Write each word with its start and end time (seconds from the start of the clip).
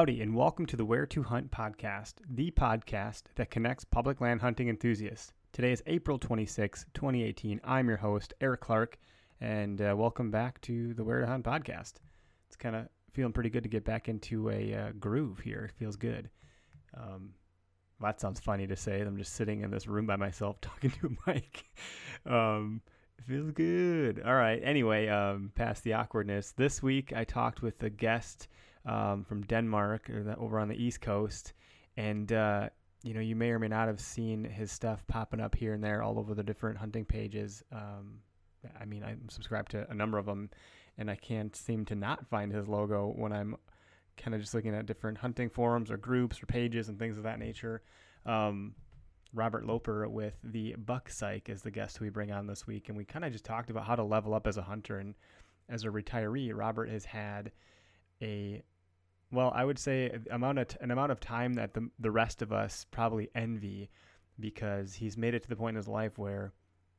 Howdy, 0.00 0.22
and 0.22 0.34
welcome 0.34 0.64
to 0.64 0.76
the 0.76 0.84
Where 0.86 1.04
to 1.04 1.22
Hunt 1.22 1.50
podcast, 1.50 2.14
the 2.26 2.50
podcast 2.52 3.24
that 3.34 3.50
connects 3.50 3.84
public 3.84 4.22
land 4.22 4.40
hunting 4.40 4.70
enthusiasts. 4.70 5.34
Today 5.52 5.72
is 5.72 5.82
April 5.86 6.18
26, 6.18 6.86
2018. 6.94 7.60
I'm 7.64 7.86
your 7.86 7.98
host, 7.98 8.32
Eric 8.40 8.62
Clark, 8.62 8.98
and 9.42 9.78
uh, 9.82 9.94
welcome 9.94 10.30
back 10.30 10.58
to 10.62 10.94
the 10.94 11.04
Where 11.04 11.20
to 11.20 11.26
Hunt 11.26 11.44
podcast. 11.44 11.96
It's 12.46 12.56
kind 12.56 12.76
of 12.76 12.88
feeling 13.12 13.34
pretty 13.34 13.50
good 13.50 13.62
to 13.64 13.68
get 13.68 13.84
back 13.84 14.08
into 14.08 14.48
a 14.48 14.74
uh, 14.74 14.92
groove 14.98 15.40
here. 15.40 15.66
It 15.66 15.72
feels 15.78 15.96
good. 15.96 16.30
Um, 16.96 17.34
that 18.00 18.22
sounds 18.22 18.40
funny 18.40 18.66
to 18.68 18.76
say. 18.76 19.02
I'm 19.02 19.18
just 19.18 19.34
sitting 19.34 19.60
in 19.60 19.70
this 19.70 19.86
room 19.86 20.06
by 20.06 20.16
myself 20.16 20.58
talking 20.62 20.92
to 20.92 21.08
a 21.08 21.30
mic. 21.30 21.66
um, 22.24 22.80
feels 23.28 23.50
good. 23.50 24.22
All 24.24 24.34
right. 24.34 24.62
Anyway, 24.64 25.08
um, 25.08 25.52
past 25.54 25.84
the 25.84 25.92
awkwardness. 25.92 26.52
This 26.52 26.82
week 26.82 27.12
I 27.14 27.24
talked 27.24 27.60
with 27.60 27.82
a 27.82 27.90
guest 27.90 28.48
um, 28.86 29.24
from 29.24 29.42
Denmark 29.42 30.10
or 30.10 30.22
the, 30.22 30.36
over 30.36 30.58
on 30.58 30.68
the 30.68 30.82
East 30.82 31.00
Coast, 31.00 31.52
and 31.96 32.32
uh, 32.32 32.68
you 33.02 33.14
know 33.14 33.20
you 33.20 33.36
may 33.36 33.50
or 33.50 33.58
may 33.58 33.68
not 33.68 33.88
have 33.88 34.00
seen 34.00 34.44
his 34.44 34.72
stuff 34.72 35.06
popping 35.06 35.40
up 35.40 35.54
here 35.54 35.74
and 35.74 35.82
there 35.82 36.02
all 36.02 36.18
over 36.18 36.34
the 36.34 36.42
different 36.42 36.78
hunting 36.78 37.04
pages. 37.04 37.62
Um, 37.72 38.20
I 38.80 38.84
mean, 38.84 39.02
I'm 39.02 39.28
subscribed 39.28 39.70
to 39.72 39.90
a 39.90 39.94
number 39.94 40.18
of 40.18 40.26
them, 40.26 40.50
and 40.98 41.10
I 41.10 41.16
can't 41.16 41.54
seem 41.54 41.84
to 41.86 41.94
not 41.94 42.28
find 42.28 42.52
his 42.52 42.68
logo 42.68 43.12
when 43.16 43.32
I'm 43.32 43.56
kind 44.16 44.34
of 44.34 44.40
just 44.40 44.54
looking 44.54 44.74
at 44.74 44.86
different 44.86 45.18
hunting 45.18 45.48
forums 45.48 45.90
or 45.90 45.96
groups 45.96 46.42
or 46.42 46.46
pages 46.46 46.88
and 46.88 46.98
things 46.98 47.16
of 47.16 47.24
that 47.24 47.38
nature. 47.38 47.82
Um, 48.26 48.74
Robert 49.32 49.64
Loper 49.64 50.08
with 50.08 50.34
the 50.42 50.74
Buck 50.76 51.08
Psych 51.08 51.48
is 51.48 51.62
the 51.62 51.70
guest 51.70 52.00
we 52.00 52.10
bring 52.10 52.32
on 52.32 52.46
this 52.46 52.66
week, 52.66 52.88
and 52.88 52.98
we 52.98 53.04
kind 53.04 53.24
of 53.24 53.32
just 53.32 53.44
talked 53.44 53.70
about 53.70 53.86
how 53.86 53.94
to 53.94 54.02
level 54.02 54.34
up 54.34 54.46
as 54.46 54.56
a 54.56 54.62
hunter 54.62 54.98
and 54.98 55.14
as 55.68 55.84
a 55.84 55.88
retiree. 55.88 56.52
Robert 56.54 56.90
has 56.90 57.04
had 57.04 57.52
a 58.20 58.62
well, 59.32 59.52
I 59.54 59.64
would 59.64 59.78
say 59.78 60.18
amount 60.30 60.58
of 60.58 60.68
t- 60.68 60.76
an 60.80 60.90
amount 60.90 61.12
of 61.12 61.20
time 61.20 61.54
that 61.54 61.74
the 61.74 61.88
the 61.98 62.10
rest 62.10 62.42
of 62.42 62.52
us 62.52 62.86
probably 62.90 63.30
envy 63.34 63.90
because 64.38 64.94
he's 64.94 65.16
made 65.16 65.34
it 65.34 65.42
to 65.42 65.48
the 65.48 65.56
point 65.56 65.74
in 65.74 65.76
his 65.76 65.88
life 65.88 66.18
where 66.18 66.52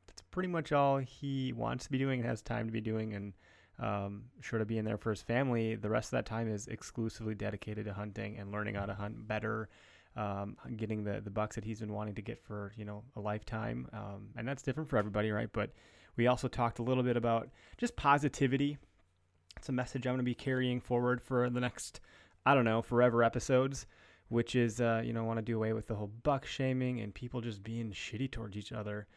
that's 0.08 0.22
pretty 0.32 0.50
much 0.50 0.72
all 0.72 0.98
he 0.98 1.54
wants 1.54 1.86
to 1.86 1.92
be 1.92 1.98
doing 1.98 2.20
and 2.20 2.30
has 2.30 2.42
time 2.42 2.68
to 2.68 2.72
be 2.72 2.82
doing 2.82 3.14
and 3.14 3.34
um, 3.82 4.26
to 4.42 4.66
be 4.66 4.78
in 4.78 4.86
there 4.86 4.98
for 4.98 5.10
his 5.10 5.22
family, 5.22 5.76
the 5.76 5.90
rest 5.90 6.08
of 6.08 6.12
that 6.12 6.26
time 6.26 6.48
is 6.48 6.68
exclusively 6.68 7.34
dedicated 7.34 7.86
to 7.86 7.94
hunting 7.94 8.38
and 8.38 8.52
learning 8.52 8.76
how 8.76 8.86
to 8.86 8.94
hunt 8.94 9.28
better, 9.28 9.70
um, 10.16 10.56
getting 10.78 11.04
the, 11.04 11.20
the 11.22 11.32
bucks 11.32 11.56
that 11.56 11.64
he's 11.64 11.80
been 11.80 11.94
wanting 11.94 12.14
to 12.16 12.22
get 12.22 12.44
for, 12.44 12.74
you 12.78 12.86
know, 12.86 13.04
a 13.16 13.20
lifetime. 13.20 13.88
Um, 13.92 14.30
and 14.38 14.48
that's 14.48 14.62
different 14.62 14.90
for 14.90 14.98
everybody, 14.98 15.32
right? 15.32 15.50
But 15.52 15.72
we 16.16 16.28
also 16.28 16.48
talked 16.48 16.80
a 16.80 16.84
little 16.84 17.04
bit 17.04 17.18
about 17.18 17.50
just 17.78 17.96
positivity. 17.96 18.78
It's 19.58 19.70
a 19.70 19.72
message 19.72 20.06
I'm 20.06 20.14
going 20.14 20.20
to 20.20 20.24
be 20.24 20.36
carrying 20.36 20.80
forward 20.80 21.22
for 21.22 21.50
the 21.50 21.60
next, 21.60 22.02
I 22.46 22.56
don't 22.56 22.66
know, 22.66 22.82
forever 22.82 23.24
episodes, 23.24 23.86
which 24.30 24.56
is, 24.56 24.82
uh, 24.82 25.02
you 25.06 25.14
know, 25.14 25.24
want 25.24 25.38
to 25.38 25.44
do 25.44 25.58
away 25.58 25.74
with 25.74 25.88
the 25.88 25.96
whole 25.96 26.12
buck 26.24 26.46
shaming 26.46 27.02
and 27.02 27.14
people 27.14 27.42
just 27.42 27.64
being 27.64 27.92
shitty 27.92 28.32
towards 28.32 28.58
each 28.58 28.72
other 28.72 29.08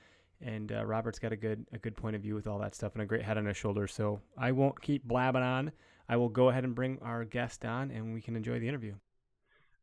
and 0.41 0.73
uh, 0.73 0.85
Robert's 0.85 1.19
got 1.19 1.33
a 1.33 1.37
good 1.37 1.67
a 1.73 1.79
good 1.79 1.97
point 1.97 2.17
of 2.17 2.23
view 2.23 2.35
with 2.35 2.47
all 2.47 2.59
that 2.59 2.75
stuff 2.75 2.93
and 2.95 3.03
a 3.03 3.07
great 3.07 3.23
head 3.23 3.39
on 3.39 3.47
his 3.47 3.57
shoulders. 3.57 3.93
So 3.93 4.21
I 4.37 4.53
won't 4.53 4.81
keep 4.81 5.05
blabbing 5.05 5.43
on. 5.43 5.73
I 6.09 6.17
will 6.17 6.29
go 6.29 6.51
ahead 6.51 6.65
and 6.65 6.75
bring 6.75 6.99
our 7.03 7.25
guest 7.25 7.65
on, 7.65 7.91
and 7.91 8.13
we 8.13 8.21
can 8.21 8.37
enjoy 8.37 8.61
the 8.61 8.69
interview. 8.69 8.95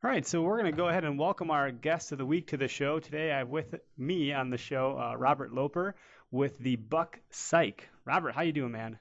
All 0.03 0.09
right, 0.09 0.25
so 0.25 0.41
we're 0.41 0.59
going 0.59 0.71
to 0.71 0.77
go 0.77 0.87
ahead 0.87 1.03
and 1.03 1.17
welcome 1.17 1.51
our 1.51 1.71
guest 1.71 2.11
of 2.11 2.17
the 2.17 2.25
week 2.25 2.47
to 2.47 2.57
the 2.57 2.67
show 2.67 2.99
today. 2.99 3.31
I 3.31 3.39
have 3.39 3.49
with 3.49 3.75
me 3.97 4.33
on 4.33 4.49
the 4.49 4.57
show 4.57 4.97
uh, 4.99 5.15
Robert 5.15 5.53
Loper 5.53 5.95
with 6.31 6.57
the 6.59 6.75
Buck 6.75 7.19
Psych. 7.29 7.87
Robert, 8.05 8.33
how 8.33 8.41
you 8.41 8.51
doing, 8.51 8.71
man? 8.71 8.99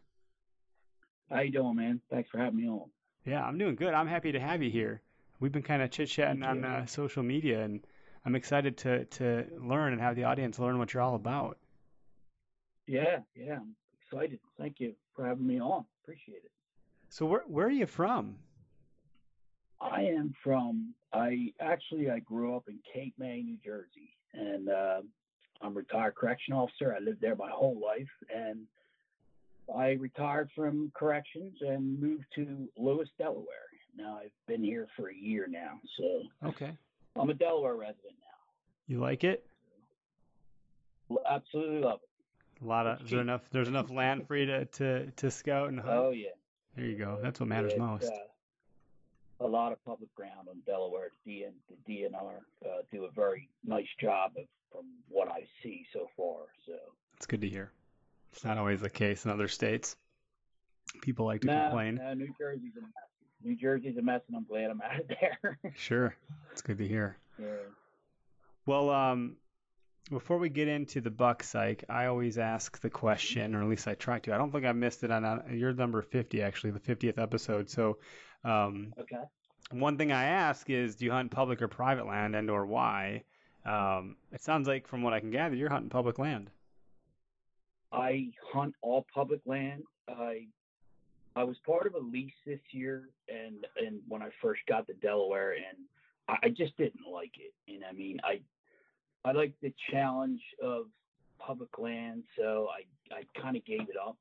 How 1.31 1.41
you 1.41 1.53
doing, 1.53 1.77
man? 1.77 2.01
Thanks 2.11 2.29
for 2.31 2.39
having 2.39 2.57
me 2.57 2.69
on. 2.69 2.91
Yeah, 3.25 3.45
I'm 3.45 3.59
doing 3.59 3.77
good. 3.77 3.95
I'm 3.95 4.07
happy 4.07 4.33
to 4.33 4.41
have 4.41 4.63
you 4.63 4.71
here. 4.71 5.03
We've 5.41 5.53
been 5.53 5.63
kind 5.63 5.83
of 5.83 5.91
chit 5.91 6.09
chatting 6.09 6.43
on 6.43 6.65
uh, 6.65 6.87
social 6.87 7.23
media, 7.23 7.63
and 7.63 7.81
I'm 8.25 8.35
excited 8.35 8.77
to 8.79 9.05
to 9.07 9.47
learn 9.59 9.93
and 9.93 10.01
have 10.01 10.17
the 10.17 10.25
audience 10.25 10.59
learn 10.59 10.79
what 10.79 10.93
you're 10.93 11.03
all 11.03 11.15
about. 11.15 11.59
Yeah, 12.87 13.21
yeah, 13.35 13.57
I'm 13.57 13.77
excited. 14.03 14.41
Thank 14.59 14.81
you 14.81 14.95
for 15.15 15.27
having 15.27 15.47
me 15.47 15.61
on. 15.61 15.85
Appreciate 16.03 16.43
it. 16.45 16.51
So 17.09 17.27
where 17.27 17.43
where 17.47 17.67
are 17.67 17.71
you 17.71 17.87
from? 17.87 18.37
I 19.81 20.03
am 20.03 20.35
from. 20.45 20.95
I 21.13 21.53
actually 21.61 22.11
I 22.11 22.19
grew 22.19 22.55
up 22.55 22.65
in 22.69 22.79
Cape 22.93 23.15
May, 23.19 23.43
New 23.43 23.57
Jersey, 23.65 24.15
and 24.35 24.69
uh, 24.69 25.01
I'm 25.63 25.73
a 25.73 25.77
retired 25.77 26.15
correction 26.15 26.53
officer. 26.53 26.95
I 26.95 27.01
lived 27.01 27.21
there 27.21 27.37
my 27.37 27.51
whole 27.51 27.81
life, 27.81 28.11
and 28.35 28.67
I 29.77 29.91
retired 29.93 30.51
from 30.55 30.91
corrections 30.95 31.55
and 31.61 32.01
moved 32.01 32.25
to 32.35 32.69
Lewes, 32.77 33.09
Delaware. 33.19 33.47
Now 33.97 34.19
I've 34.23 34.31
been 34.47 34.63
here 34.63 34.87
for 34.97 35.11
a 35.11 35.15
year 35.15 35.47
now, 35.49 35.81
so 35.99 36.23
Okay. 36.49 36.73
I'm 37.17 37.31
a 37.31 37.35
Delaware 37.35 37.75
resident 37.75 38.15
now. 38.21 38.39
You 38.87 39.01
like 39.01 39.25
it? 39.25 39.45
Absolutely 41.29 41.81
love 41.81 42.01
it. 42.03 42.65
A 42.65 42.67
lot 42.67 42.87
of 42.87 43.01
is 43.03 43.11
there 43.11 43.21
enough 43.21 43.43
there's 43.51 43.69
enough 43.69 43.91
land 43.91 44.27
for 44.29 44.37
you 44.37 44.47
to, 44.47 44.65
to, 44.67 45.11
to 45.11 45.31
scout 45.31 45.69
and 45.71 45.81
hunt. 45.81 45.93
Oh 45.93 46.11
yeah. 46.11 46.29
There 46.77 46.85
you 46.87 46.97
go. 46.97 47.19
That's 47.23 47.41
what 47.41 47.49
matters 47.49 47.73
most. 47.77 48.05
uh, 48.05 49.45
a 49.45 49.47
lot 49.47 49.73
of 49.73 49.83
public 49.85 50.15
ground 50.15 50.49
on 50.49 50.61
Delaware. 50.67 51.09
The 51.25 51.33
DN, 51.33 51.53
the 51.87 51.93
DNR 51.93 52.37
uh, 52.65 52.83
do 52.93 53.05
a 53.07 53.11
very 53.11 53.49
nice 53.67 53.89
job 54.01 54.33
of 54.37 54.45
from 54.71 54.85
what 55.09 55.29
I 55.29 55.47
see 55.63 55.85
so 55.93 56.09
far. 56.17 56.43
So 56.67 56.75
It's 57.17 57.27
good 57.27 57.41
to 57.41 57.49
hear. 57.49 57.73
It's 58.33 58.45
not 58.45 58.59
always 58.59 58.81
the 58.81 58.91
case 58.91 59.25
in 59.25 59.31
other 59.31 59.49
states. 59.49 59.97
People 61.03 61.27
like 61.27 61.41
to 61.43 61.47
no, 61.49 61.63
complain. 61.63 61.97
no, 61.97 62.15
New 62.15 62.33
Jersey's 62.39 62.73
a 62.77 62.81
mess. 62.81 62.91
New 63.43 63.57
Jersey's 63.57 63.97
a 63.97 64.03
mess, 64.03 64.21
and 64.29 64.37
I'm 64.37 64.45
glad 64.45 64.71
I'm 64.71 64.81
out 64.83 65.01
of 65.01 65.09
there. 65.21 65.59
Sure. 65.77 66.15
It's 66.53 66.63
good 66.63 66.79
to 66.79 66.87
hear. 66.89 67.17
yeah. 67.39 67.47
Well, 68.67 68.91
um, 68.91 69.37
before 70.11 70.39
we 70.39 70.49
get 70.49 70.69
into 70.69 71.01
the 71.01 71.11
buck 71.11 71.43
psych, 71.43 71.85
I 71.89 72.07
always 72.07 72.39
ask 72.39 72.81
the 72.81 72.91
question, 72.91 73.55
or 73.55 73.63
at 73.63 73.69
least 73.69 73.89
I 73.89 73.95
try 73.95 74.19
to. 74.21 74.35
I 74.35 74.39
don't 74.39 74.51
think 74.53 74.67
I 74.67 74.73
missed 74.73 75.03
it 75.05 75.11
on, 75.11 75.43
your 75.53 75.73
number 75.73 76.03
50, 76.03 76.43
actually, 76.43 76.71
the 76.73 76.81
50th 76.81 77.19
episode. 77.19 77.71
So, 77.71 77.99
um, 78.45 78.93
Okay. 79.01 79.17
one 79.71 79.97
thing 79.97 80.13
I 80.13 80.25
ask 80.25 80.69
is, 80.69 80.97
do 80.97 81.05
you 81.07 81.13
hunt 81.13 81.31
public 81.31 81.63
or 81.63 81.69
private 81.69 82.07
land, 82.07 82.35
and 82.37 82.51
or 82.51 82.67
why? 82.67 83.23
Um, 83.65 84.17
it 84.33 84.43
sounds 84.43 84.67
like, 84.69 84.87
from 84.89 85.03
what 85.03 85.13
I 85.15 85.21
can 85.21 85.31
gather, 85.31 85.55
you're 85.57 85.71
hunting 85.71 85.91
public 85.91 86.19
land. 86.19 86.51
I 87.93 88.29
hunt 88.53 88.75
all 88.83 89.07
public 89.13 89.41
land. 89.47 89.83
I 90.09 90.47
I 91.37 91.45
was 91.45 91.57
part 91.65 91.87
of 91.87 91.95
a 91.95 91.99
lease 91.99 92.33
this 92.47 92.61
year, 92.71 93.09
and 93.29 93.67
and 93.77 94.01
when 94.09 94.23
I 94.23 94.29
first 94.43 94.63
got 94.69 94.87
to 94.89 94.95
Delaware, 94.95 95.53
and 95.53 95.79
I, 96.29 96.47
I 96.47 96.49
just 96.49 96.77
didn't 96.77 97.07
like 97.11 97.33
it. 97.39 97.53
And 97.73 97.85
I 97.89 97.93
mean, 97.93 98.21
I 98.25 98.41
I 99.25 99.33
like 99.33 99.53
the 99.63 99.73
challenge 99.91 100.41
of 100.63 100.87
public 101.39 101.79
land, 101.79 102.25
so 102.39 102.69
I 102.71 103.15
I 103.15 103.41
kind 103.41 103.57
of 103.57 103.65
gave 103.65 103.83
it 103.83 103.97
up, 104.03 104.17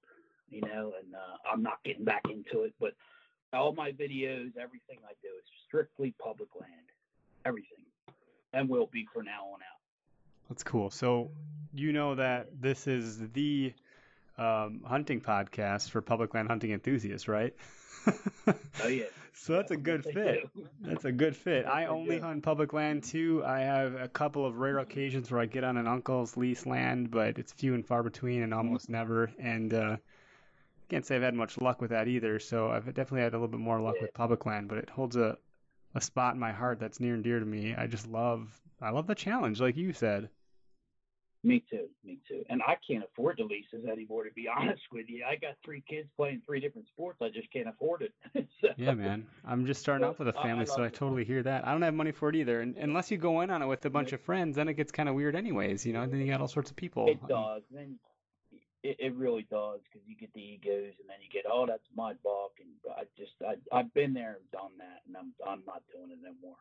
you 0.49 0.61
know, 0.61 0.93
and 1.01 1.15
uh, 1.15 1.51
I'm 1.51 1.63
not 1.63 1.83
getting 1.83 2.05
back 2.05 2.23
into 2.29 2.63
it. 2.63 2.73
But 2.79 2.93
all 3.53 3.73
my 3.73 3.91
videos, 3.91 4.55
everything 4.57 4.99
I 5.03 5.13
do 5.21 5.29
is 5.37 5.45
strictly 5.67 6.13
public 6.23 6.49
land, 6.59 6.89
everything, 7.45 7.85
and 8.53 8.69
will 8.69 8.89
be 8.91 9.07
for 9.13 9.23
now 9.23 9.45
on 9.53 9.59
out. 9.61 9.78
That's 10.49 10.63
cool. 10.63 10.89
So 10.89 11.31
you 11.73 11.93
know 11.93 12.15
that 12.15 12.47
this 12.59 12.87
is 12.87 13.29
the 13.31 13.73
um, 14.37 14.81
hunting 14.85 15.21
podcast 15.21 15.89
for 15.89 16.01
public 16.01 16.33
land 16.33 16.47
hunting 16.47 16.71
enthusiasts, 16.71 17.27
right? 17.27 17.53
Oh 18.83 18.87
yeah. 18.87 19.05
So 19.31 19.53
that's 19.53 19.71
a 19.71 19.77
good 19.77 20.03
fit. 20.03 20.49
That's 20.81 21.05
a 21.05 21.13
good 21.13 21.33
fit. 21.33 21.65
I 21.65 21.85
only 21.85 22.19
hunt 22.19 22.43
public 22.43 22.73
land 22.73 23.03
too. 23.05 23.41
I 23.45 23.59
have 23.61 23.95
a 23.95 24.09
couple 24.09 24.45
of 24.45 24.57
rare 24.57 24.79
occasions 24.79 25.31
where 25.31 25.39
I 25.39 25.45
get 25.45 25.63
on 25.63 25.77
an 25.77 25.87
uncle's 25.87 26.35
lease 26.35 26.65
land, 26.65 27.09
but 27.09 27.37
it's 27.37 27.53
few 27.53 27.73
and 27.73 27.85
far 27.85 28.03
between 28.03 28.43
and 28.43 28.53
almost 28.53 28.89
never. 28.89 29.31
And 29.39 29.73
uh, 29.73 29.97
can't 30.89 31.05
say 31.05 31.15
I've 31.15 31.21
had 31.21 31.35
much 31.35 31.57
luck 31.61 31.79
with 31.79 31.91
that 31.91 32.09
either. 32.09 32.37
So 32.39 32.69
I've 32.69 32.85
definitely 32.87 33.21
had 33.21 33.33
a 33.33 33.37
little 33.37 33.47
bit 33.47 33.61
more 33.61 33.79
luck 33.79 33.95
with 34.01 34.13
public 34.13 34.45
land, 34.45 34.67
but 34.67 34.77
it 34.79 34.89
holds 34.89 35.15
a 35.15 35.37
a 35.95 36.01
spot 36.01 36.33
in 36.33 36.39
my 36.39 36.51
heart 36.51 36.79
that's 36.79 36.99
near 36.99 37.13
and 37.13 37.23
dear 37.23 37.39
to 37.39 37.45
me. 37.45 37.75
I 37.75 37.87
just 37.87 38.07
love 38.07 38.59
I 38.81 38.89
love 38.89 39.07
the 39.07 39.15
challenge, 39.15 39.61
like 39.61 39.77
you 39.77 39.93
said. 39.93 40.29
Me 41.41 41.63
too. 41.69 41.87
Me 42.03 42.17
too. 42.27 42.43
And 42.49 42.61
I 42.67 42.75
can't 42.85 43.03
afford 43.03 43.37
the 43.37 43.45
leases 43.45 43.87
anymore, 43.89 44.25
to 44.25 44.31
be 44.31 44.47
honest 44.59 44.81
with 44.91 45.05
you. 45.07 45.23
I 45.25 45.35
got 45.37 45.55
three 45.63 45.81
kids 45.89 46.09
playing 46.17 46.41
three 46.45 46.59
different 46.59 46.87
sports. 46.89 47.19
I 47.21 47.29
just 47.29 47.51
can't 47.53 47.69
afford 47.69 48.01
it. 48.01 48.13
So- 48.61 48.69
Yeah, 48.75 48.93
man. 48.93 49.25
I'm 49.45 49.65
just 49.65 49.79
starting 49.81 50.05
off 50.05 50.19
with 50.19 50.27
a 50.27 50.33
family, 50.33 50.65
so 50.65 50.73
love 50.73 50.81
I 50.81 50.85
it. 50.87 50.93
totally 50.95 51.23
hear 51.23 51.41
that. 51.43 51.65
I 51.65 51.71
don't 51.71 51.81
have 51.81 51.93
money 51.93 52.11
for 52.11 52.27
it 52.29 52.35
either. 52.35 52.59
And 52.61 52.75
unless 52.77 53.09
you 53.09 53.17
go 53.17 53.39
in 53.41 53.49
on 53.51 53.61
it 53.61 53.67
with 53.67 53.85
a 53.85 53.89
bunch 53.89 54.11
of 54.11 54.19
friends, 54.21 54.57
then 54.57 54.67
it 54.67 54.73
gets 54.73 54.91
kind 54.91 55.07
of 55.07 55.15
weird, 55.15 55.35
anyways. 55.35 55.85
You 55.85 55.93
know, 55.93 56.01
and 56.01 56.11
then 56.11 56.19
you 56.19 56.27
got 56.27 56.41
all 56.41 56.47
sorts 56.49 56.69
of 56.71 56.75
people. 56.75 57.07
It 57.07 57.25
does. 57.25 57.61
Then 57.71 57.97
it, 58.83 58.97
it 58.99 59.15
really 59.15 59.47
does 59.49 59.79
because 59.83 60.05
you 60.07 60.17
get 60.17 60.33
the 60.33 60.41
egos, 60.41 60.93
and 60.99 61.07
then 61.07 61.17
you 61.21 61.29
get, 61.31 61.45
oh, 61.49 61.65
that's 61.65 61.83
my 61.95 62.13
buck, 62.23 62.51
and 62.59 62.69
I 62.97 63.03
just 63.17 63.31
I 63.47 63.55
I've 63.77 63.93
been 63.93 64.13
there 64.13 64.37
and 64.39 64.51
done 64.51 64.71
that, 64.79 65.01
and 65.07 65.15
I'm 65.15 65.31
I'm 65.47 65.63
not 65.65 65.83
doing 65.93 66.11
it 66.11 66.19
anymore. 66.25 66.57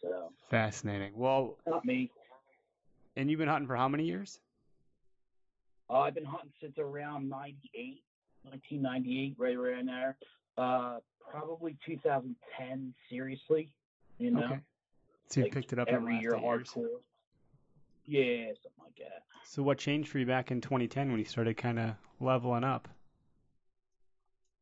So 0.00 0.32
Fascinating. 0.48 1.12
Well, 1.14 1.56
not 1.66 1.84
me. 1.84 2.10
And 3.16 3.30
you've 3.30 3.38
been 3.38 3.48
hunting 3.48 3.66
for 3.66 3.76
how 3.76 3.88
many 3.88 4.04
years? 4.04 4.40
Uh, 5.88 6.00
I've 6.00 6.14
been 6.14 6.24
hunting 6.24 6.52
since 6.60 6.78
around 6.78 7.28
98, 7.28 8.02
1998, 8.42 9.34
right 9.38 9.56
around 9.56 9.86
there. 9.86 10.16
Uh, 10.56 10.98
probably 11.30 11.76
2010. 11.86 12.94
Seriously, 13.08 13.72
you 14.18 14.30
know, 14.30 14.44
Okay. 14.44 14.60
So 15.28 15.40
you 15.40 15.44
like 15.44 15.52
picked 15.52 15.72
it 15.72 15.78
up 15.78 15.88
every 15.88 16.18
year 16.18 16.32
hardcore. 16.32 17.00
Yeah, 18.06 18.46
something 18.62 18.84
like 18.84 18.96
that. 18.98 19.22
So 19.44 19.62
what 19.62 19.78
changed 19.78 20.08
for 20.08 20.18
you 20.18 20.26
back 20.26 20.50
in 20.50 20.60
2010 20.60 21.10
when 21.10 21.18
you 21.18 21.24
started 21.24 21.56
kind 21.56 21.78
of 21.78 21.94
leveling 22.18 22.64
up? 22.64 22.88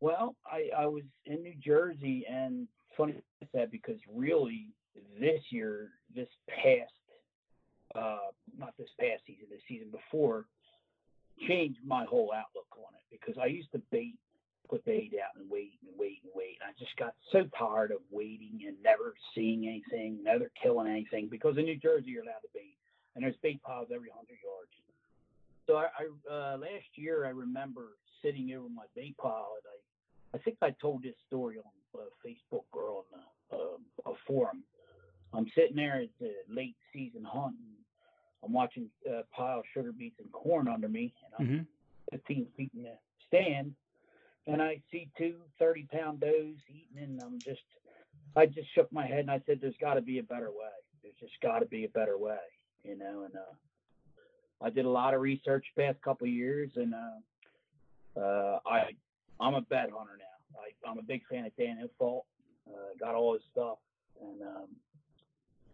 Well, 0.01 0.37
I, 0.47 0.69
I 0.77 0.87
was 0.87 1.03
in 1.25 1.43
New 1.43 1.55
Jersey, 1.59 2.25
and 2.31 2.69
funny 2.97 3.15
said 3.53 3.71
because 3.71 3.99
really 4.15 4.69
this 5.19 5.41
year, 5.51 5.91
this 6.15 6.29
past, 6.49 6.93
uh, 7.95 8.33
not 8.59 8.75
this 8.79 8.91
past 9.01 9.23
season, 9.27 9.47
the 9.51 9.59
season 9.69 9.89
before, 9.91 10.47
changed 11.47 11.79
my 11.87 12.05
whole 12.05 12.33
outlook 12.35 12.67
on 12.77 12.93
it 12.95 13.05
because 13.11 13.41
I 13.41 13.47
used 13.47 13.71
to 13.73 13.81
bait, 13.91 14.15
put 14.69 14.85
bait 14.85 15.13
out 15.23 15.41
and 15.41 15.49
wait 15.51 15.79
and 15.87 15.93
wait 15.99 16.21
and 16.25 16.33
wait. 16.35 16.59
And 16.61 16.71
I 16.71 16.73
just 16.79 16.97
got 16.97 17.15
so 17.33 17.49
tired 17.59 17.93
of 17.93 17.99
waiting 18.11 18.61
and 18.67 18.77
never 18.83 19.15
seeing 19.35 19.67
anything, 19.67 20.19
never 20.23 20.51
killing 20.61 20.89
anything 20.89 21.29
because 21.31 21.57
in 21.57 21.65
New 21.65 21.79
Jersey 21.79 22.11
you're 22.11 22.25
allowed 22.25 22.43
to 22.43 22.53
bait, 22.55 22.77
and 23.15 23.25
there's 23.25 23.39
bait 23.43 23.63
piles 23.63 23.89
every 23.95 24.11
hundred 24.11 24.39
yards. 24.43 24.73
So 25.67 25.77
I, 25.77 25.89
I 25.93 26.05
uh, 26.33 26.57
last 26.59 26.91
year 26.95 27.27
I 27.27 27.31
remember 27.31 27.97
sitting 28.23 28.53
over 28.57 28.69
my 28.69 28.85
bait 28.97 29.17
pile 29.19 29.55
and 29.57 29.67
I 29.69 29.79
I 30.35 30.39
think 30.39 30.59
I 30.61 30.71
told 30.81 31.03
this 31.03 31.15
story 31.27 31.57
on 31.59 32.01
uh, 32.01 32.05
Facebook 32.27 32.65
or 32.73 33.03
on 33.03 33.05
uh, 33.53 34.11
a 34.11 34.15
forum. 34.27 34.63
I'm 35.33 35.47
sitting 35.55 35.77
there 35.77 36.03
at 36.03 36.09
the 36.21 36.33
late 36.49 36.77
season 36.93 37.25
hunt. 37.25 37.55
I'm 38.45 38.53
watching 38.53 38.89
a 39.07 39.23
pile 39.35 39.61
of 39.61 39.65
sugar 39.75 39.93
beets 39.93 40.17
and 40.21 40.31
corn 40.33 40.69
under 40.69 40.89
me, 40.89 41.13
and 41.25 41.35
I'm 41.39 41.57
hmm 41.57 41.63
15 42.13 42.47
feet 42.57 42.71
in 42.75 42.85
the 42.85 42.95
stand, 43.27 43.75
and 44.47 44.63
I 44.63 44.81
see 44.91 45.11
two 45.19 45.37
30 45.59 45.89
pound 45.93 46.21
does 46.21 46.57
eating, 46.69 47.03
and 47.03 47.21
I'm 47.21 47.41
just, 47.45 47.61
I 48.37 48.47
just 48.47 48.69
shook 48.75 48.91
my 48.93 49.07
head 49.07 49.21
and 49.21 49.31
I 49.31 49.43
said, 49.47 49.59
"There's 49.61 49.77
got 49.81 49.95
to 49.95 50.01
be 50.01 50.19
a 50.19 50.23
better 50.23 50.51
way. 50.51 50.73
There's 51.03 51.15
just 51.21 51.35
got 51.43 51.59
to 51.59 51.67
be 51.67 51.85
a 51.85 51.89
better 51.89 52.17
way," 52.17 52.39
you 52.85 52.97
know. 52.97 53.25
And 53.25 53.35
uh, 53.37 54.65
I 54.65 54.71
did 54.71 54.87
a 54.87 54.91
lot 54.91 55.15
of 55.15 55.21
research 55.21 55.67
past 55.77 56.01
couple 56.03 56.27
of 56.27 56.33
years, 56.33 56.71
and 56.77 56.95
uh, 56.95 58.21
uh, 58.21 58.59
I, 58.67 58.91
I'm 59.41 59.55
a 59.55 59.61
bed 59.61 59.91
hunter 59.95 60.17
now. 60.19 60.59
I, 60.59 60.91
I'm 60.91 60.99
a 60.99 61.03
big 61.03 61.23
fan 61.31 61.45
of 61.45 61.57
Dan 61.57 61.79
Infalt. 61.83 62.23
Uh, 62.67 62.95
got 63.01 63.15
all 63.15 63.35
his 63.35 63.43
stuff, 63.51 63.79
and 64.21 64.43
um, 64.43 64.69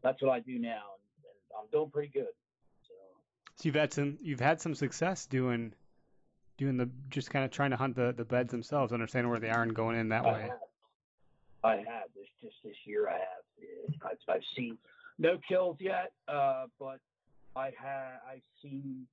that's 0.02 0.20
what 0.22 0.30
I 0.30 0.40
do 0.40 0.58
now, 0.58 0.82
and, 0.94 1.24
and 1.24 1.58
I'm 1.58 1.68
doing 1.72 1.90
pretty 1.90 2.10
good. 2.12 2.26
So. 3.64 3.68
You've 3.68 3.76
had 3.76 3.92
some 3.94 4.18
you've 4.20 4.40
had 4.40 4.60
some 4.60 4.74
success 4.74 5.24
doing 5.26 5.72
doing 6.58 6.76
the 6.76 6.90
just 7.08 7.30
kind 7.30 7.44
of 7.44 7.50
trying 7.50 7.70
to 7.70 7.76
hunt 7.76 7.96
the 7.96 8.12
the 8.12 8.24
beds 8.24 8.50
themselves, 8.50 8.92
understanding 8.92 9.30
where 9.30 9.40
they 9.40 9.48
are 9.50 9.62
and 9.62 9.74
going 9.74 9.98
in 9.98 10.10
that 10.10 10.24
I 10.26 10.32
way. 10.32 10.42
have. 10.42 10.58
I 11.64 11.76
have. 11.76 12.08
This 12.14 12.28
just 12.42 12.56
this 12.62 12.76
year 12.84 13.08
I 13.08 13.14
have. 13.14 14.02
I've, 14.04 14.34
I've 14.34 14.42
seen 14.54 14.76
no 15.18 15.38
kills 15.48 15.78
yet, 15.80 16.12
uh, 16.28 16.66
but 16.78 16.98
I 17.56 17.72
have 17.80 18.20
I've 18.30 18.42
seen 18.62 19.06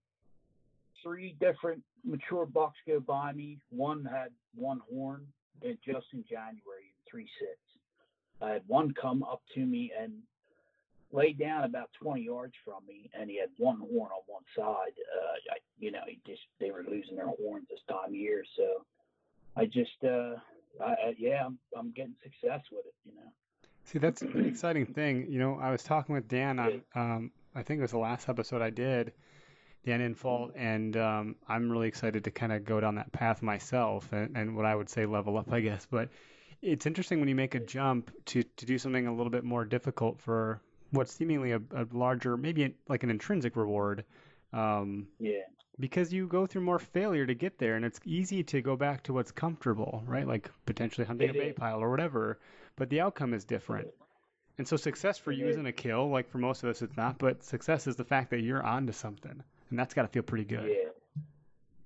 three 1.01 1.35
different 1.39 1.81
mature 2.03 2.45
bucks 2.45 2.77
go 2.85 2.99
by 2.99 3.31
me. 3.31 3.57
One 3.69 4.03
had 4.03 4.31
one 4.53 4.81
horn 4.91 5.25
and 5.63 5.77
just 5.85 6.07
in 6.13 6.25
January 6.29 6.91
in 6.91 7.09
three 7.09 7.29
sits. 7.39 7.81
I 8.41 8.49
had 8.49 8.63
one 8.67 8.93
come 8.99 9.23
up 9.23 9.41
to 9.55 9.65
me 9.65 9.91
and 9.97 10.11
lay 11.13 11.33
down 11.33 11.63
about 11.63 11.89
20 12.01 12.21
yards 12.21 12.53
from 12.63 12.85
me, 12.87 13.09
and 13.13 13.29
he 13.29 13.39
had 13.39 13.49
one 13.57 13.77
horn 13.77 14.11
on 14.11 14.23
one 14.27 14.43
side. 14.55 14.93
Uh, 14.97 15.53
I, 15.53 15.57
you 15.79 15.91
know, 15.91 16.01
he 16.07 16.19
just 16.25 16.41
they 16.59 16.71
were 16.71 16.83
losing 16.89 17.15
their 17.15 17.27
horns 17.27 17.67
this 17.69 17.79
time 17.89 18.09
of 18.09 18.15
year, 18.15 18.43
so 18.55 18.85
I 19.55 19.65
just 19.65 20.03
uh, 20.03 20.35
I, 20.83 21.15
yeah, 21.17 21.45
I'm, 21.45 21.59
I'm 21.77 21.91
getting 21.91 22.15
success 22.23 22.61
with 22.71 22.85
it, 22.85 22.93
you 23.05 23.13
know. 23.15 23.31
See, 23.85 23.99
that's 23.99 24.21
an 24.21 24.45
exciting 24.45 24.85
thing. 24.85 25.27
You 25.29 25.39
know, 25.39 25.59
I 25.59 25.71
was 25.71 25.83
talking 25.83 26.13
with 26.13 26.27
Dan 26.27 26.59
on, 26.59 26.81
um, 26.95 27.31
I 27.55 27.63
think 27.63 27.79
it 27.79 27.81
was 27.81 27.91
the 27.91 27.97
last 27.97 28.29
episode 28.29 28.61
I 28.61 28.69
did, 28.69 29.11
Dan 29.85 29.99
Infalt, 30.01 30.51
and 30.55 30.95
um, 30.97 31.35
I'm 31.47 31.69
really 31.69 31.87
excited 31.87 32.23
to 32.25 32.31
kind 32.31 32.51
of 32.51 32.63
go 32.63 32.79
down 32.79 32.95
that 32.95 33.11
path 33.11 33.41
myself 33.41 34.11
and, 34.13 34.37
and 34.37 34.55
what 34.55 34.65
I 34.65 34.75
would 34.75 34.89
say 34.89 35.05
level 35.05 35.37
up, 35.37 35.51
I 35.51 35.61
guess. 35.61 35.87
But 35.89 36.09
it's 36.61 36.85
interesting 36.85 37.19
when 37.19 37.27
you 37.27 37.35
make 37.35 37.55
a 37.55 37.59
jump 37.59 38.11
to, 38.27 38.43
to 38.43 38.65
do 38.65 38.77
something 38.77 39.07
a 39.07 39.13
little 39.13 39.31
bit 39.31 39.43
more 39.43 39.65
difficult 39.65 40.21
for 40.21 40.61
what's 40.91 41.13
seemingly 41.13 41.51
a, 41.51 41.61
a 41.75 41.85
larger, 41.91 42.37
maybe 42.37 42.75
like 42.87 43.03
an 43.03 43.09
intrinsic 43.09 43.55
reward. 43.55 44.03
Um, 44.53 45.07
Yeah, 45.19 45.41
because 45.79 46.13
you 46.13 46.27
go 46.27 46.45
through 46.45 46.61
more 46.61 46.79
failure 46.79 47.25
to 47.25 47.33
get 47.33 47.57
there 47.57 47.75
and 47.75 47.85
it's 47.85 47.99
easy 48.05 48.43
to 48.43 48.61
go 48.61 48.75
back 48.75 49.01
to 49.03 49.13
what's 49.13 49.31
comfortable 49.31 50.03
right 50.05 50.27
like 50.27 50.51
potentially 50.65 51.07
hunting 51.07 51.29
It 51.29 51.31
a 51.31 51.33
bay 51.33 51.53
pile 51.53 51.81
or 51.81 51.89
whatever 51.89 52.37
but 52.75 52.89
the 52.89 52.99
outcome 53.01 53.33
is 53.33 53.45
different 53.45 53.87
and 54.57 54.67
so 54.67 54.75
success 54.75 55.17
for 55.17 55.31
It 55.31 55.39
you 55.39 55.45
is. 55.45 55.51
isn't 55.51 55.65
a 55.65 55.71
kill 55.71 56.09
like 56.09 56.29
for 56.29 56.37
most 56.37 56.61
of 56.63 56.69
us 56.69 56.81
it's 56.81 56.97
not 56.97 57.17
but 57.17 57.43
success 57.43 57.87
is 57.87 57.95
the 57.95 58.03
fact 58.03 58.29
that 58.31 58.41
you're 58.41 58.61
onto 58.61 58.91
something 58.91 59.41
and 59.69 59.79
that's 59.79 59.93
got 59.93 60.01
to 60.03 60.07
feel 60.09 60.23
pretty 60.23 60.45
good 60.45 60.67
yeah. 60.69 60.89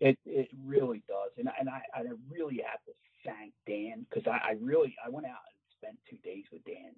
It 0.01 0.17
it 0.25 0.49
really 0.65 1.01
does, 1.07 1.31
and 1.37 1.47
I- 1.47 1.55
and 1.59 1.69
I 1.69 1.81
I 1.93 2.01
really 2.29 2.57
have 2.69 2.83
to 2.85 2.91
thank 3.23 3.53
Dan 3.65 4.05
because 4.09 4.27
I, 4.27 4.49
I 4.49 4.51
really 4.59 4.93
I 5.05 5.09
went 5.09 5.25
out 5.25 5.39
and 5.47 5.55
spent 5.71 5.97
two 6.09 6.17
days 6.17 6.43
with 6.51 6.65
Dan, 6.65 6.91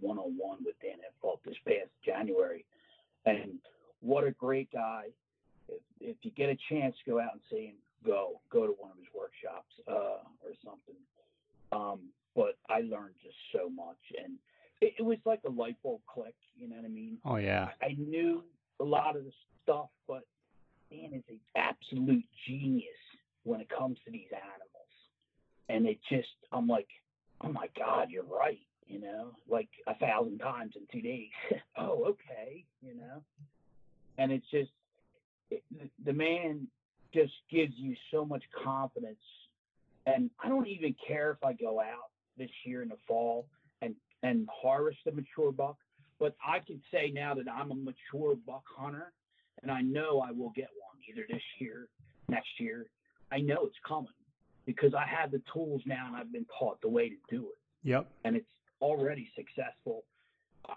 one 0.00 0.18
on 0.18 0.36
one 0.36 0.58
with 0.64 0.74
Dan 0.82 0.98
Infalt 0.98 1.38
this 1.44 1.56
past 1.66 1.90
January, 2.04 2.64
and 3.26 3.54
what 4.00 4.24
a 4.24 4.30
great 4.32 4.70
guy. 4.72 5.04
If 5.68 5.80
if 6.00 6.16
you 6.22 6.30
get 6.32 6.48
a 6.48 6.56
chance 6.68 6.94
to 7.04 7.10
go 7.10 7.20
out 7.20 7.32
and 7.32 7.40
see 7.50 7.66
him, 7.66 7.76
go 8.04 8.40
go 8.50 8.66
to 8.66 8.74
one 8.78 8.90
of 8.90 8.98
his 8.98 9.06
workshops 9.14 9.72
uh, 9.88 10.22
or 10.42 10.52
something. 10.64 10.96
Um, 11.72 12.00
but 12.34 12.56
I 12.68 12.80
learned 12.80 13.14
just 13.22 13.36
so 13.52 13.68
much, 13.68 13.98
and 14.22 14.34
it, 14.80 14.94
it 14.98 15.02
was 15.02 15.18
like 15.24 15.40
a 15.46 15.50
light 15.50 15.76
bulb 15.82 16.00
click. 16.06 16.34
You 16.56 16.68
know 16.68 16.76
what 16.76 16.84
I 16.84 16.88
mean? 16.88 17.18
oh 17.24 17.36
yeah 17.36 17.68
I 17.80 17.86
I 17.86 17.96
knew 17.98 18.42
a 18.80 18.84
lot 18.84 19.16
of 19.16 19.24
the 19.24 19.32
stuff, 19.62 19.90
but 20.08 20.22
Dan 20.90 21.12
is 21.14 21.24
an 21.28 21.40
absolute 21.56 22.24
genius 22.46 22.86
when 23.44 23.60
it 23.60 23.68
comes 23.68 23.98
to 24.04 24.10
these 24.10 24.28
animals. 24.32 24.92
And 25.68 25.86
it 25.86 25.98
just, 26.08 26.28
I'm 26.52 26.66
like, 26.68 26.88
oh 27.42 27.52
my 27.52 27.68
God, 27.76 28.10
you're 28.10 28.24
right. 28.24 28.60
You 28.86 29.00
know, 29.00 29.30
like 29.48 29.68
a 29.86 29.94
thousand 29.94 30.38
times 30.38 30.74
in 30.76 30.81
two 30.92 31.00
days. 31.00 31.30
oh, 31.78 32.04
okay. 32.04 32.64
You 32.82 32.94
know, 32.96 33.22
and 34.18 34.32
it's 34.32 34.46
just, 34.50 34.70
it, 35.50 35.62
the, 35.70 35.88
the 36.04 36.12
man 36.12 36.66
just 37.14 37.32
gives 37.50 37.72
you 37.76 37.94
so 38.10 38.24
much 38.24 38.42
confidence. 38.64 39.16
And 40.06 40.30
I 40.42 40.48
don't 40.48 40.66
even 40.66 40.94
care 41.06 41.30
if 41.30 41.44
I 41.44 41.52
go 41.52 41.80
out 41.80 42.10
this 42.36 42.50
year 42.64 42.82
in 42.82 42.88
the 42.88 42.96
fall 43.06 43.46
and, 43.82 43.94
and 44.22 44.48
harvest 44.62 44.98
a 45.06 45.12
mature 45.12 45.52
buck 45.52 45.76
but 46.22 46.36
I 46.46 46.60
can 46.60 46.80
say 46.92 47.10
now 47.12 47.34
that 47.34 47.50
I'm 47.52 47.72
a 47.72 47.74
mature 47.74 48.36
buck 48.46 48.62
hunter, 48.78 49.12
and 49.60 49.72
I 49.72 49.80
know 49.80 50.20
I 50.20 50.30
will 50.30 50.52
get 50.54 50.68
one 50.78 50.96
either 51.10 51.26
this 51.28 51.42
year, 51.58 51.88
next 52.28 52.60
year. 52.60 52.86
I 53.32 53.38
know 53.38 53.64
it's 53.64 53.76
coming 53.84 54.06
because 54.64 54.94
I 54.94 55.04
have 55.04 55.32
the 55.32 55.42
tools 55.52 55.82
now, 55.84 56.06
and 56.06 56.14
I've 56.14 56.30
been 56.30 56.46
taught 56.60 56.80
the 56.80 56.88
way 56.88 57.08
to 57.08 57.16
do 57.28 57.46
it, 57.46 57.58
yep 57.88 58.08
and 58.24 58.36
it's 58.36 58.46
already 58.80 59.28
successful. 59.34 60.04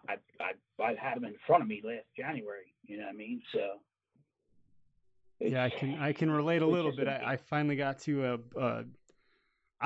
I, 0.10 0.16
I, 0.40 0.84
I've 0.84 0.98
had 0.98 1.18
them 1.18 1.26
in 1.26 1.35
front 1.46 1.64
of 1.64 1.70
me 1.70 1.82
last 1.84 2.06
January. 2.18 2.74
You 2.86 2.98
know 2.98 3.06
what 3.06 3.14
I 3.14 3.18
mean? 3.18 3.42
So. 3.54 3.60
yeah 5.40 5.64
i 5.64 5.70
can 5.70 5.98
i 6.00 6.14
can 6.14 6.30
relate 6.32 6.62
a 6.62 6.66
little 6.66 6.92
bit 6.96 7.08
I 7.08 7.38
finally 7.38 7.76
got 7.76 8.00
to 8.00 8.24
uh 8.24 8.38
uh 8.60 8.84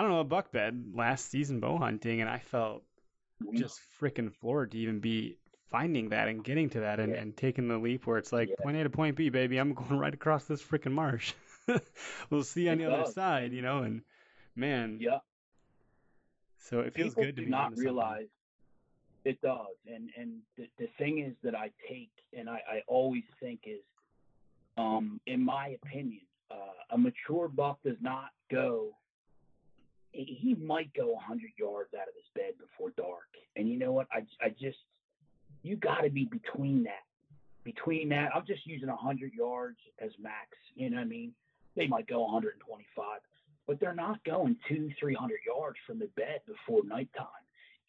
don't 0.02 0.12
know 0.12 0.20
a 0.22 0.24
buck 0.26 0.52
bed 0.52 0.92
last 0.94 1.30
season 1.30 1.60
bow 1.60 1.78
hunting, 1.78 2.22
and 2.22 2.30
I 2.30 2.40
felt 2.40 2.84
just 3.54 3.80
freaking 4.00 4.34
floored 4.34 4.72
to 4.72 4.78
even 4.78 5.00
be 5.00 5.38
finding 5.70 6.10
that 6.10 6.28
and 6.28 6.44
getting 6.44 6.70
to 6.72 6.82
that 6.82 7.00
and, 7.00 7.14
Yeah. 7.14 7.22
and 7.22 7.36
taking 7.38 7.68
the 7.68 7.78
leap 7.78 8.08
where 8.08 8.18
it's 8.18 8.32
like 8.32 8.50
Yeah. 8.50 8.56
point 8.62 8.78
A 8.78 8.84
to 8.84 8.90
point 8.90 9.16
B, 9.16 9.30
baby. 9.30 9.58
I'm 9.58 9.74
going 9.82 10.00
right 10.00 10.14
across 10.14 10.46
this 10.46 10.62
freaking 10.62 10.94
marsh. 10.94 11.34
we'll 12.30 12.44
see 12.44 12.70
on 12.70 12.78
the 12.78 12.86
other 12.86 13.12
side, 13.12 13.52
you 13.54 13.62
know. 13.62 13.84
And 13.84 14.04
man, 14.56 15.00
Yeah. 15.02 15.20
so 16.58 16.80
it 16.80 16.94
feels 16.94 17.10
People 17.10 17.24
good 17.24 17.36
to 17.36 17.42
do 17.42 17.46
be 17.46 17.52
not 17.52 17.78
realize 17.78 18.28
it 19.26 19.42
does. 19.42 19.76
And 19.88 20.10
and 20.18 20.38
the, 20.58 20.68
the 20.78 20.88
thing 20.98 21.20
is 21.20 21.36
that 21.44 21.56
i 21.56 21.72
take 21.88 22.12
and 22.38 22.50
I, 22.50 22.62
I 22.72 22.82
always 22.88 23.24
think 23.42 23.62
is 23.66 23.82
um 24.78 25.20
in 25.26 25.44
my 25.44 25.78
opinion 25.84 26.22
uh, 26.52 26.96
a 26.96 26.98
mature 26.98 27.48
buck 27.48 27.80
does 27.84 27.98
not 28.02 28.30
go 28.52 28.90
he 30.12 30.56
might 30.60 30.92
go 30.96 31.14
100 31.14 31.52
yards 31.58 31.94
out 31.94 32.08
of 32.08 32.16
his 32.16 32.26
bed 32.34 32.54
before 32.60 32.90
dark. 32.98 33.30
And 33.56 33.70
you 33.70 33.78
know 33.78 33.92
what? 33.92 34.08
I, 34.12 34.26
I 34.44 34.50
just 34.50 34.80
you 35.62 35.76
got 35.76 36.02
to 36.02 36.10
be 36.10 36.26
between 36.26 36.84
that 36.84 37.06
between 37.64 38.10
that. 38.10 38.32
I'm 38.34 38.46
just 38.48 38.66
using 38.66 38.88
100 38.88 39.34
yards 39.34 39.78
as 40.00 40.12
max 40.20 40.50
you 40.76 40.90
know 40.90 40.98
what 40.98 41.04
i 41.04 41.06
mean? 41.06 41.34
They 41.76 41.88
might 41.88 42.08
go 42.08 42.22
125 42.22 43.06
but 43.68 43.80
they're 43.80 43.94
not 43.94 44.24
going 44.24 44.56
two 44.68 44.90
300 45.00 45.40
yards 45.46 45.78
from 45.86 46.00
the 46.00 46.10
bed 46.16 46.40
before 46.48 46.84
nighttime 46.86 47.28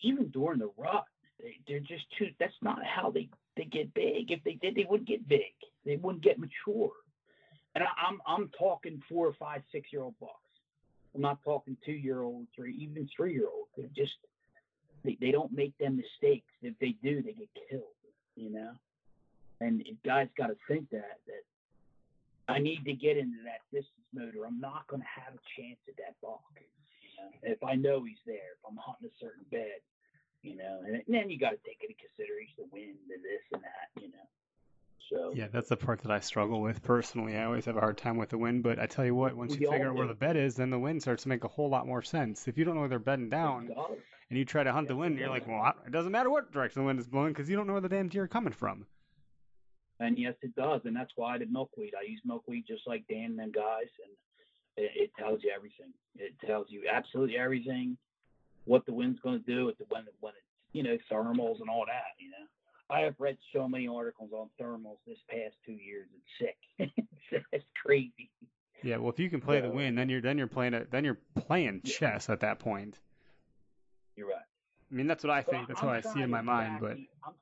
even 0.02 0.28
during 0.28 0.58
the 0.58 0.70
rut, 0.76 1.04
they're 1.66 1.80
just 1.80 2.04
too. 2.18 2.28
That's 2.38 2.52
not 2.62 2.78
how 2.84 3.10
they 3.10 3.28
they 3.56 3.64
get 3.64 3.92
big. 3.94 4.30
If 4.30 4.42
they 4.44 4.54
did, 4.54 4.74
they 4.74 4.86
wouldn't 4.88 5.08
get 5.08 5.28
big. 5.28 5.52
They 5.84 5.96
wouldn't 5.96 6.24
get 6.24 6.38
mature. 6.38 6.92
And 7.74 7.84
I, 7.84 7.88
I'm 8.08 8.20
I'm 8.26 8.50
talking 8.58 9.02
four 9.08 9.26
or 9.26 9.34
five, 9.34 9.62
six 9.72 9.92
year 9.92 10.02
old 10.02 10.14
bucks. 10.20 10.34
I'm 11.14 11.20
not 11.20 11.42
talking 11.44 11.76
two 11.84 11.92
year 11.92 12.22
olds 12.22 12.48
or 12.58 12.66
even 12.66 13.08
three 13.16 13.34
year 13.34 13.48
olds. 13.52 13.70
They 13.76 13.88
just 13.94 14.16
they, 15.04 15.16
they 15.20 15.30
don't 15.30 15.52
make 15.52 15.76
them 15.78 15.96
mistakes. 15.96 16.52
If 16.62 16.78
they 16.80 16.94
do, 17.02 17.22
they 17.22 17.32
get 17.32 17.48
killed. 17.68 17.82
You 18.36 18.50
know. 18.50 18.72
And 19.60 19.84
guys 20.06 20.28
got 20.38 20.46
to 20.46 20.56
think 20.68 20.90
that 20.90 21.20
that 21.26 21.44
I 22.48 22.58
need 22.58 22.84
to 22.84 22.92
get 22.92 23.16
into 23.16 23.38
that 23.44 23.62
distance 23.70 24.08
mode, 24.12 24.34
or 24.36 24.46
I'm 24.46 24.60
not 24.60 24.86
going 24.88 25.02
to 25.02 25.20
have 25.20 25.34
a 25.34 25.60
chance 25.60 25.78
at 25.88 25.96
that 25.98 26.16
buck. 26.22 26.42
You 26.58 27.22
know? 27.22 27.30
If 27.42 27.62
I 27.62 27.74
know 27.74 28.02
he's 28.04 28.22
there, 28.26 28.58
if 28.58 28.62
I'm 28.66 28.76
hunting 28.76 29.08
a 29.08 29.20
certain 29.20 29.44
bed, 29.50 29.78
you 30.42 30.56
know, 30.56 30.80
and, 30.86 30.96
and 30.96 31.04
then 31.08 31.30
you 31.30 31.38
got 31.38 31.50
to 31.50 31.58
take 31.66 31.78
into 31.82 31.94
consideration 31.94 32.54
the 32.58 32.68
wind 32.72 32.96
and 33.12 33.22
this 33.22 33.42
and 33.52 33.62
that, 33.62 34.02
you 34.02 34.08
know. 34.08 34.26
So 35.10 35.32
Yeah, 35.34 35.48
that's 35.52 35.68
the 35.68 35.76
part 35.76 36.00
that 36.02 36.12
I 36.12 36.20
struggle 36.20 36.60
with 36.60 36.82
personally. 36.82 37.36
I 37.36 37.44
always 37.44 37.64
have 37.64 37.76
a 37.76 37.80
hard 37.80 37.98
time 37.98 38.16
with 38.16 38.28
the 38.28 38.38
wind, 38.38 38.62
but 38.62 38.78
I 38.78 38.86
tell 38.86 39.04
you 39.04 39.14
what, 39.14 39.34
once 39.34 39.56
you 39.56 39.68
figure 39.70 39.88
out 39.88 39.96
where 39.96 40.06
the 40.06 40.14
bed 40.14 40.36
is, 40.36 40.54
then 40.54 40.70
the 40.70 40.78
wind 40.78 41.02
starts 41.02 41.24
to 41.24 41.28
make 41.28 41.44
a 41.44 41.48
whole 41.48 41.68
lot 41.68 41.86
more 41.86 42.02
sense. 42.02 42.46
If 42.46 42.56
you 42.56 42.64
don't 42.64 42.74
know 42.74 42.80
where 42.80 42.88
they're 42.88 42.98
bedding 42.98 43.28
down 43.28 43.70
and 44.30 44.38
you 44.38 44.44
try 44.44 44.62
to 44.62 44.72
hunt 44.72 44.88
the 44.88 44.96
wind, 44.96 45.18
you're 45.18 45.28
like, 45.28 45.48
well, 45.48 45.74
it 45.84 45.90
doesn't 45.90 46.12
matter 46.12 46.30
what 46.30 46.52
direction 46.52 46.82
the 46.82 46.86
wind 46.86 47.00
is 47.00 47.08
blowing 47.08 47.32
because 47.32 47.50
you 47.50 47.56
don't 47.56 47.66
know 47.66 47.72
where 47.72 47.82
the 47.82 47.88
damn 47.88 48.08
deer 48.08 48.24
are 48.24 48.28
coming 48.28 48.52
from. 48.52 48.86
And 49.98 50.16
yes, 50.18 50.34
it 50.40 50.54
does, 50.54 50.80
and 50.84 50.96
that's 50.96 51.12
why 51.16 51.34
I 51.34 51.38
did 51.38 51.52
milkweed. 51.52 51.92
I 51.94 52.08
use 52.08 52.22
milkweed 52.24 52.64
just 52.66 52.86
like 52.86 53.04
Dan 53.08 53.30
and 53.30 53.38
them 53.38 53.52
guys, 53.52 53.90
and 54.02 54.12
it, 54.84 54.90
it 54.94 55.10
tells 55.18 55.42
you 55.42 55.52
everything. 55.54 55.92
It 56.16 56.32
tells 56.46 56.68
you 56.70 56.84
absolutely 56.90 57.36
everything, 57.36 57.98
what 58.64 58.84
the 58.86 58.92
wind's 58.92 59.20
going 59.20 59.42
to 59.42 59.46
do 59.46 59.68
at 59.68 59.78
the 59.78 59.84
when 59.88 60.02
it- 60.02 60.14
when 60.20 60.32
it's 60.34 60.44
you 60.72 60.82
know 60.82 60.96
thermals 61.10 61.60
and 61.60 61.68
all 61.68 61.84
that. 61.86 62.14
You 62.18 62.30
know, 62.30 62.46
I 62.94 63.00
have 63.00 63.14
read 63.18 63.36
so 63.52 63.68
many 63.68 63.88
articles 63.88 64.30
on 64.32 64.48
thermals 64.60 64.98
this 65.06 65.18
past 65.28 65.54
two 65.66 65.72
years. 65.72 66.08
It's 66.14 66.54
sick. 66.78 66.94
it's, 67.52 67.64
crazy. 67.84 68.30
Yeah, 68.82 68.96
well, 68.98 69.10
if 69.10 69.18
you 69.18 69.28
can 69.30 69.40
play 69.40 69.60
the 69.60 69.68
wind, 69.70 69.98
then 69.98 70.08
you're 70.08 70.20
then 70.20 70.38
you're 70.38 70.46
playing 70.46 70.74
it, 70.74 70.90
then 70.90 71.04
you're 71.04 71.18
playing 71.34 71.80
Yeah. 71.84 71.92
chess 71.92 72.28
at 72.30 72.40
that 72.40 72.58
point. 72.58 72.98
You're 74.16 74.28
right. 74.28 74.36
I 74.90 74.94
mean, 74.94 75.06
that's 75.06 75.22
what 75.24 75.30
I 75.30 75.42
So 75.42 75.50
think. 75.52 75.68
That's 75.68 75.80
I'm 75.82 75.88
how 75.88 75.94
I 75.94 76.00
see 76.00 76.20
in 76.22 76.30
my 76.30 76.40
mind. 76.42 76.78
But 76.80 76.92
I'm- 77.24 77.34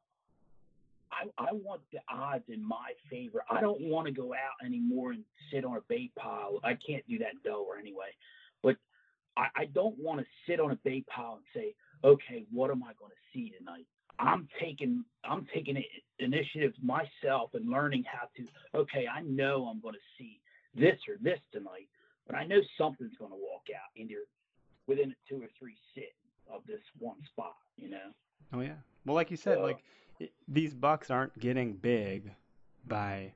I, 1.11 1.25
I 1.49 1.53
want 1.53 1.81
the 1.91 1.99
odds 2.09 2.45
in 2.49 2.63
my 2.63 2.93
favor. 3.11 3.43
I 3.51 3.61
don't 3.61 3.81
want 3.81 4.07
to 4.07 4.13
go 4.13 4.35
out 4.35 4.65
anymore 4.65 5.13
and 5.13 5.25
sit 5.51 5.65
on 5.65 5.77
a 5.77 5.81
bait 5.89 6.13
pile. 6.17 6.61
I 6.63 6.75
can't 6.75 7.05
do 7.09 7.19
that 7.19 7.33
in 7.33 7.39
Delaware 7.43 7.79
anyway. 7.79 8.11
But 8.63 8.77
I, 9.39 9.47
I 9.63 9.65
don't 9.67 9.97
want 9.99 10.21
to 10.21 10.27
sit 10.47 10.61
on 10.61 10.73
a 10.73 10.77
bait 10.85 11.07
pile 11.07 11.39
and 11.39 11.45
say, 11.55 11.75
okay, 12.05 12.45
what 12.53 12.71
am 12.71 12.83
I 12.83 12.93
going 12.99 13.13
to 13.13 13.33
see 13.33 13.53
tonight? 13.57 13.87
I'm 14.19 14.49
taking 14.61 15.05
I'm 15.25 15.47
taking 15.55 15.81
initiative 16.19 16.73
myself 16.83 17.51
and 17.55 17.71
learning 17.71 18.05
how 18.11 18.27
to. 18.37 18.79
Okay, 18.81 19.07
I 19.07 19.23
know 19.23 19.67
I'm 19.67 19.81
going 19.81 19.95
to 19.95 20.01
see 20.19 20.41
this 20.75 20.97
or 21.09 21.15
this 21.21 21.39
tonight, 21.53 21.89
but 22.27 22.35
I 22.35 22.45
know 22.45 22.59
something's 22.77 23.17
going 23.17 23.31
to 23.31 23.37
walk 23.37 23.67
out 23.73 23.91
either 23.97 24.27
within 24.89 25.13
a 25.13 25.15
two 25.29 25.41
or 25.41 25.47
three 25.57 25.77
sit 25.95 26.15
of 26.53 26.63
this 26.67 26.81
one 26.99 27.19
spot. 27.31 27.55
You 27.77 27.91
know. 27.91 28.11
oh 28.55 28.61
yeah, 28.61 28.75
well, 29.07 29.15
like 29.15 29.31
you 29.31 29.37
said, 29.37 29.59
So- 29.59 29.63
like 29.63 29.85
it, 30.19 30.33
these 30.49 30.75
bucks 30.75 31.11
aren't 31.13 31.39
getting 31.39 31.75
big 31.75 32.33
by 32.89 33.35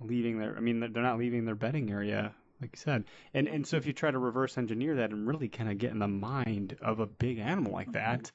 leaving 0.00 0.38
their. 0.40 0.56
I 0.56 0.60
mean, 0.60 0.80
they're 0.80 1.02
not 1.02 1.18
leaving 1.18 1.44
their 1.44 1.54
bedding 1.54 1.88
area, 1.92 2.34
like 2.64 2.72
you 2.76 2.80
said. 2.80 3.04
And 3.34 3.46
and 3.48 3.66
so 3.66 3.76
if 3.76 3.86
you 3.86 3.92
try 3.92 4.10
to 4.10 4.18
reverse 4.18 4.56
engineer 4.58 4.96
that 4.96 5.10
and 5.10 5.26
really 5.26 5.48
kind 5.48 5.70
of 5.70 5.78
get 5.78 5.90
in 5.92 5.98
the 5.98 6.08
mind 6.08 6.76
of 6.80 6.98
a 7.00 7.06
big 7.06 7.38
animal 7.38 7.72
like 7.72 7.92
that, 7.92 8.32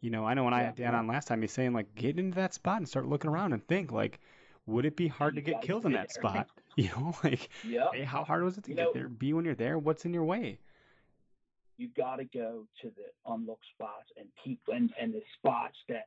you 0.00 0.10
know, 0.10 0.24
I 0.24 0.34
know 0.34 0.44
when 0.44 0.54
I 0.54 0.58
Mm-hmm. 0.60 0.66
Had 0.66 0.76
Dan 0.76 0.94
on 0.94 1.06
last 1.06 1.28
time, 1.28 1.40
he's 1.42 1.52
saying 1.52 1.72
like 1.72 1.94
get 1.94 2.18
into 2.18 2.36
that 2.36 2.54
spot 2.54 2.78
and 2.78 2.88
start 2.88 3.06
looking 3.06 3.30
around 3.30 3.52
and 3.52 3.66
think 3.68 3.92
like, 3.92 4.18
would 4.66 4.84
it 4.86 4.96
be 4.96 5.08
hard 5.08 5.34
to 5.36 5.40
get 5.42 5.60
killed 5.62 5.84
in 5.86 5.92
that 5.92 6.08
there. 6.14 6.22
spot? 6.22 6.48
You 6.76 6.88
know, 6.90 7.14
like 7.24 7.48
Yep. 7.66 7.90
A, 7.94 8.04
how 8.04 8.22
hard 8.24 8.42
was 8.44 8.58
it 8.58 8.64
to 8.64 8.70
You 8.70 8.76
get 8.76 8.84
know- 8.86 8.92
there? 8.92 9.08
Be 9.08 9.32
when 9.32 9.44
you're 9.46 9.54
there, 9.54 9.78
what's 9.78 10.04
in 10.04 10.12
your 10.14 10.24
way? 10.24 10.58
you 11.78 11.88
got 11.94 12.16
to 12.16 12.24
go 12.24 12.64
to 12.80 12.88
the 12.88 13.30
unlooked 13.30 13.66
spots 13.74 14.08
and 14.18 14.26
keep 14.42 14.58
and, 14.68 14.90
and 14.98 15.12
the 15.12 15.22
spots 15.38 15.76
that 15.90 16.06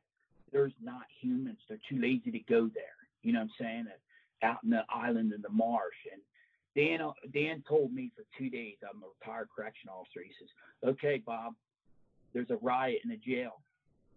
there's 0.52 0.72
not 0.82 1.02
humans. 1.20 1.58
They're 1.68 1.78
too 1.88 2.00
lazy 2.00 2.32
to 2.32 2.40
go 2.40 2.68
there. 2.74 2.98
You 3.22 3.32
know 3.32 3.38
what 3.40 3.50
I'm 3.60 3.64
saying? 3.64 3.84
Out 4.42 4.58
in 4.64 4.70
the 4.70 4.82
island 4.92 5.32
in 5.32 5.42
the 5.42 5.48
marsh. 5.50 5.94
And 6.12 6.20
Dan 6.76 7.00
Dan 7.34 7.62
told 7.68 7.92
me 7.92 8.12
for 8.16 8.24
two 8.38 8.48
days. 8.50 8.76
I'm 8.82 9.02
a 9.02 9.06
retired 9.20 9.48
correction 9.54 9.88
officer. 9.90 10.20
He 10.24 10.32
says, 10.38 10.48
"Okay, 10.94 11.18
Bob, 11.24 11.54
there's 12.32 12.50
a 12.50 12.56
riot 12.56 13.00
in 13.04 13.10
the 13.10 13.16
jail. 13.16 13.60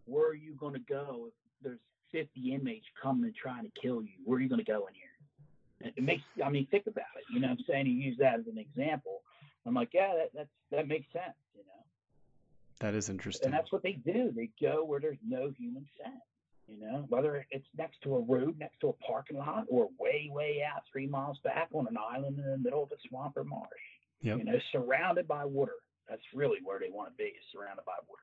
Where 0.06 0.28
are 0.30 0.36
you 0.36 0.54
going 0.56 0.74
to 0.74 0.80
go 0.88 1.28
if 1.30 1.34
there's 1.64 1.80
50 2.12 2.54
inmates 2.54 2.86
coming 3.02 3.26
and 3.26 3.36
trying 3.36 3.64
to 3.64 3.72
kill 3.82 4.02
you? 4.04 4.14
Where 4.26 4.38
are 4.38 4.42
you 4.42 4.50
going 4.50 4.64
to 4.64 4.72
go 4.72 4.86
in 4.88 4.94
here?" 4.94 5.88
It- 5.88 5.94
It 5.98 6.04
makes. 6.04 6.24
I 6.44 6.50
mean, 6.50 6.68
think 6.68 6.88
about 6.88 7.06
it. 7.18 7.24
You 7.34 7.40
know 7.40 7.48
what 7.50 7.60
I'm 7.60 7.66
saying? 7.68 7.86
He 7.88 7.94
used 7.94 8.20
that 8.20 8.40
as 8.40 8.48
an 8.48 8.58
example. 8.58 9.22
I'm 9.66 9.74
like, 9.74 9.94
yeah, 9.94 10.14
that 10.16 10.30
that's, 10.34 10.50
that 10.72 10.88
makes 10.88 11.12
sense, 11.14 11.38
you 11.56 11.62
know. 11.66 11.84
That 12.82 12.94
is 12.96 13.08
interesting. 13.10 13.46
And 13.46 13.54
that's 13.54 13.72
what 13.72 13.82
they 13.82 13.94
do. 13.94 14.32
They 14.36 14.50
go 14.62 14.84
where 14.84 15.00
there's 15.00 15.18
no 15.26 15.52
human 15.58 15.88
scent, 15.98 16.16
you 16.68 16.80
know, 16.80 17.06
whether 17.10 17.46
it's 17.52 17.68
next 17.78 18.02
to 18.04 18.16
a 18.16 18.20
road, 18.22 18.58
next 18.58 18.80
to 18.80 18.90
a 18.90 18.94
parking 18.94 19.38
lot, 19.38 19.66
or 19.70 19.90
way, 20.00 20.30
way 20.32 20.64
out 20.66 20.84
three 20.92 21.08
miles 21.08 21.38
back 21.44 21.70
on 21.74 21.88
an 21.88 21.98
island 21.98 22.40
in 22.40 22.46
the 22.46 22.58
middle 22.58 22.84
of 22.84 22.92
a 22.92 22.96
swamp 23.10 23.36
or 23.38 23.44
marsh. 23.44 23.68
Yep. 24.22 24.38
You 24.38 24.44
know, 24.46 24.60
surrounded 24.72 25.28
by 25.28 25.44
water. 25.46 25.74
That's 26.10 26.22
really 26.34 26.60
where 26.64 26.80
they 26.80 26.90
want 26.90 27.10
to 27.12 27.16
be, 27.18 27.26
is 27.26 27.44
surrounded 27.52 27.84
by 27.86 27.94
water. 28.08 28.22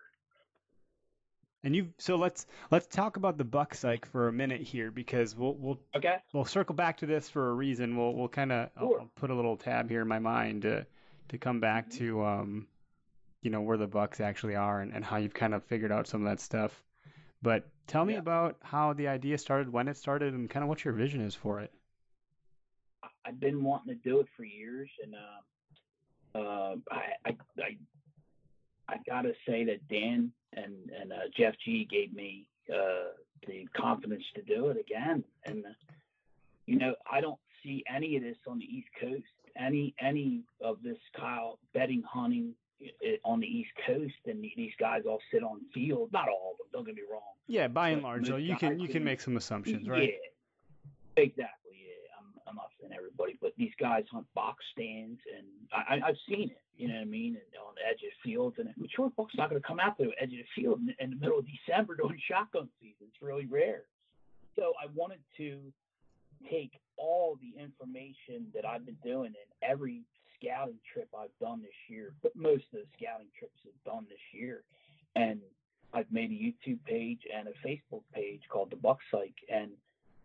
And 1.63 1.77
you 1.77 1.89
so 1.99 2.17
let's 2.17 2.47
let's 2.71 2.87
talk 2.87 3.17
about 3.19 3.37
the 3.37 3.45
buck 3.45 3.75
psych 3.75 4.07
for 4.07 4.29
a 4.29 4.33
minute 4.33 4.63
here 4.63 4.91
because 4.91 5.37
we'll 5.37 5.55
we'll 5.57 5.79
Okay. 5.95 6.17
we'll 6.33 6.47
circle 6.47 6.75
back 6.75 6.97
to 6.99 7.07
this 7.07 7.29
for 7.29 7.51
a 7.51 7.53
reason. 7.55 7.99
We'll 7.99 8.15
we'll 8.15 8.29
kind 8.29 8.51
of 8.51 8.71
Sure. 8.79 9.07
Put 9.17 9.31
a 9.31 9.35
little 9.35 9.59
tab 9.59 9.91
here 9.91 10.01
in 10.01 10.09
my 10.09 10.19
mind 10.19 10.63
to 10.63 10.87
to 11.29 11.39
come 11.39 11.61
back 11.61 11.91
Mhm. 11.91 11.99
to 11.99 12.25
um 12.25 12.67
you 13.43 13.51
know 13.51 13.61
where 13.61 13.77
the 13.77 13.87
bucks 13.87 14.21
actually 14.21 14.57
are 14.57 14.81
and, 14.81 14.95
and 14.95 15.05
how 15.05 15.19
you've 15.19 15.35
kind 15.35 15.53
of 15.53 15.63
figured 15.65 15.93
out 15.93 16.07
some 16.07 16.25
of 16.25 16.31
that 16.31 16.41
stuff. 16.41 16.83
But 17.43 17.69
tell 17.87 18.05
me 18.05 18.15
Yeah. 18.15 18.21
about 18.21 18.59
how 18.63 18.93
the 18.93 19.09
idea 19.09 19.39
started, 19.39 19.73
when 19.73 19.89
it 19.89 19.97
started, 19.97 20.35
and 20.35 20.49
kind 20.49 20.63
of 20.63 20.69
what 20.69 20.85
your 20.85 20.95
vision 20.95 21.21
is 21.21 21.35
for 21.35 21.61
it. 21.61 21.73
I've 23.25 23.41
been 23.41 23.63
wanting 23.63 23.95
to 23.95 24.09
do 24.09 24.21
it 24.21 24.29
for 24.37 24.45
years, 24.45 24.91
and 25.03 25.15
uh, 25.15 26.39
uh, 26.39 26.77
I, 26.91 27.03
I, 27.27 27.37
I, 27.59 27.77
I 28.89 28.97
gotta 29.07 29.33
say 29.47 29.65
that 29.65 29.87
Dan 29.89 30.33
and 30.53 30.75
and 30.99 31.13
uh, 31.13 31.29
Jeff 31.37 31.55
G 31.65 31.87
gave 31.91 32.13
me 32.13 32.47
uh, 32.73 33.13
the 33.47 33.67
confidence 33.77 34.25
to 34.35 34.43
do 34.43 34.69
it 34.69 34.77
again. 34.79 35.25
And 35.45 35.65
uh, 35.65 35.69
you 36.67 36.79
know, 36.79 36.95
I 37.11 37.21
don't 37.21 37.39
see 37.63 37.85
any 37.95 38.17
of 38.17 38.23
this 38.23 38.37
on 38.47 38.59
the 38.59 38.65
East 38.65 38.89
Coast. 39.01 39.25
Any 39.57 39.95
any 40.01 40.43
of 40.61 40.83
this 40.83 40.99
Kyle 41.17 41.59
betting 41.75 42.03
hunting 42.03 42.55
on 43.25 43.41
the 43.41 43.47
East 43.47 43.71
Coast, 43.87 44.15
and 44.27 44.43
these 44.43 44.73
guys 44.79 45.03
all 45.07 45.21
sit 45.33 45.43
on 45.43 45.61
field. 45.75 46.11
Not 46.13 46.29
all 46.29 46.50
Don't 46.73 46.87
get 46.87 46.95
me 46.95 47.03
wrong. 47.11 47.23
Yeah, 47.47 47.69
by 47.69 47.91
and 47.91 48.03
But 48.03 48.09
large, 48.09 48.29
though, 48.29 48.37
you 48.37 48.57
can 48.57 48.79
you 48.79 48.89
can 48.89 49.05
make 49.05 49.21
some 49.21 49.37
assumptions, 49.37 49.89
right? 49.89 50.15
Yeah, 51.17 51.23
exactly. 51.23 51.75
Yeah, 51.75 52.19
I'm, 52.19 52.27
I'm 52.49 52.57
not 52.57 52.71
saying 52.81 52.93
everybody, 52.97 53.37
but 53.41 53.53
these 53.57 53.73
guys 53.79 54.05
hunt 54.11 54.27
box 54.35 54.65
stands, 54.73 55.21
and 55.37 55.47
I, 55.73 55.97
I, 55.97 56.09
I've 56.09 56.21
seen 56.29 56.51
it. 56.51 56.63
You 56.77 56.89
know 56.89 56.95
what 56.95 57.03
I 57.03 57.07
mean? 57.07 57.37
And 57.37 57.53
on 57.61 57.75
the 57.75 57.87
edge 57.87 58.01
of 58.07 58.13
fields, 58.25 58.57
and 58.59 58.69
a 58.69 58.73
mature 58.81 59.11
buck's 59.17 59.35
not 59.37 59.51
going 59.51 59.61
to 59.61 59.67
come 59.67 59.81
out 59.81 59.99
to 59.99 60.05
the 60.05 60.23
edge 60.23 60.33
of 60.33 60.39
the 60.39 60.63
field 60.63 60.81
in, 60.81 60.95
in 60.99 61.11
the 61.11 61.17
middle 61.17 61.39
of 61.39 61.47
December 61.47 61.97
during 61.97 62.19
shotgun 62.27 62.69
season. 62.81 63.09
It's 63.09 63.21
really 63.21 63.47
rare. 63.47 63.85
So 64.57 64.73
I 64.83 64.89
wanted 64.95 65.21
to 65.37 65.61
take 66.49 66.73
all 66.97 67.39
the 67.41 67.61
information 67.61 68.47
that 68.55 68.65
I've 68.65 68.87
been 68.87 68.97
doing 69.05 69.35
in 69.37 69.69
every 69.69 70.03
scouting 70.41 70.79
trip 70.93 71.09
I've 71.13 71.37
done 71.41 71.61
this 71.61 71.77
year, 71.89 72.15
but 72.23 72.35
most 72.35 72.65
of 72.73 72.81
the 72.81 72.87
scouting 72.97 73.29
trips 73.39 73.61
I've 73.67 73.85
done 73.85 74.07
this 74.09 74.25
year, 74.33 74.65
and 75.17 75.41
I've 75.93 76.11
made 76.13 76.31
a 76.31 76.35
YouTube 76.35 76.79
page 76.85 77.21
and 77.35 77.49
a 77.49 77.67
Facebook 77.67 78.03
page 78.15 78.43
called 78.49 78.71
the 78.71 78.77
Buck 78.77 78.99
Psych, 79.11 79.35
and 79.53 79.71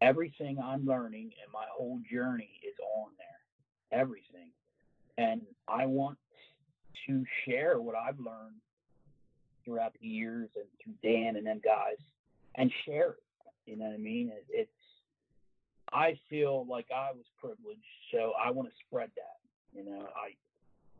everything 0.01 0.59
I'm 0.63 0.85
learning 0.85 1.31
and 1.41 1.51
my 1.51 1.65
whole 1.71 1.99
journey 2.11 2.59
is 2.63 2.75
on 2.97 3.09
there, 3.17 3.99
everything, 3.99 4.51
and 5.17 5.41
I 5.67 5.85
want 5.85 6.17
to 7.07 7.23
share 7.45 7.79
what 7.79 7.95
I've 7.95 8.19
learned 8.19 8.55
throughout 9.63 9.93
the 9.99 10.07
years 10.07 10.49
and 10.55 10.65
through 10.83 10.93
Dan 11.03 11.35
and 11.35 11.45
them 11.45 11.61
guys, 11.63 11.97
and 12.55 12.71
share 12.85 13.11
it. 13.11 13.23
You 13.65 13.77
know 13.77 13.85
what 13.85 13.95
I 13.95 13.97
mean? 13.97 14.29
It, 14.29 14.45
it's 14.49 14.71
I 15.91 16.19
feel 16.29 16.65
like 16.69 16.87
I 16.95 17.11
was 17.11 17.25
privileged, 17.39 17.81
so 18.11 18.33
I 18.43 18.51
want 18.51 18.69
to 18.69 18.75
spread 18.87 19.09
that. 19.15 19.39
You 19.77 19.85
know, 19.85 20.07
I 20.15 20.35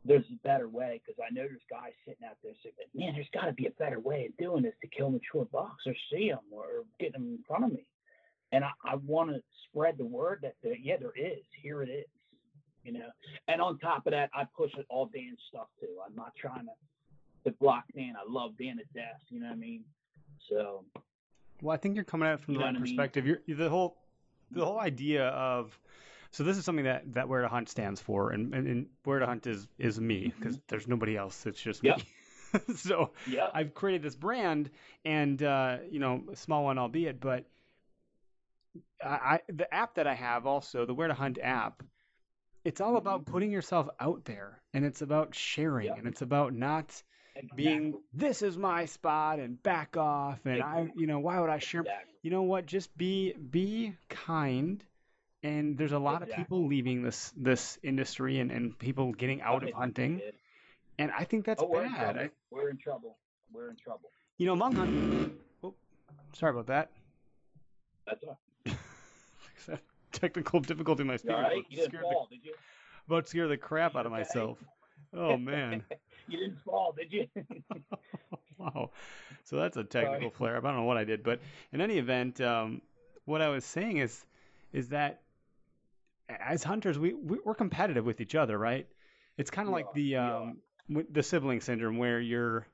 there's 0.06 0.24
a 0.30 0.46
better 0.46 0.68
way 0.68 1.00
because 1.04 1.20
I 1.20 1.32
know 1.32 1.42
there's 1.42 1.60
guys 1.70 1.92
sitting 2.06 2.26
out 2.26 2.36
there 2.42 2.52
saying, 2.62 2.74
"Man, 2.94 3.14
there's 3.14 3.28
got 3.32 3.46
to 3.46 3.52
be 3.52 3.66
a 3.66 3.70
better 3.72 4.00
way 4.00 4.26
of 4.26 4.36
doing 4.36 4.62
this 4.62 4.74
to 4.82 4.88
kill 4.88 5.10
mature 5.10 5.46
bucks 5.52 5.86
or 5.86 5.94
see 6.10 6.28
them 6.28 6.44
or 6.50 6.84
get 7.00 7.12
them 7.12 7.22
in 7.22 7.38
front 7.46 7.64
of 7.64 7.72
me." 7.72 7.86
And 8.52 8.64
I, 8.64 8.70
I 8.84 8.96
want 8.96 9.30
to 9.30 9.40
spread 9.68 9.98
the 9.98 10.04
word 10.04 10.40
that 10.42 10.54
yeah, 10.82 10.96
there 10.98 11.12
is. 11.16 11.42
Here 11.62 11.82
it 11.82 11.88
is. 11.88 12.06
You 12.84 12.92
know, 12.92 13.08
and 13.48 13.60
on 13.60 13.78
top 13.78 14.06
of 14.06 14.12
that, 14.12 14.30
I 14.32 14.44
push 14.56 14.70
it 14.78 14.86
all 14.88 15.10
Dan 15.12 15.36
stuff 15.48 15.66
too. 15.80 15.98
I'm 16.06 16.14
not 16.14 16.32
trying 16.40 16.66
to, 16.66 17.50
to 17.50 17.56
block 17.58 17.84
Dan. 17.96 18.14
I 18.16 18.30
love 18.30 18.52
Dan 18.58 18.76
to 18.76 18.84
death. 18.94 19.20
You 19.28 19.40
know 19.40 19.46
what 19.46 19.54
I 19.54 19.56
mean? 19.56 19.82
So. 20.48 20.84
Well, 21.62 21.74
I 21.74 21.78
think 21.78 21.96
you're 21.96 22.04
coming 22.04 22.28
at 22.28 22.34
it 22.34 22.40
from 22.40 22.54
the 22.54 22.60
right 22.60 22.66
what 22.66 22.76
I 22.76 22.78
mean? 22.78 22.82
perspective. 22.82 23.26
You're 23.26 23.56
the 23.56 23.68
whole 23.68 23.96
the 24.52 24.64
whole 24.64 24.78
idea 24.78 25.28
of 25.28 25.76
so 26.30 26.44
this 26.44 26.56
is 26.56 26.64
something 26.64 26.84
that 26.84 27.14
that 27.14 27.28
where 27.28 27.42
to 27.42 27.48
hunt 27.48 27.68
stands 27.68 28.00
for, 28.00 28.30
and 28.30 28.54
and, 28.54 28.66
and 28.66 28.86
where 29.04 29.18
to 29.18 29.26
hunt 29.26 29.46
is 29.46 29.66
is 29.78 30.00
me 30.00 30.32
because 30.38 30.58
there's 30.68 30.88
nobody 30.88 31.16
else. 31.16 31.46
It's 31.46 31.60
just 31.60 31.82
me. 31.82 31.94
so 32.76 33.10
Yeah. 33.26 33.48
I've 33.52 33.74
created 33.74 34.02
this 34.02 34.14
brand, 34.14 34.70
and 35.04 35.42
uh, 35.42 35.78
you 35.90 35.98
know, 35.98 36.22
a 36.32 36.36
small 36.36 36.64
one 36.64 36.78
albeit, 36.78 37.20
but 37.20 37.44
I, 39.02 39.08
I 39.08 39.40
the 39.48 39.72
app 39.72 39.94
that 39.94 40.06
I 40.06 40.14
have 40.14 40.46
also 40.46 40.86
the 40.86 40.94
Where 40.94 41.08
to 41.08 41.14
Hunt 41.14 41.38
app. 41.42 41.82
It's 42.64 42.80
all 42.80 42.96
about 42.96 43.26
putting 43.26 43.52
yourself 43.52 43.88
out 44.00 44.24
there, 44.24 44.60
and 44.74 44.84
it's 44.84 45.00
about 45.00 45.36
sharing, 45.36 45.96
and 45.96 46.08
it's 46.08 46.22
about 46.22 46.52
not 46.52 47.00
being 47.54 47.94
this 48.12 48.42
is 48.42 48.56
my 48.56 48.86
spot 48.86 49.38
and 49.38 49.62
back 49.62 49.96
off, 49.96 50.44
and 50.44 50.62
I, 50.62 50.90
you 50.96 51.06
know, 51.06 51.20
why 51.20 51.38
would 51.40 51.50
I 51.50 51.58
share? 51.58 51.82
Exactly. 51.82 52.14
You 52.22 52.30
know 52.30 52.42
what? 52.42 52.66
Just 52.66 52.96
be 52.96 53.34
be 53.34 53.94
kind. 54.08 54.82
And 55.46 55.78
there's 55.78 55.92
a 55.92 55.98
lot 55.98 56.22
of 56.22 56.30
people 56.32 56.66
leaving 56.66 57.02
this 57.02 57.32
this 57.36 57.78
industry 57.82 58.40
and, 58.40 58.50
and 58.50 58.76
people 58.76 59.12
getting 59.12 59.40
out 59.42 59.62
of 59.62 59.70
hunting, 59.72 60.20
and 60.98 61.12
I 61.16 61.22
think 61.24 61.44
that's 61.44 61.62
oh, 61.62 61.68
we're 61.68 61.84
bad. 61.84 61.94
trouble. 62.14 62.20
I, 62.20 62.30
We're 62.50 62.70
in 62.70 62.76
trouble. 62.78 63.16
We're 63.52 63.70
in 63.70 63.76
trouble. 63.76 64.10
you 64.38 64.46
know, 64.46 64.54
among 64.54 64.74
hunting. 64.74 65.36
Oh, 65.62 65.74
sorry 66.32 66.50
about 66.52 66.66
that. 66.66 66.90
That's 68.06 68.24
all. 68.24 68.38
Technical 70.12 70.60
difficulty 70.60 71.02
in 71.02 71.06
my 71.06 71.16
speaker. 71.16 71.34
right? 71.34 71.52
About 71.52 71.70
You 71.70 71.76
didn't 71.76 71.90
scare 71.90 72.00
the- 72.00 72.12
fall, 72.14 72.28
did 72.30 72.44
you? 72.44 72.54
about 73.06 73.24
to 73.24 73.30
scare 73.30 73.46
the 73.46 73.56
crap 73.56 73.94
out 73.94 74.04
of 74.06 74.12
myself. 74.20 74.58
Oh 75.14 75.36
man. 75.36 75.84
You 76.28 76.38
didn't 76.40 76.58
fall, 76.64 76.92
did 76.98 77.12
you? 77.12 77.28
wow. 78.58 78.90
So 79.44 79.54
that's 79.58 79.76
a 79.76 79.84
technical 79.84 80.22
Sorry. 80.22 80.30
flare 80.38 80.56
up. 80.56 80.64
I 80.64 80.68
don't 80.72 80.78
know 80.78 80.82
what 80.82 80.96
I 80.96 81.04
did, 81.04 81.22
but 81.22 81.38
in 81.72 81.80
any 81.80 81.98
event, 81.98 82.40
um, 82.40 82.82
what 83.26 83.40
I 83.42 83.48
was 83.48 83.64
saying 83.64 83.98
is, 83.98 84.24
is 84.72 84.88
that 84.88 85.20
as 86.28 86.62
hunters, 86.62 86.98
we 86.98 87.14
we- 87.14 87.40
we're 87.44 87.54
competitive 87.54 88.04
with 88.04 88.20
each 88.20 88.34
other, 88.34 88.58
right? 88.58 88.86
It's 89.38 89.50
kind 89.50 89.68
of 89.68 89.74
We 89.74 89.82
like 89.82 89.92
the 89.94 90.16
um, 90.16 90.58
with 90.88 91.12
the 91.12 91.22
sibling 91.22 91.60
syndrome, 91.60 91.98
where 91.98 92.20
you're 92.20 92.66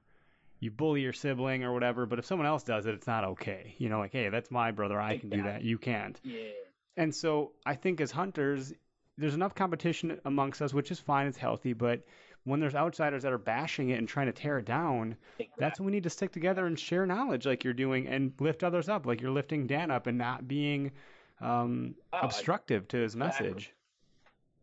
you 0.61 0.71
bully 0.71 1.01
your 1.01 1.13
sibling 1.13 1.65
or 1.65 1.73
whatever, 1.73 2.07
but 2.07 2.19
if 2.21 2.25
someone 2.25 2.47
else 2.47 2.63
does 2.63 2.87
it, 2.87 2.95
it's 2.95 3.07
not 3.07 3.25
okay. 3.25 3.75
You 3.79 3.89
know, 3.89 3.99
like, 3.99 4.13
hey, 4.13 4.29
that's 4.29 4.51
my 4.51 4.71
brother, 4.71 5.01
I 5.01 5.19
can 5.19 5.29
do 5.31 5.43
that, 5.43 5.62
you 5.62 5.77
can't. 5.77 6.21
yeah. 6.23 6.51
And 6.97 7.12
so 7.12 7.53
I 7.67 7.75
think 7.75 8.01
as 8.01 8.12
hunters, 8.12 8.73
there's 9.19 9.35
enough 9.35 9.55
competition 9.57 10.21
amongst 10.25 10.62
us, 10.62 10.73
which 10.73 10.93
is 10.93 11.01
fine, 11.01 11.27
it's 11.27 11.37
healthy, 11.38 11.73
but 11.73 12.05
when 12.45 12.61
there's 12.61 12.77
outsiders 12.77 13.23
that 13.25 13.33
are 13.33 13.38
bashing 13.38 13.88
it 13.91 13.99
and 13.99 14.09
trying 14.09 14.27
to 14.27 14.33
tear 14.33 14.59
it 14.59 14.67
down, 14.67 15.17
that's 15.59 15.81
when 15.81 15.87
we 15.87 15.93
need 15.93 16.03
to 16.05 16.11
stick 16.11 16.31
together 16.31 16.65
and 16.67 16.79
share 16.79 17.07
knowledge 17.07 17.45
like 17.47 17.65
you're 17.65 17.73
doing 17.73 18.07
and 18.07 18.33
lift 18.38 18.62
others 18.62 18.88
up 18.88 19.05
like 19.07 19.21
you're 19.21 19.31
lifting 19.33 19.67
Dan 19.67 19.91
up 19.91 20.07
and 20.07 20.17
not 20.19 20.47
being 20.47 20.93
um, 21.40 21.95
Oh, 22.12 22.18
I- 22.18 22.25
obstructive 22.27 22.88
to 22.88 22.97
his 22.99 23.16
message. 23.16 23.73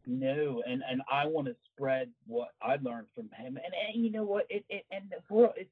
No, 0.06 0.64
and 0.66 0.82
and 0.90 1.02
I 1.12 1.26
want 1.28 1.48
to 1.48 1.56
spread 1.74 2.10
what 2.26 2.50
I 2.62 2.78
learned 2.82 3.08
from 3.14 3.30
him, 3.38 3.58
and, 3.64 3.74
and 3.94 4.04
you 4.04 4.12
know 4.12 4.24
what? 4.24 4.48
It, 4.50 4.66
it 4.70 4.86
and 4.92 5.04
the 5.10 5.34
world. 5.34 5.54
It's 5.56 5.70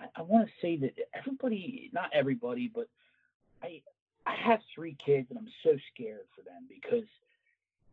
I, 0.00 0.20
I 0.20 0.22
want 0.22 0.46
to 0.46 0.52
say 0.60 0.76
that 0.76 0.94
everybody, 1.12 1.90
not 1.92 2.10
everybody, 2.12 2.70
but 2.72 2.88
I 3.62 3.82
I 4.26 4.34
have 4.36 4.60
three 4.74 4.96
kids, 5.04 5.26
and 5.30 5.38
I'm 5.38 5.48
so 5.64 5.76
scared 5.92 6.26
for 6.36 6.42
them 6.42 6.68
because, 6.68 7.08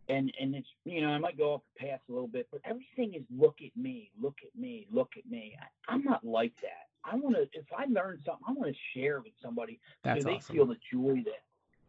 and 0.08 0.32
and 0.39 0.54
it's 0.56 0.67
you 0.84 1.01
know 1.01 1.10
I 1.10 1.17
might 1.17 1.38
go 1.38 1.54
off 1.54 1.62
the 1.80 1.88
path 1.88 2.01
a 2.10 2.12
little 2.12 2.27
bit, 2.27 2.47
but 2.51 2.62
everything 2.63 3.15
is 3.15 3.23
look 3.36 3.58
at 3.65 3.75
me, 3.75 4.12
look 4.21 4.38
at 4.45 4.60
me, 4.60 4.86
look 4.91 5.13
at 5.17 5.25
me. 5.32 5.56
I, 5.60 5.93
I'm 5.93 6.04
not 6.04 6.23
like 6.23 6.54
that. 6.62 6.89
I 7.04 7.15
want 7.15 7.38
to 7.38 7.43
if 7.54 7.65
I 7.75 7.86
learn 7.86 8.19
something, 8.23 8.43
I 8.47 8.51
want 8.51 8.71
to 8.71 8.99
share 8.99 9.17
it 9.17 9.23
with 9.23 9.34
somebody 9.41 9.80
That's 10.04 10.21
so 10.21 10.27
they 10.30 10.36
awesome. 10.36 10.56
feel 10.56 10.65
the 10.67 10.77
joy 10.93 11.23
that 11.25 11.41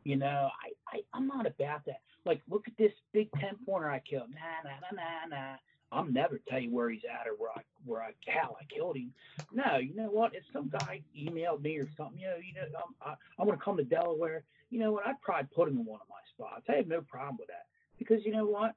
you 0.05 0.17
know 0.17 0.49
I, 0.65 0.97
I 0.97 1.01
i'm 1.15 1.27
not 1.27 1.47
about 1.47 1.85
that. 1.87 2.01
Like 2.25 2.41
look 2.49 2.69
at 2.69 2.77
this 2.79 2.93
big 3.13 3.31
10 3.41 3.57
pointer 3.67 3.91
i 3.91 3.99
killed. 3.99 4.31
Nah 4.31 4.71
nah 4.71 4.77
nah 4.93 5.03
nah 5.03 5.37
nah. 5.37 5.57
I'll 5.91 6.07
never 6.07 6.41
tell 6.49 6.59
you 6.59 6.71
where 6.71 6.89
he's 6.89 7.03
at 7.05 7.27
or 7.27 7.35
where 7.37 7.51
i 7.55 7.61
where 7.85 8.03
i 8.03 8.13
how 8.29 8.57
i 8.61 8.65
killed 8.75 8.97
him. 8.97 9.13
No 9.53 9.79
you 9.79 9.95
know 9.95 10.09
what? 10.11 10.35
If 10.35 10.45
some 10.53 10.69
guy 10.69 11.03
emailed 11.19 11.63
me 11.63 11.79
or 11.79 11.89
something 11.97 12.19
you 12.19 12.27
know 12.27 12.37
you 12.37 12.55
know 12.55 12.79
um, 12.79 12.95
i, 13.05 13.15
I 13.41 13.45
want 13.45 13.59
to 13.59 13.65
come 13.65 13.77
to 13.77 13.85
delaware 13.85 14.45
you 14.71 14.79
know 14.79 14.93
what? 14.93 15.07
I'd 15.07 15.21
probably 15.21 15.49
put 15.55 15.69
him 15.69 15.79
in 15.79 15.85
one 15.85 16.01
of 16.01 16.09
my 16.09 16.17
spots. 16.35 16.65
I 16.67 16.77
have 16.77 16.89
no 16.89 17.03
problem 17.03 17.37
with 17.39 17.49
that. 17.49 17.67
Because 17.99 18.25
you 18.25 18.33
know 18.33 18.47
what? 18.47 18.75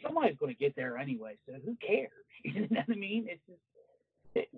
Somebody's 0.00 0.38
going 0.38 0.54
to 0.54 0.58
get 0.58 0.76
there 0.76 0.96
anyway 0.96 1.36
so 1.46 1.54
who 1.64 1.76
cares? 1.84 2.10
You 2.44 2.68
know 2.70 2.82
what 2.84 2.94
i 2.94 2.94
mean? 2.94 3.26
It's 3.26 3.40
just 3.46 3.60
it, 4.34 4.48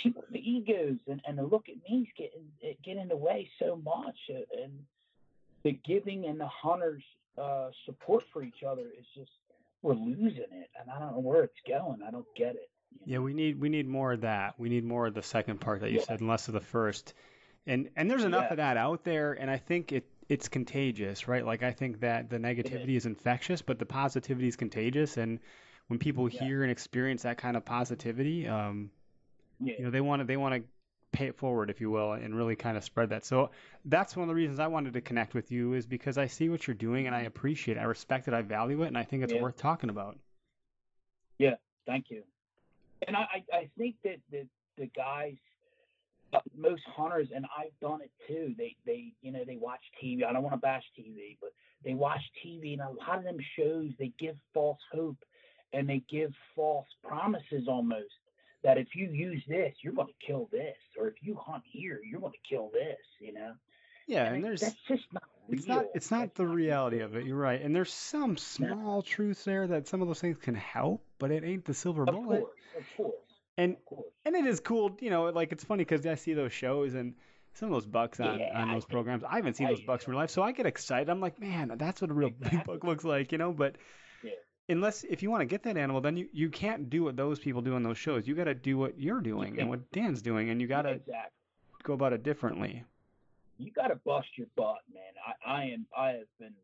people, 0.00 0.22
the 0.30 0.38
egos 0.38 0.98
and, 1.08 1.20
and 1.26 1.36
the 1.36 1.42
look 1.42 1.68
at 1.68 1.74
me's 1.88 2.06
getting 2.16 2.44
it 2.60 2.80
get 2.84 2.96
in 2.96 3.08
the 3.08 3.16
way 3.16 3.50
so 3.58 3.80
much, 3.84 4.16
and 4.28 4.72
the 5.64 5.78
giving 5.84 6.26
and 6.26 6.40
the 6.40 6.48
hunters' 6.48 7.02
uh, 7.38 7.70
support 7.86 8.24
for 8.32 8.42
each 8.42 8.62
other 8.66 8.86
is 8.98 9.06
just 9.14 9.30
we're 9.82 9.94
losing 9.94 10.36
it, 10.52 10.70
and 10.78 10.90
I 10.94 10.98
don't 10.98 11.12
know 11.12 11.20
where 11.20 11.42
it's 11.44 11.60
going. 11.66 12.00
I 12.06 12.10
don't 12.10 12.26
get 12.36 12.54
it. 12.54 12.68
you 13.06 13.12
Yeah, 13.14 13.18
we 13.20 13.32
need 13.32 13.60
we 13.60 13.68
need 13.68 13.88
more 13.88 14.12
of 14.12 14.20
that. 14.22 14.54
We 14.58 14.68
need 14.68 14.84
more 14.84 15.06
of 15.06 15.14
the 15.14 15.22
second 15.22 15.60
part 15.60 15.80
that 15.80 15.90
you 15.90 15.98
Yeah. 15.98 16.04
said 16.04 16.20
and 16.20 16.28
less 16.28 16.48
of 16.48 16.54
the 16.54 16.60
first. 16.60 17.14
And 17.66 17.88
and 17.96 18.10
there's 18.10 18.24
enough 18.24 18.44
Yeah. 18.46 18.52
of 18.52 18.56
that 18.58 18.76
out 18.76 19.04
there 19.04 19.32
and 19.34 19.50
I 19.50 19.56
think 19.58 19.92
it 19.92 20.04
it's 20.28 20.48
contagious, 20.48 21.26
right? 21.28 21.44
Like 21.44 21.62
I 21.62 21.72
think 21.72 22.00
that 22.00 22.30
the 22.30 22.38
negativity 22.38 22.96
is 22.96 23.06
infectious, 23.06 23.62
but 23.62 23.78
the 23.78 23.86
positivity 23.86 24.48
is 24.48 24.56
contagious 24.56 25.16
and 25.16 25.40
when 25.88 25.98
people 25.98 26.26
Yeah. 26.26 26.38
hear 26.40 26.62
and 26.62 26.70
experience 26.70 27.22
that 27.22 27.36
kind 27.38 27.56
of 27.56 27.64
positivity, 27.64 28.46
um, 28.46 28.90
you 29.76 29.84
know, 29.84 29.90
they 29.90 30.00
want 30.00 30.20
to 30.20 30.24
they 30.26 30.36
want 30.36 30.54
to 30.54 30.62
pay 31.12 31.26
it 31.26 31.36
forward, 31.36 31.70
if 31.70 31.80
you 31.80 31.90
will, 31.90 32.12
and 32.12 32.34
really 32.34 32.56
kind 32.56 32.76
of 32.76 32.84
spread 32.84 33.10
that. 33.10 33.24
So 33.24 33.50
that's 33.84 34.16
one 34.16 34.24
of 34.24 34.28
the 34.28 34.34
reasons 34.34 34.60
I 34.60 34.66
wanted 34.66 34.92
to 34.94 35.00
connect 35.00 35.34
with 35.34 35.50
you 35.50 35.74
is 35.74 35.86
because 35.86 36.18
I 36.18 36.26
see 36.26 36.48
what 36.48 36.66
you're 36.66 36.74
doing 36.74 37.06
and 37.06 37.14
I 37.14 37.22
appreciate 37.22 37.76
it. 37.76 37.80
I 37.80 37.84
respect 37.84 38.28
it, 38.28 38.34
I 38.34 38.42
value 38.42 38.82
it, 38.82 38.88
and 38.88 38.98
I 38.98 39.04
think 39.04 39.22
it's 39.22 39.32
Yeah. 39.32 39.42
worth 39.42 39.56
talking 39.56 39.90
about. 39.90 40.18
Yeah. 41.38 41.56
Thank 41.86 42.10
you. 42.10 42.22
And 43.06 43.16
I, 43.16 43.44
I, 43.52 43.70
think 43.78 43.96
that 44.04 44.20
the, 44.30 44.46
the 44.76 44.86
guys, 44.86 45.36
uh, 46.32 46.40
most 46.56 46.82
hunters, 46.84 47.28
and 47.34 47.46
I've 47.56 47.78
done 47.80 48.02
it 48.02 48.12
too. 48.28 48.54
They, 48.56 48.76
they, 48.84 49.12
you 49.22 49.32
know, 49.32 49.44
they 49.44 49.56
watch 49.56 49.80
TV. 50.02 50.24
I 50.24 50.32
don't 50.32 50.42
want 50.42 50.54
to 50.54 50.60
bash 50.60 50.84
TV, 50.98 51.36
but 51.40 51.50
they 51.82 51.94
watch 51.94 52.20
TV, 52.44 52.74
and 52.74 52.82
a 52.82 52.90
lot 52.90 53.18
of 53.18 53.24
them 53.24 53.38
shows 53.58 53.90
they 53.98 54.12
give 54.18 54.36
false 54.52 54.78
hope, 54.92 55.16
and 55.72 55.88
they 55.88 56.02
give 56.10 56.32
false 56.54 56.86
promises 57.02 57.66
almost 57.66 58.12
that 58.62 58.78
if 58.78 58.88
you 58.94 59.08
use 59.10 59.42
this, 59.48 59.74
you're 59.82 59.92
going 59.94 60.08
to 60.08 60.26
kill 60.26 60.48
this, 60.52 60.76
or 60.98 61.08
if 61.08 61.14
you 61.22 61.34
hunt 61.40 61.62
here, 61.66 62.00
you're 62.04 62.20
going 62.20 62.32
to 62.32 62.48
kill 62.48 62.70
this. 62.72 62.98
You 63.20 63.32
know. 63.34 63.52
Yeah, 64.06 64.24
And 64.24 64.36
and 64.36 64.44
there's 64.44 64.60
that's 64.60 64.76
just 64.88 65.04
not. 65.12 65.22
It's 65.48 65.66
not. 65.66 65.86
It's 65.94 66.10
not 66.10 66.20
That's 66.20 66.36
the 66.36 66.46
reality 66.46 67.00
of 67.00 67.14
it. 67.16 67.24
You're 67.26 67.36
right. 67.36 67.60
And 67.60 67.74
there's 67.74 67.92
some 67.92 68.36
small 68.36 69.02
truths 69.02 69.44
there 69.44 69.66
that 69.66 69.88
some 69.88 70.00
of 70.02 70.08
those 70.08 70.20
things 70.20 70.36
can 70.38 70.54
help, 70.54 71.04
but 71.18 71.30
it 71.30 71.42
ain't 71.44 71.64
the 71.64 71.74
silver 71.74 72.02
Of 72.02 72.14
bullet. 72.14 72.40
course, 72.40 72.52
of 72.78 72.84
course, 72.96 73.14
And 73.56 73.72
of 73.76 73.84
course. 73.84 74.06
and 74.24 74.36
it 74.36 74.46
is 74.46 74.60
cool. 74.60 74.96
You 75.00 75.10
know, 75.10 75.24
like 75.30 75.52
it's 75.52 75.64
funny 75.64 75.84
because 75.84 76.06
I 76.06 76.14
see 76.14 76.34
those 76.34 76.52
shows 76.52 76.94
and 76.94 77.14
some 77.54 77.68
of 77.68 77.72
those 77.72 77.86
bucks 77.86 78.20
on 78.20 78.38
Yeah, 78.38 78.62
on 78.62 78.72
those 78.72 78.84
programs. 78.84 79.24
I 79.24 79.36
haven't 79.36 79.54
seen 79.54 79.66
those 79.68 79.80
bucks 79.80 80.06
in 80.06 80.12
real 80.12 80.20
life, 80.20 80.30
so 80.30 80.42
I 80.42 80.52
get 80.52 80.66
excited. 80.66 81.08
I'm 81.08 81.20
like, 81.20 81.40
man, 81.40 81.72
that's 81.76 82.00
what 82.00 82.10
a 82.10 82.14
real 82.14 82.30
big 82.50 82.64
buck 82.64 82.84
looks 82.84 83.04
like. 83.04 83.32
You 83.32 83.38
know, 83.38 83.52
but. 83.52 83.76
Unless 84.70 85.04
if 85.04 85.22
you 85.22 85.30
want 85.30 85.40
to 85.42 85.46
get 85.46 85.62
that 85.64 85.76
animal, 85.76 86.00
then 86.00 86.16
you, 86.16 86.28
you 86.32 86.48
can't 86.48 86.88
do 86.88 87.04
what 87.04 87.16
those 87.16 87.38
people 87.38 87.60
do 87.60 87.74
on 87.74 87.82
those 87.82 87.98
shows. 87.98 88.26
You 88.26 88.34
got 88.34 88.44
to 88.44 88.54
do 88.54 88.78
what 88.78 88.98
you're 88.98 89.20
doing 89.20 89.58
and 89.58 89.68
what 89.68 89.90
Dan's 89.92 90.22
doing, 90.22 90.50
and 90.50 90.60
you 90.60 90.66
got 90.66 90.82
to 90.82 90.90
exactly. 90.90 91.32
go 91.82 91.94
about 91.94 92.12
it 92.12 92.22
differently. 92.22 92.84
you 93.58 93.72
got 93.72 93.88
to 93.88 93.96
bust 93.96 94.28
your 94.36 94.46
butt, 94.56 94.78
man. 94.92 95.02
I, 95.26 95.50
I 95.50 95.64
am. 95.64 95.86
I 95.96 96.08
have 96.10 96.38
been 96.38 96.54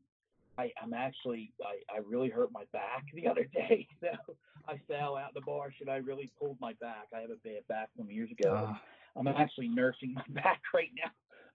I, 0.59 0.73
I'm 0.83 0.95
actually 0.95 1.53
I, 1.63 1.95
I 1.95 1.99
really 2.09 2.29
hurt 2.29 2.51
my 2.53 2.65
back 2.73 3.05
the 3.15 3.29
other 3.29 3.45
day. 3.53 3.87
So 4.01 4.35
I 4.69 4.81
fell 4.89 5.17
out 5.17 5.33
the 5.33 5.41
bar. 5.43 5.73
and 5.81 5.91
I 5.91 5.97
really 5.97 6.31
pulled 6.41 6.61
my 6.61 6.73
back. 6.81 7.07
I 7.15 7.21
have 7.21 7.31
a 7.31 7.37
bad 7.45 7.67
back 7.69 7.89
from 7.97 8.11
years 8.11 8.31
ago. 8.31 8.67
Ah. 8.69 8.81
I'm 9.17 9.29
actually 9.29 9.69
nursing 9.69 10.15
my 10.15 10.25
back 10.43 10.61
right 10.75 10.91
now, 10.97 11.11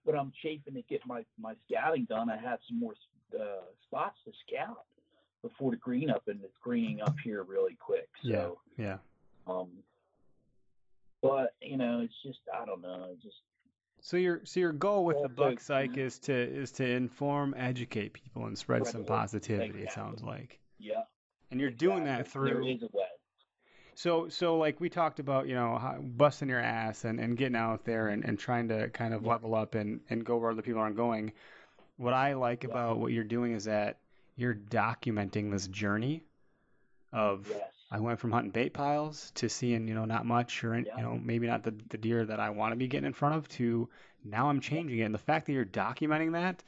but 0.06 0.14
I'm 0.14 0.32
chafing 0.42 0.74
to 0.74 0.82
get 0.82 1.00
my 1.06 1.24
my 1.38 1.54
scouting 1.68 2.06
done. 2.08 2.30
I 2.30 2.36
have 2.36 2.58
some 2.68 2.78
more 2.80 2.94
uh, 3.34 3.64
spots 3.86 4.16
to 4.24 4.32
scout 4.46 4.84
before 5.42 5.70
the 5.72 5.76
green 5.76 6.10
up, 6.10 6.26
and 6.28 6.40
it's 6.42 6.56
greening 6.62 7.00
up 7.02 7.16
here 7.22 7.42
really 7.42 7.74
quick. 7.74 8.08
Yeah. 8.22 8.36
So, 8.36 8.58
Yeah. 8.76 8.98
um, 9.46 9.68
but 11.20 11.54
you 11.60 11.76
know, 11.76 12.00
it's 12.00 12.14
just 12.22 12.40
I 12.52 12.64
don't 12.64 12.80
know. 12.82 13.08
It's 13.12 13.22
just 13.22 13.36
So 14.00 14.16
your 14.16 14.40
so 14.44 14.60
your 14.60 14.72
goal 14.72 15.04
with 15.04 15.22
the 15.22 15.28
Buck 15.28 15.60
Psych 15.60 15.92
mhm. 15.92 15.98
is 15.98 16.18
to 16.20 16.32
is 16.34 16.72
to 16.72 16.86
inform, 16.88 17.54
educate 17.56 18.12
people, 18.12 18.46
and 18.46 18.56
spread 18.58 18.84
some 18.86 18.90
Spread 18.90 19.06
the 19.06 19.12
word. 19.12 19.18
positivity. 19.18 19.82
It 19.82 19.92
sounds 19.92 20.22
like, 20.22 20.58
yeah. 20.78 21.02
and 21.50 21.60
you're 21.60 21.70
doing 21.70 22.04
that 22.04 22.26
through. 22.28 22.48
There 22.50 22.62
is 22.62 22.82
a 22.82 22.88
way. 22.96 23.04
So 23.94 24.28
so 24.28 24.56
like 24.56 24.80
we 24.80 24.88
talked 24.88 25.20
about, 25.20 25.46
you 25.48 25.54
know, 25.54 25.76
how, 25.78 25.98
busting 26.00 26.48
your 26.48 26.60
ass 26.60 27.04
and, 27.04 27.20
and 27.20 27.36
getting 27.36 27.56
out 27.56 27.84
there 27.84 28.08
and, 28.08 28.24
and 28.24 28.38
trying 28.38 28.68
to 28.68 28.88
kind 28.88 29.12
of 29.14 29.22
Yeah. 29.22 29.28
level 29.30 29.54
up 29.54 29.74
and, 29.74 30.00
and 30.08 30.24
go 30.24 30.38
where 30.38 30.50
other 30.50 30.62
people 30.62 30.80
aren't 30.80 30.96
going. 30.96 31.32
What 31.98 32.14
I 32.14 32.32
like 32.32 32.64
Yeah. 32.64 32.70
about 32.70 32.98
what 32.98 33.12
you're 33.12 33.22
doing 33.22 33.52
is 33.52 33.64
that 33.64 33.98
you're 34.36 34.54
documenting 34.54 35.50
this 35.50 35.66
journey 35.68 36.24
of 37.12 37.46
Yes. 37.48 37.68
I 37.90 38.00
went 38.00 38.18
from 38.20 38.32
hunting 38.32 38.52
bait 38.52 38.72
piles 38.72 39.30
to 39.34 39.50
seeing, 39.50 39.86
you 39.86 39.94
know, 39.94 40.06
not 40.06 40.24
much 40.24 40.64
or, 40.64 40.78
Yeah. 40.78 40.96
you 40.96 41.02
know, 41.02 41.18
maybe 41.22 41.46
not 41.46 41.62
the, 41.62 41.74
the 41.90 41.98
deer 41.98 42.24
that 42.24 42.40
I 42.40 42.50
want 42.50 42.72
to 42.72 42.76
be 42.76 42.88
getting 42.88 43.06
in 43.06 43.12
front 43.12 43.34
of 43.36 43.48
to 43.50 43.88
now 44.24 44.48
I'm 44.48 44.60
changing 44.60 44.98
it. 44.98 45.02
And 45.02 45.14
the 45.14 45.18
fact 45.18 45.46
that 45.46 45.52
you're 45.52 45.66
documenting 45.66 46.32
that, 46.32 46.62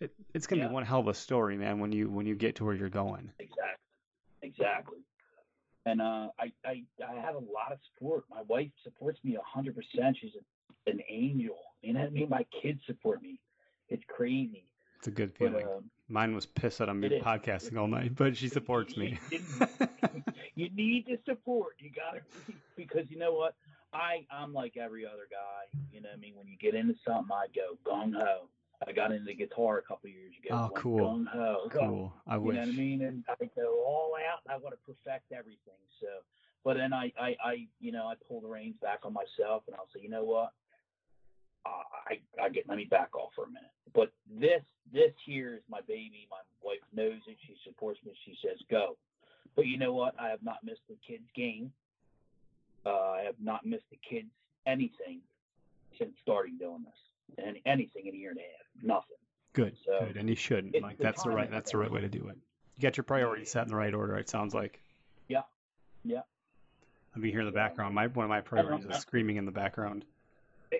it, 0.00 0.14
it's 0.32 0.46
going 0.46 0.60
to 0.60 0.64
Yeah. 0.64 0.68
be 0.68 0.74
one 0.74 0.84
hell 0.86 1.00
of 1.00 1.08
a 1.08 1.14
story, 1.14 1.58
man, 1.58 1.78
when 1.78 1.92
you 1.92 2.08
when 2.08 2.24
you 2.26 2.34
get 2.34 2.56
to 2.56 2.64
where 2.64 2.74
you're 2.74 2.88
going. 2.88 3.30
Exactly. 3.38 3.66
Exactly. 4.42 4.98
And 5.84 6.00
uh, 6.00 6.28
I, 6.38 6.52
I 6.64 6.84
I 7.06 7.20
have 7.20 7.34
a 7.34 7.38
lot 7.38 7.72
of 7.72 7.78
support. 7.92 8.24
My 8.30 8.42
wife 8.42 8.70
supports 8.82 9.18
me 9.24 9.36
a 9.36 9.42
hundred 9.44 9.74
percent. 9.74 10.16
She's 10.20 10.32
an 10.86 11.00
angel. 11.08 11.58
You 11.82 11.92
know 11.92 12.00
what 12.00 12.06
I 12.06 12.10
mean? 12.10 12.28
My 12.28 12.46
kids 12.62 12.80
support 12.86 13.20
me. 13.22 13.38
It's 13.88 14.02
crazy. 14.08 14.64
It's 15.02 15.08
a 15.08 15.10
good 15.10 15.32
But 15.36 15.48
feeling. 15.50 15.66
um, 15.66 15.90
Mine 16.08 16.32
was 16.32 16.46
pissed 16.46 16.78
that 16.78 16.88
I'm 16.88 17.02
podcasting 17.02 17.76
all 17.76 17.88
night, 17.88 18.14
but 18.14 18.36
she 18.36 18.46
supports 18.46 18.96
me. 18.96 19.18
you 20.54 20.70
need 20.76 21.06
to 21.06 21.18
support. 21.26 21.74
You 21.80 21.90
got 21.90 22.14
to 22.14 22.54
because 22.76 23.10
you 23.10 23.18
know 23.18 23.32
what? 23.32 23.56
I 23.92 24.24
I'm 24.30 24.52
like 24.52 24.76
every 24.76 25.04
other 25.04 25.26
guy. 25.28 25.76
You 25.90 26.02
know 26.02 26.10
what 26.10 26.18
I 26.18 26.20
mean? 26.20 26.34
When 26.36 26.46
you 26.46 26.56
get 26.56 26.76
into 26.76 26.94
something, 27.04 27.32
I 27.32 27.46
go 27.52 27.76
gung 27.84 28.12
ho. 28.16 28.48
I 28.86 28.92
got 28.92 29.10
into 29.10 29.34
guitar 29.34 29.78
a 29.78 29.82
couple 29.82 30.08
years 30.08 30.34
ago. 30.40 30.54
Oh, 30.56 30.70
cool. 30.76 31.00
Gung 31.00 31.26
ho. 31.26 31.68
cool. 31.72 32.12
I 32.28 32.36
You 32.36 32.40
wish. 32.42 32.54
know 32.54 32.60
what 32.60 32.68
I 32.68 32.72
mean? 32.72 33.02
And 33.02 33.24
I 33.28 33.44
go 33.56 33.82
all 33.84 34.12
out. 34.32 34.38
I 34.48 34.56
want 34.58 34.76
to 34.76 34.94
perfect 34.94 35.32
everything. 35.32 35.82
So, 36.00 36.06
but 36.62 36.76
then 36.76 36.92
I, 36.92 37.12
I, 37.20 37.36
I, 37.44 37.66
you 37.80 37.90
know, 37.90 38.06
I 38.06 38.14
pull 38.28 38.40
the 38.40 38.46
reins 38.48 38.76
back 38.80 39.00
on 39.02 39.12
myself, 39.12 39.64
and 39.66 39.74
I'll 39.74 39.88
say, 39.92 40.00
you 40.00 40.10
know 40.10 40.22
what? 40.24 40.52
I, 41.66 42.20
I 42.42 42.48
get 42.48 42.68
let 42.68 42.76
me 42.76 42.84
back 42.84 43.14
off 43.16 43.30
for 43.34 43.44
a 43.44 43.48
minute. 43.48 43.70
But 43.94 44.12
this, 44.30 44.62
this 44.92 45.12
here 45.24 45.54
is 45.54 45.62
my 45.70 45.80
baby. 45.86 46.26
My 46.30 46.38
wife 46.62 46.80
knows 46.92 47.20
it. 47.26 47.36
She 47.46 47.54
supports 47.64 48.00
me. 48.04 48.12
She 48.24 48.36
says 48.42 48.58
go. 48.70 48.96
But 49.54 49.66
you 49.66 49.78
know 49.78 49.92
what? 49.92 50.14
I 50.18 50.28
have 50.28 50.42
not 50.42 50.58
missed 50.64 50.80
the 50.88 50.96
kids' 51.06 51.28
game. 51.34 51.72
Uh, 52.86 52.90
I 52.90 53.22
have 53.26 53.36
not 53.40 53.64
missed 53.66 53.84
the 53.90 53.98
kids 54.08 54.28
anything 54.66 55.20
since 55.98 56.12
starting 56.22 56.56
doing 56.58 56.84
this, 56.84 57.44
and 57.44 57.56
anything 57.66 58.06
in 58.06 58.14
a 58.14 58.16
year 58.16 58.30
and 58.30 58.38
a 58.38 58.42
half. 58.42 58.82
Nothing. 58.82 59.16
Good, 59.52 59.76
So, 59.84 60.06
good, 60.06 60.16
and 60.16 60.28
you 60.28 60.34
shouldn't. 60.34 60.80
Like 60.80 60.96
the 60.96 61.04
that's 61.04 61.22
the 61.22 61.30
right 61.30 61.50
that's 61.50 61.72
the 61.72 61.78
right 61.78 61.90
way 61.90 62.00
to 62.00 62.08
do 62.08 62.28
it. 62.28 62.38
You 62.76 62.82
got 62.82 62.96
your 62.96 63.04
priorities 63.04 63.50
set 63.50 63.64
in 63.64 63.68
the 63.68 63.76
right 63.76 63.92
order. 63.92 64.16
It 64.16 64.30
sounds 64.30 64.54
like. 64.54 64.80
Yeah. 65.28 65.42
Yeah. 66.04 66.22
Be 67.20 67.30
here 67.30 67.40
in 67.40 67.46
the 67.46 67.52
background. 67.52 67.94
My 67.94 68.06
one 68.06 68.24
of 68.24 68.30
my 68.30 68.40
priorities 68.40 68.86
is 68.86 68.96
screaming 68.96 69.36
in 69.36 69.44
the 69.44 69.52
background. 69.52 70.06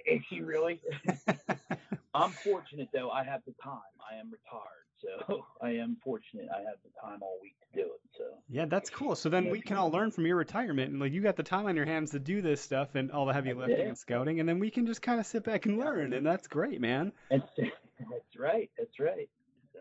Is 0.06 0.22
she 0.28 0.40
really? 0.40 0.80
I'm 2.14 2.30
fortunate 2.30 2.88
though. 2.92 3.10
I 3.10 3.24
have 3.24 3.42
the 3.46 3.54
time. 3.62 3.80
I 4.10 4.16
am 4.18 4.30
retired, 4.30 4.86
so 5.28 5.44
I 5.62 5.70
am 5.70 5.96
fortunate. 6.04 6.48
I 6.54 6.58
have 6.58 6.76
the 6.84 6.90
time 7.00 7.22
all 7.22 7.38
week 7.42 7.54
to 7.72 7.80
do 7.82 7.86
it. 7.86 8.00
So 8.18 8.24
Yeah, 8.50 8.66
that's 8.66 8.90
cool. 8.90 9.14
So 9.16 9.28
then 9.30 9.46
Yeah. 9.46 9.50
we 9.52 9.60
can 9.62 9.76
all 9.78 9.90
learn 9.90 10.10
from 10.10 10.26
your 10.26 10.36
retirement, 10.36 10.90
and 10.90 11.00
like 11.00 11.12
you 11.12 11.22
got 11.22 11.36
the 11.36 11.42
time 11.42 11.66
on 11.66 11.76
your 11.76 11.86
hands 11.86 12.10
to 12.10 12.18
do 12.18 12.42
this 12.42 12.60
stuff 12.60 12.94
and 12.94 13.10
all 13.10 13.24
the 13.26 13.32
heavy 13.32 13.54
lifting 13.54 13.86
and 13.88 13.96
scouting, 13.98 14.40
and 14.40 14.48
then 14.48 14.58
we 14.58 14.70
can 14.70 14.86
just 14.86 15.00
kind 15.02 15.20
of 15.20 15.26
sit 15.26 15.44
back 15.44 15.64
and 15.66 15.78
learn, 15.78 16.12
and 16.12 16.26
that's 16.26 16.48
great, 16.48 16.80
man. 16.80 17.12
that's 17.30 17.48
that's 17.56 18.36
right. 18.38 18.70
That's 18.78 18.98
right. 19.00 19.28
So 19.72 19.80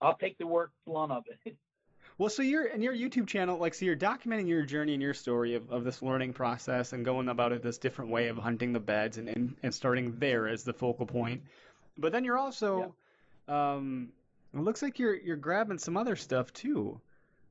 I'll 0.00 0.16
take 0.16 0.38
the 0.38 0.46
work 0.46 0.72
blunt 0.86 1.12
of 1.12 1.24
it. 1.44 1.56
Well, 2.18 2.28
so 2.28 2.42
you're 2.42 2.66
in 2.66 2.82
your 2.82 2.94
YouTube 2.94 3.28
channel, 3.28 3.58
like, 3.58 3.74
so 3.74 3.84
you're 3.84 3.96
documenting 3.96 4.48
your 4.48 4.62
journey 4.62 4.92
and 4.92 5.00
your 5.00 5.14
story 5.14 5.54
of, 5.54 5.70
of 5.70 5.84
this 5.84 6.02
learning 6.02 6.32
process 6.32 6.92
and 6.92 7.04
going 7.04 7.28
about 7.28 7.52
it 7.52 7.62
this 7.62 7.78
different 7.78 8.10
way 8.10 8.26
of 8.26 8.36
hunting 8.36 8.72
the 8.72 8.80
beds 8.80 9.18
and, 9.18 9.28
and, 9.28 9.54
and 9.62 9.72
starting 9.72 10.16
there 10.18 10.48
as 10.48 10.64
the 10.64 10.72
focal 10.72 11.06
point. 11.06 11.42
But 11.96 12.10
then 12.10 12.24
you're 12.24 12.38
also, 12.38 12.94
um, 13.46 14.08
it 14.52 14.60
looks 14.60 14.82
like 14.82 14.98
you're 14.98 15.14
you're 15.14 15.36
grabbing 15.36 15.78
some 15.78 15.96
other 15.96 16.16
stuff 16.16 16.52
too. 16.52 17.00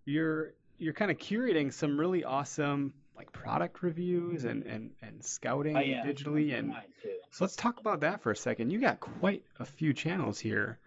You're 0.06 0.54
you're 0.78 0.94
kind 0.94 1.12
of 1.12 1.18
curating 1.18 1.72
some 1.72 2.00
really 2.00 2.24
awesome 2.24 2.94
like 3.16 3.32
product 3.32 3.82
reviews 3.84 4.46
and 4.46 4.64
and 4.64 4.92
and 5.02 5.24
scouting 5.24 5.76
I 5.76 5.84
am 5.84 6.08
digitally 6.08 6.58
and 6.58 6.74
so 7.32 7.44
let's 7.44 7.56
talk 7.56 7.80
about 7.80 8.02
that 8.02 8.22
for 8.22 8.32
a 8.32 8.36
second. 8.36 8.72
You 8.72 8.80
got 8.80 9.00
quite 9.00 9.44
a 9.60 9.66
few 9.66 9.94
channels 9.94 10.40
here 10.40 10.80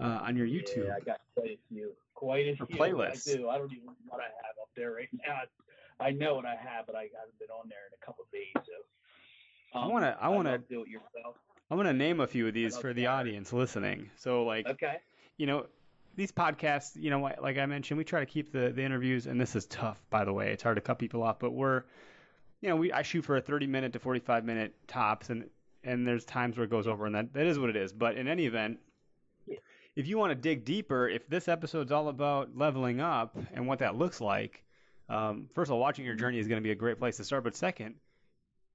uh, 0.00 0.20
on 0.22 0.36
your 0.36 0.46
YouTube. 0.46 0.86
Yeah, 0.86 0.96
I 0.96 1.00
got 1.00 1.20
quite 1.34 1.50
a 1.50 1.58
few. 1.68 1.92
Quite 2.24 2.46
a 2.46 2.62
Or 2.62 2.66
few. 2.66 2.76
playlists. 2.76 3.30
I 3.32 3.36
do. 3.36 3.48
I 3.48 3.58
don't 3.58 3.72
even 3.72 3.86
know 3.86 3.92
what 4.08 4.20
I 4.20 4.24
have 4.24 4.56
up 4.62 4.68
there 4.76 4.92
right 4.92 5.08
now. 5.26 5.40
I 6.00 6.10
know 6.10 6.34
what 6.34 6.44
I 6.46 6.56
have, 6.56 6.86
but 6.86 6.96
I 6.96 7.02
haven't 7.02 7.38
been 7.38 7.50
on 7.50 7.68
there 7.68 7.78
in 7.88 7.94
a 8.00 8.04
couple 8.04 8.24
of 8.24 8.30
days. 8.32 8.52
So 8.54 9.78
I 9.78 9.84
um, 9.84 9.92
wanna- 9.92 10.16
I 10.20 10.28
wanna- 10.28 10.58
do 10.58 10.82
it 10.82 10.88
yourself. 10.88 11.36
I'm 11.70 11.76
gonna 11.76 11.92
name 11.92 12.20
a 12.20 12.26
few 12.26 12.46
of 12.48 12.54
these 12.54 12.76
for 12.78 12.92
the 12.92 13.06
audience 13.06 13.52
listening. 13.52 14.10
So 14.16 14.44
like 14.44 14.66
Okay. 14.66 14.98
you 15.36 15.46
know, 15.46 15.66
these 16.16 16.30
podcasts, 16.30 16.94
you 17.00 17.10
know, 17.10 17.20
like 17.20 17.58
I 17.58 17.66
mentioned, 17.66 17.98
we 17.98 18.04
try 18.04 18.20
to 18.20 18.26
keep 18.26 18.52
the, 18.52 18.70
the 18.70 18.82
interviews, 18.82 19.26
and 19.26 19.40
this 19.40 19.56
is 19.56 19.66
tough, 19.66 20.00
by 20.10 20.24
the 20.24 20.32
way. 20.32 20.52
It's 20.52 20.62
hard 20.62 20.76
to 20.76 20.80
cut 20.80 20.98
people 20.98 21.22
off, 21.24 21.40
but 21.40 21.50
we're, 21.50 21.82
you 22.60 22.68
know, 22.68 22.76
we 22.76 22.92
I 22.92 23.02
shoot 23.02 23.22
for 23.22 23.36
a 23.36 23.40
30 23.40 23.66
minute 23.66 23.92
to 23.94 23.98
45 23.98 24.44
minute 24.44 24.74
tops, 24.86 25.30
and 25.30 25.48
and 25.82 26.06
there's 26.06 26.24
times 26.24 26.56
where 26.56 26.64
it 26.64 26.70
goes 26.70 26.86
over, 26.86 27.06
and 27.06 27.14
that 27.14 27.32
that 27.34 27.46
is 27.46 27.58
what 27.58 27.68
it 27.70 27.76
is. 27.76 27.92
But 27.92 28.16
in 28.16 28.26
any 28.28 28.46
event. 28.46 28.78
If 29.96 30.06
you 30.08 30.18
want 30.18 30.30
to 30.30 30.34
dig 30.34 30.64
deeper, 30.64 31.08
if 31.08 31.28
this 31.28 31.48
episode's 31.48 31.92
all 31.92 32.08
about 32.08 32.56
leveling 32.56 33.00
up 33.00 33.36
and 33.54 33.66
what 33.66 33.78
that 33.78 33.96
looks 33.96 34.20
like, 34.20 34.64
um, 35.08 35.48
first 35.54 35.68
of 35.68 35.74
all, 35.74 35.80
watching 35.80 36.04
your 36.04 36.14
journey 36.14 36.38
is 36.38 36.48
going 36.48 36.60
to 36.60 36.64
be 36.64 36.72
a 36.72 36.76
great 36.76 36.98
place 36.98 37.16
to 37.18 37.24
start. 37.24 37.44
But 37.44 37.54
second, 37.54 37.94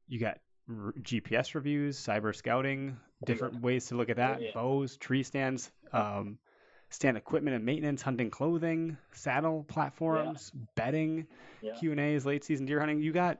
you 0.07 0.19
got 0.19 0.37
r- 0.69 0.93
GPS 1.01 1.55
reviews, 1.55 1.97
cyber 1.97 2.35
scouting, 2.35 2.97
different 3.25 3.61
ways 3.61 3.87
to 3.87 3.95
look 3.95 4.09
at 4.09 4.17
that, 4.17 4.41
yeah. 4.41 4.51
bows, 4.53 4.95
tree 4.97 5.23
stands, 5.23 5.71
um, 5.91 6.37
stand 6.89 7.17
equipment 7.17 7.55
and 7.55 7.65
maintenance, 7.65 8.01
hunting 8.01 8.29
clothing, 8.29 8.97
saddle 9.11 9.65
platforms, 9.67 10.51
bedding, 10.75 11.27
Yeah. 11.61 11.73
Q 11.75 11.91
and 11.91 11.99
A's, 11.99 12.25
late 12.25 12.43
season 12.43 12.65
deer 12.65 12.79
hunting. 12.79 13.01
You 13.01 13.11
got 13.11 13.39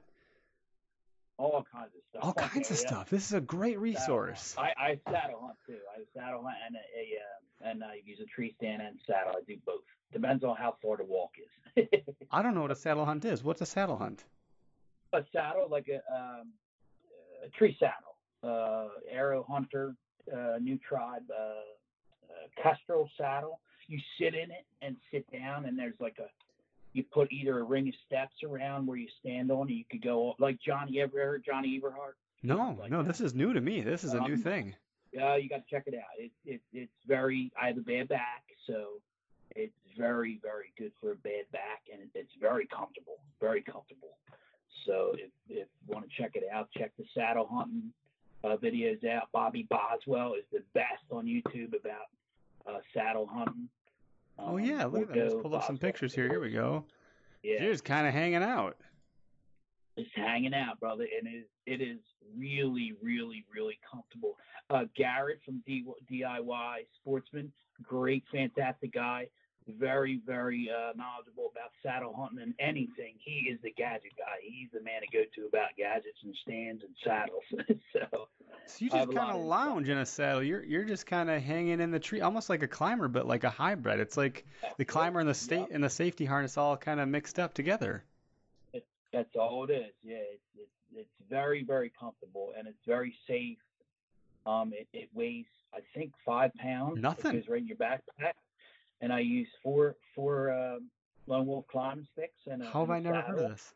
all 1.40 1.66
kinds 1.72 1.92
of 1.96 2.02
stuff. 2.10 2.24
all 2.24 2.34
kinds 2.34 2.70
of 2.70 2.78
yeah. 2.78 2.88
stuff. 2.88 3.10
This 3.10 3.26
is 3.26 3.34
a 3.34 3.42
great 3.42 3.80
resource. 3.80 4.56
hunt. 4.56 4.74
I, 4.78 4.84
I 4.92 5.00
saddle 5.12 5.40
hunt 5.42 5.58
too. 5.66 5.78
I 5.96 6.04
saddle 6.14 6.44
hunt 6.44 6.58
and 6.68 6.76
a, 6.76 6.80
a 6.80 7.68
uh, 7.68 7.72
and 7.72 7.84
I 7.84 8.02
use 8.06 8.20
a 8.22 8.26
tree 8.26 8.54
stand 8.58 8.82
and 8.82 9.00
saddle. 9.08 9.34
I 9.36 9.42
do 9.48 9.58
both. 9.66 9.82
Depends 10.14 10.44
on 10.44 10.56
how 10.56 10.76
far 10.82 10.98
the 10.98 11.06
walk 11.06 11.32
is. 11.76 11.88
I 12.32 12.42
don't 12.42 12.56
know 12.56 12.62
what 12.62 12.72
a 12.72 12.76
saddle 12.76 13.06
hunt 13.06 13.26
is. 13.26 13.44
What's 13.44 13.62
a 13.62 13.66
saddle 13.66 13.98
hunt? 13.98 14.24
a 15.14 15.22
saddle, 15.34 15.68
like 15.70 15.88
a, 15.90 15.98
um, 16.14 16.50
a 17.46 17.50
tree 17.58 17.76
saddle, 17.80 18.16
uh, 18.44 18.90
Aero 19.10 19.46
Hunter, 19.48 19.96
uh, 20.32 20.58
new 20.60 20.78
tribe, 20.78 21.24
uh, 21.32 21.44
uh, 21.44 22.62
kestrel 22.62 23.10
saddle. 23.18 23.60
You 23.88 24.00
sit 24.20 24.36
in 24.36 24.52
it 24.52 24.66
and 24.82 24.96
sit 25.12 25.26
down, 25.32 25.66
and 25.66 25.78
there's 25.78 26.00
like 26.00 26.18
a 26.20 26.30
you 26.94 27.04
put 27.04 27.32
either 27.32 27.60
a 27.60 27.64
ring 27.64 27.88
of 27.88 27.94
steps 28.06 28.36
around 28.44 28.88
where 28.88 28.98
you 28.98 29.08
stand 29.20 29.52
on, 29.52 29.68
and 29.68 29.78
you 29.78 29.84
could 29.90 30.02
go 30.04 30.36
like 30.40 30.60
Johnny. 30.60 30.94
You 30.94 31.04
ever 31.04 31.18
heard 31.24 31.44
Johnny 31.46 31.80
Everhart? 31.80 32.14
No, 32.42 32.76
Like 32.80 32.90
no, 32.92 33.02
that. 33.04 33.08
this 33.10 33.22
is 33.22 33.34
new 33.36 33.54
to 33.54 33.62
me. 33.62 33.82
This 33.82 34.04
is 34.04 34.14
a 34.14 34.22
new 34.22 34.34
Um, 34.34 34.42
thing. 34.42 34.76
Yeah, 35.12 35.36
you 35.38 35.50
got 35.50 35.58
to 35.68 35.70
check 35.70 35.84
it 35.88 35.96
out. 35.96 36.04
It, 36.18 36.32
it 36.46 36.62
it's 36.74 36.92
very. 37.08 37.52
I 37.62 37.68
have 37.68 37.78
a 37.78 37.82
bad 37.82 38.08
back, 38.08 38.44
so 38.68 39.02
it's 39.56 39.74
very 39.98 40.40
very 40.42 40.72
good 40.78 40.92
for 41.02 41.12
a 41.12 41.16
bad 41.16 41.46
back, 41.52 41.82
and 41.92 42.02
it, 42.02 42.10
it's 42.16 42.34
very 42.40 42.68
comfortable, 42.68 43.18
very 43.42 43.62
comfortable. 43.62 44.18
So 44.86 45.14
if 45.16 45.32
if 45.50 45.68
you 45.88 45.94
want 45.94 46.06
to 46.10 46.22
check 46.22 46.32
it 46.36 46.44
out, 46.52 46.70
check 46.78 46.92
the 46.98 47.06
saddle 47.14 47.48
hunting 47.52 47.92
uh, 48.44 48.56
videos 48.58 49.04
out. 49.08 49.30
Bobby 49.34 49.68
Boswell 49.70 50.34
is 50.36 50.46
the 50.52 50.62
best 50.74 51.04
on 51.12 51.26
YouTube 51.26 51.70
about 51.80 52.08
uh, 52.68 52.80
saddle 52.94 53.28
hunting. 53.28 53.68
Oh 54.40 54.58
Um, 54.58 54.60
yeah, 54.64 54.86
look 54.86 55.04
at 55.04 55.14
that. 55.14 55.18
Let's 55.18 55.36
pull 55.42 55.56
up 55.56 55.66
some 55.66 55.78
pictures 55.78 56.14
here. 56.14 56.28
Here 56.30 56.40
we 56.40 56.52
go. 56.52 56.86
Yeah, 57.44 57.64
You're 57.64 57.72
just 57.72 57.86
kind 57.86 58.08
of 58.08 58.14
hanging 58.14 58.44
out. 58.44 58.78
just 59.98 60.12
hanging 60.16 60.54
out, 60.54 60.80
brother, 60.80 61.06
and 61.18 61.28
it 61.28 61.38
is 61.38 61.46
it 61.66 61.82
is 61.82 62.00
really, 62.38 62.94
really, 63.02 63.46
really 63.54 63.80
comfortable. 63.90 64.36
Uh, 64.70 64.86
Garrett 64.96 65.40
from 65.46 65.62
D- 65.66 65.86
DIY 66.12 66.76
Sportsman, 67.02 67.52
great, 67.82 68.24
fantastic 68.32 68.94
guy. 68.94 69.28
Very, 69.78 70.22
very 70.26 70.70
uh, 70.70 70.94
knowledgeable 70.96 71.52
about 71.52 71.72
saddle 71.84 72.14
hunting 72.18 72.40
and 72.40 72.54
anything. 72.60 73.16
He 73.20 73.50
is 73.50 73.60
the 73.62 73.72
gadget 73.72 74.14
guy. 74.18 74.38
He's 74.42 74.70
the 74.74 74.82
man 74.82 75.02
to 75.02 75.08
go 75.08 75.24
to 75.36 75.48
about 75.48 75.70
gadgets 75.78 76.18
and 76.24 76.36
stands 76.44 76.84
and 76.84 76.96
saddles. 77.04 77.44
so 77.94 78.28
So 78.66 78.86
you 78.86 78.90
just 78.90 79.12
kind 79.14 79.32
of 79.32 79.42
lounge 79.46 79.90
in 79.90 79.98
a 79.98 80.06
saddle. 80.06 80.44
You're 80.44 80.64
you're 80.64 80.84
just 80.86 81.06
kind 81.06 81.30
of 81.30 81.42
hanging 81.42 81.80
in 81.80 81.92
the 81.92 82.00
tree, 82.00 82.22
almost 82.22 82.50
like 82.50 82.64
a 82.64 82.68
climber, 82.68 83.08
but 83.08 83.28
like 83.28 83.44
a 83.44 83.50
hybrid. 83.50 84.00
It's 84.00 84.18
like 84.18 84.46
the 84.78 84.86
climber 84.86 85.20
and 85.20 85.30
the 85.30 85.34
state 85.34 85.60
Yep. 85.60 85.70
and 85.72 85.84
the 85.84 85.90
safety 85.90 86.26
harness 86.26 86.58
all 86.58 86.78
kind 86.78 87.00
of 87.00 87.08
mixed 87.10 87.40
up 87.40 87.54
together. 87.54 88.04
That's 89.12 89.36
all 89.36 89.64
it 89.64 89.72
is. 89.72 89.94
Yeah, 90.04 90.18
it's 90.18 90.44
it's, 90.56 90.72
it's 90.96 91.30
very 91.30 91.64
very 91.64 91.92
comfortable 92.00 92.54
and 92.58 92.68
it's 92.68 92.78
very 92.86 93.16
safe. 93.28 93.58
Um, 94.46 94.72
it, 94.74 94.88
it 94.94 95.10
weighs 95.14 95.46
I 95.74 95.80
think 95.94 96.14
five 96.26 96.54
pounds. 96.56 97.00
Nothing. 97.02 97.32
It 97.36 97.42
goes 97.42 97.50
right 97.50 97.62
in 97.62 97.68
your 97.68 97.78
backpack, 97.78 98.34
and 99.02 99.14
I 99.14 99.20
use 99.20 99.48
four 99.64 99.96
four 100.16 100.52
um, 100.52 100.90
lone 101.28 101.48
wolf 101.48 101.66
climb 101.68 102.08
sticks 102.14 102.48
and. 102.48 102.64
How 102.64 102.82
have 102.82 102.90
I 102.90 103.00
never 103.00 103.22
heard 103.22 103.40
of 103.40 103.52
this? 103.52 103.74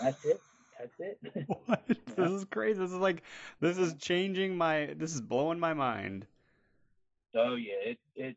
That's 0.00 0.24
it. 0.24 0.40
That's 0.78 0.92
it. 0.98 1.46
what? 1.66 1.82
This 2.14 2.30
is 2.30 2.44
crazy. 2.44 2.78
This 2.78 2.90
is 2.90 2.98
like 2.98 3.22
this 3.60 3.78
is 3.78 3.94
changing 3.94 4.54
my. 4.56 4.94
This 4.98 5.14
is 5.14 5.20
blowing 5.22 5.58
my 5.58 5.72
mind. 5.72 6.26
oh 7.34 7.54
yeah, 7.54 7.92
it 7.92 7.98
it. 8.16 8.36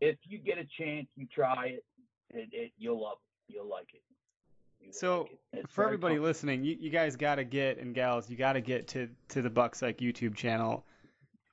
If 0.00 0.16
you 0.22 0.38
get 0.38 0.56
a 0.56 0.64
chance, 0.78 1.08
you 1.14 1.26
try 1.32 1.66
it. 1.66 1.84
It, 2.30 2.48
it 2.52 2.72
you'll 2.78 3.02
love 3.02 3.18
it. 3.48 3.52
You'll 3.52 3.68
like 3.68 3.88
it. 3.92 4.94
So, 4.94 5.22
like 5.22 5.38
it. 5.52 5.68
For 5.68 5.84
everybody 5.84 6.18
listening, 6.18 6.64
you, 6.64 6.76
you 6.80 6.88
guys 6.88 7.16
got 7.16 7.34
to 7.34 7.44
get 7.44 7.76
and 7.78 7.94
gals, 7.94 8.30
you 8.30 8.36
got 8.36 8.54
to 8.54 8.62
get 8.62 8.88
to 8.88 9.08
to 9.28 9.42
the 9.42 9.50
Buck 9.50 9.74
Psych 9.74 9.98
YouTube 9.98 10.34
channel. 10.34 10.84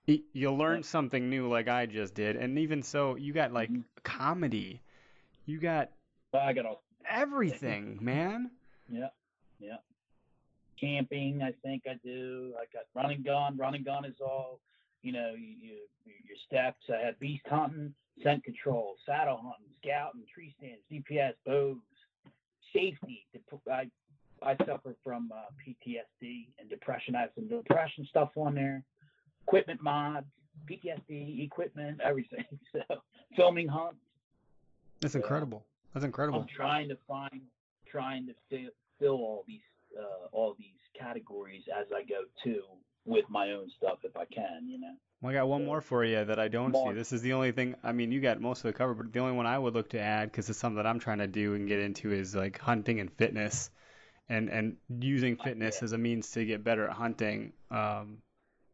Y- 0.07 0.21
You'll 0.33 0.57
learn 0.57 0.83
something 0.83 1.29
new, 1.29 1.49
like 1.49 1.67
I 1.67 1.85
just 1.85 2.13
did, 2.15 2.35
and 2.37 2.57
even 2.57 2.81
so, 2.81 3.15
you 3.15 3.33
got 3.33 3.51
like 3.51 3.69
Mhm. 3.69 3.83
comedy, 4.03 4.81
you 5.45 5.59
got 5.59 5.91
I 6.33 6.53
got 6.53 6.65
all 6.65 6.83
everything, 7.05 7.97
man. 8.01 8.51
Yeah, 8.89 9.09
yeah. 9.59 9.77
Camping, 10.79 11.41
I 11.41 11.51
think 11.63 11.83
I 11.87 11.95
do. 12.03 12.53
I 12.59 12.65
got 12.71 12.83
running 12.93 13.23
gun. 13.23 13.57
Running 13.57 13.83
gun 13.83 14.05
is 14.05 14.19
all, 14.21 14.59
you 15.01 15.11
know, 15.11 15.33
you, 15.33 15.55
you 15.59 15.77
your 16.05 16.37
steps. 16.45 16.85
I 16.89 17.05
have 17.05 17.19
beast 17.19 17.45
hunting, 17.47 17.93
scent 18.21 18.43
control, 18.43 18.95
saddle 19.05 19.37
hunting, 19.37 19.73
scouting, 19.81 20.23
tree 20.31 20.53
stands, 20.57 20.81
GPS, 20.91 21.33
bows, 21.45 21.77
safety. 22.73 23.25
I 23.71 23.89
I 24.43 24.55
suffer 24.65 24.95
from 25.03 25.31
uh, 25.33 25.45
PTSD 25.65 26.49
and 26.59 26.69
depression. 26.69 27.15
I 27.15 27.21
have 27.21 27.31
some 27.33 27.47
depression 27.47 28.05
stuff 28.09 28.29
on 28.37 28.53
there. 28.53 28.83
Equipment 29.47 29.81
mods, 29.81 30.27
PTSD, 30.69 31.43
equipment, 31.45 31.99
everything. 32.03 32.45
So 32.73 32.81
filming 33.35 33.67
hunts. 33.67 33.99
That's 35.01 35.15
Yeah. 35.15 35.21
incredible. 35.21 35.65
That's 35.93 36.05
incredible. 36.05 36.41
I'm 36.41 36.47
trying 36.47 36.89
to 36.89 36.97
find, 37.07 37.41
trying 37.89 38.27
to 38.27 38.33
fill, 38.49 38.69
fill 38.99 39.13
all 39.15 39.43
these, 39.47 39.61
uh, 39.97 40.27
all 40.31 40.55
these 40.57 40.75
categories 40.99 41.63
as 41.79 41.87
I 41.95 42.03
go 42.03 42.23
too 42.43 42.63
with 43.05 43.25
my 43.29 43.51
own 43.51 43.69
stuff 43.77 43.99
if 44.03 44.15
I 44.17 44.25
can, 44.25 44.67
you 44.67 44.79
know. 44.79 44.93
Well, 45.21 45.31
I 45.31 45.33
got 45.35 45.47
one 45.47 45.61
So- 45.61 45.65
more 45.65 45.81
for 45.81 46.03
you 46.03 46.25
that 46.25 46.39
I 46.39 46.47
don't 46.47 46.73
see. 46.75 46.91
This 46.93 47.13
is 47.13 47.21
the 47.21 47.33
only 47.33 47.51
thing. 47.51 47.75
I 47.83 47.91
mean, 47.91 48.11
you 48.11 48.19
got 48.19 48.41
most 48.41 48.59
of 48.59 48.71
the 48.71 48.77
cover, 48.77 48.93
but 48.93 49.11
the 49.11 49.19
only 49.19 49.35
one 49.35 49.45
I 49.47 49.57
would 49.57 49.73
look 49.73 49.89
to 49.91 49.99
add, 49.99 50.29
because 50.29 50.49
it's 50.49 50.59
something 50.59 50.75
that 50.77 50.85
I'm 50.85 50.99
trying 50.99 51.19
to 51.19 51.27
do 51.27 51.55
and 51.55 51.67
get 51.67 51.79
into, 51.79 52.11
is 52.11 52.35
like 52.35 52.59
hunting 52.59 52.99
and 52.99 53.11
fitness, 53.13 53.71
and 54.29 54.49
and 54.49 54.77
using 54.99 55.37
fitness 55.37 55.77
yeah. 55.79 55.85
as 55.85 55.93
a 55.93 55.97
means 55.97 56.31
to 56.31 56.45
get 56.45 56.63
better 56.63 56.85
at 56.87 56.93
hunting. 56.93 57.53
Um, 57.71 58.21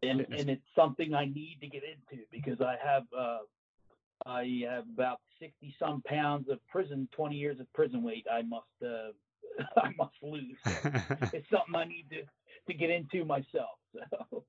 And 0.04 0.22
and 0.32 0.50
it's 0.50 0.66
something 0.76 1.13
I 1.13 1.26
need 1.26 1.58
to 1.62 1.68
get 1.68 1.84
into 1.84 2.24
because 2.32 2.62
I 2.62 2.76
have, 2.84 3.04
uh, 3.18 3.39
I 4.26 4.62
have 4.70 4.86
about 4.94 5.20
sixty 5.39 5.76
some 5.80 6.02
pounds 6.06 6.50
of 6.50 6.60
prison, 6.68 7.08
twenty 7.12 7.36
years 7.36 7.60
of 7.60 7.72
prison 7.74 8.04
weight. 8.04 8.26
I 8.32 8.42
must, 8.42 8.66
uh, 8.84 9.12
I 9.78 9.92
must 9.98 10.16
lose. 10.22 10.58
It's 11.34 11.50
something 11.50 11.76
I 11.76 11.86
need 11.86 12.06
to 12.12 12.22
to 12.68 12.74
get 12.74 12.89
into 12.89 13.26
myself. 13.26 13.78
So 14.10 14.46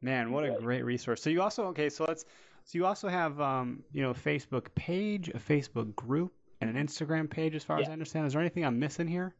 Man, 0.00 0.30
what 0.30 0.44
a 0.44 0.56
great 0.60 0.84
resource. 0.84 1.20
So 1.20 1.28
you 1.28 1.42
also 1.42 1.64
okay, 1.66 1.88
so 1.88 2.04
let's 2.06 2.24
so 2.64 2.78
you 2.78 2.86
also 2.86 3.08
have 3.08 3.40
um, 3.40 3.82
you 3.92 4.02
know, 4.02 4.10
a 4.10 4.14
Facebook 4.14 4.66
page, 4.74 5.28
a 5.30 5.38
Facebook 5.38 5.94
group, 5.96 6.32
and 6.60 6.68
an 6.68 6.86
Instagram 6.86 7.28
page 7.28 7.54
as 7.54 7.64
far 7.64 7.80
as 7.80 7.88
I 7.88 7.92
understand. 7.92 8.26
Is 8.26 8.34
there 8.34 8.42
anything 8.42 8.64
I'm 8.64 8.78
missing 8.78 9.08
here? 9.08 9.34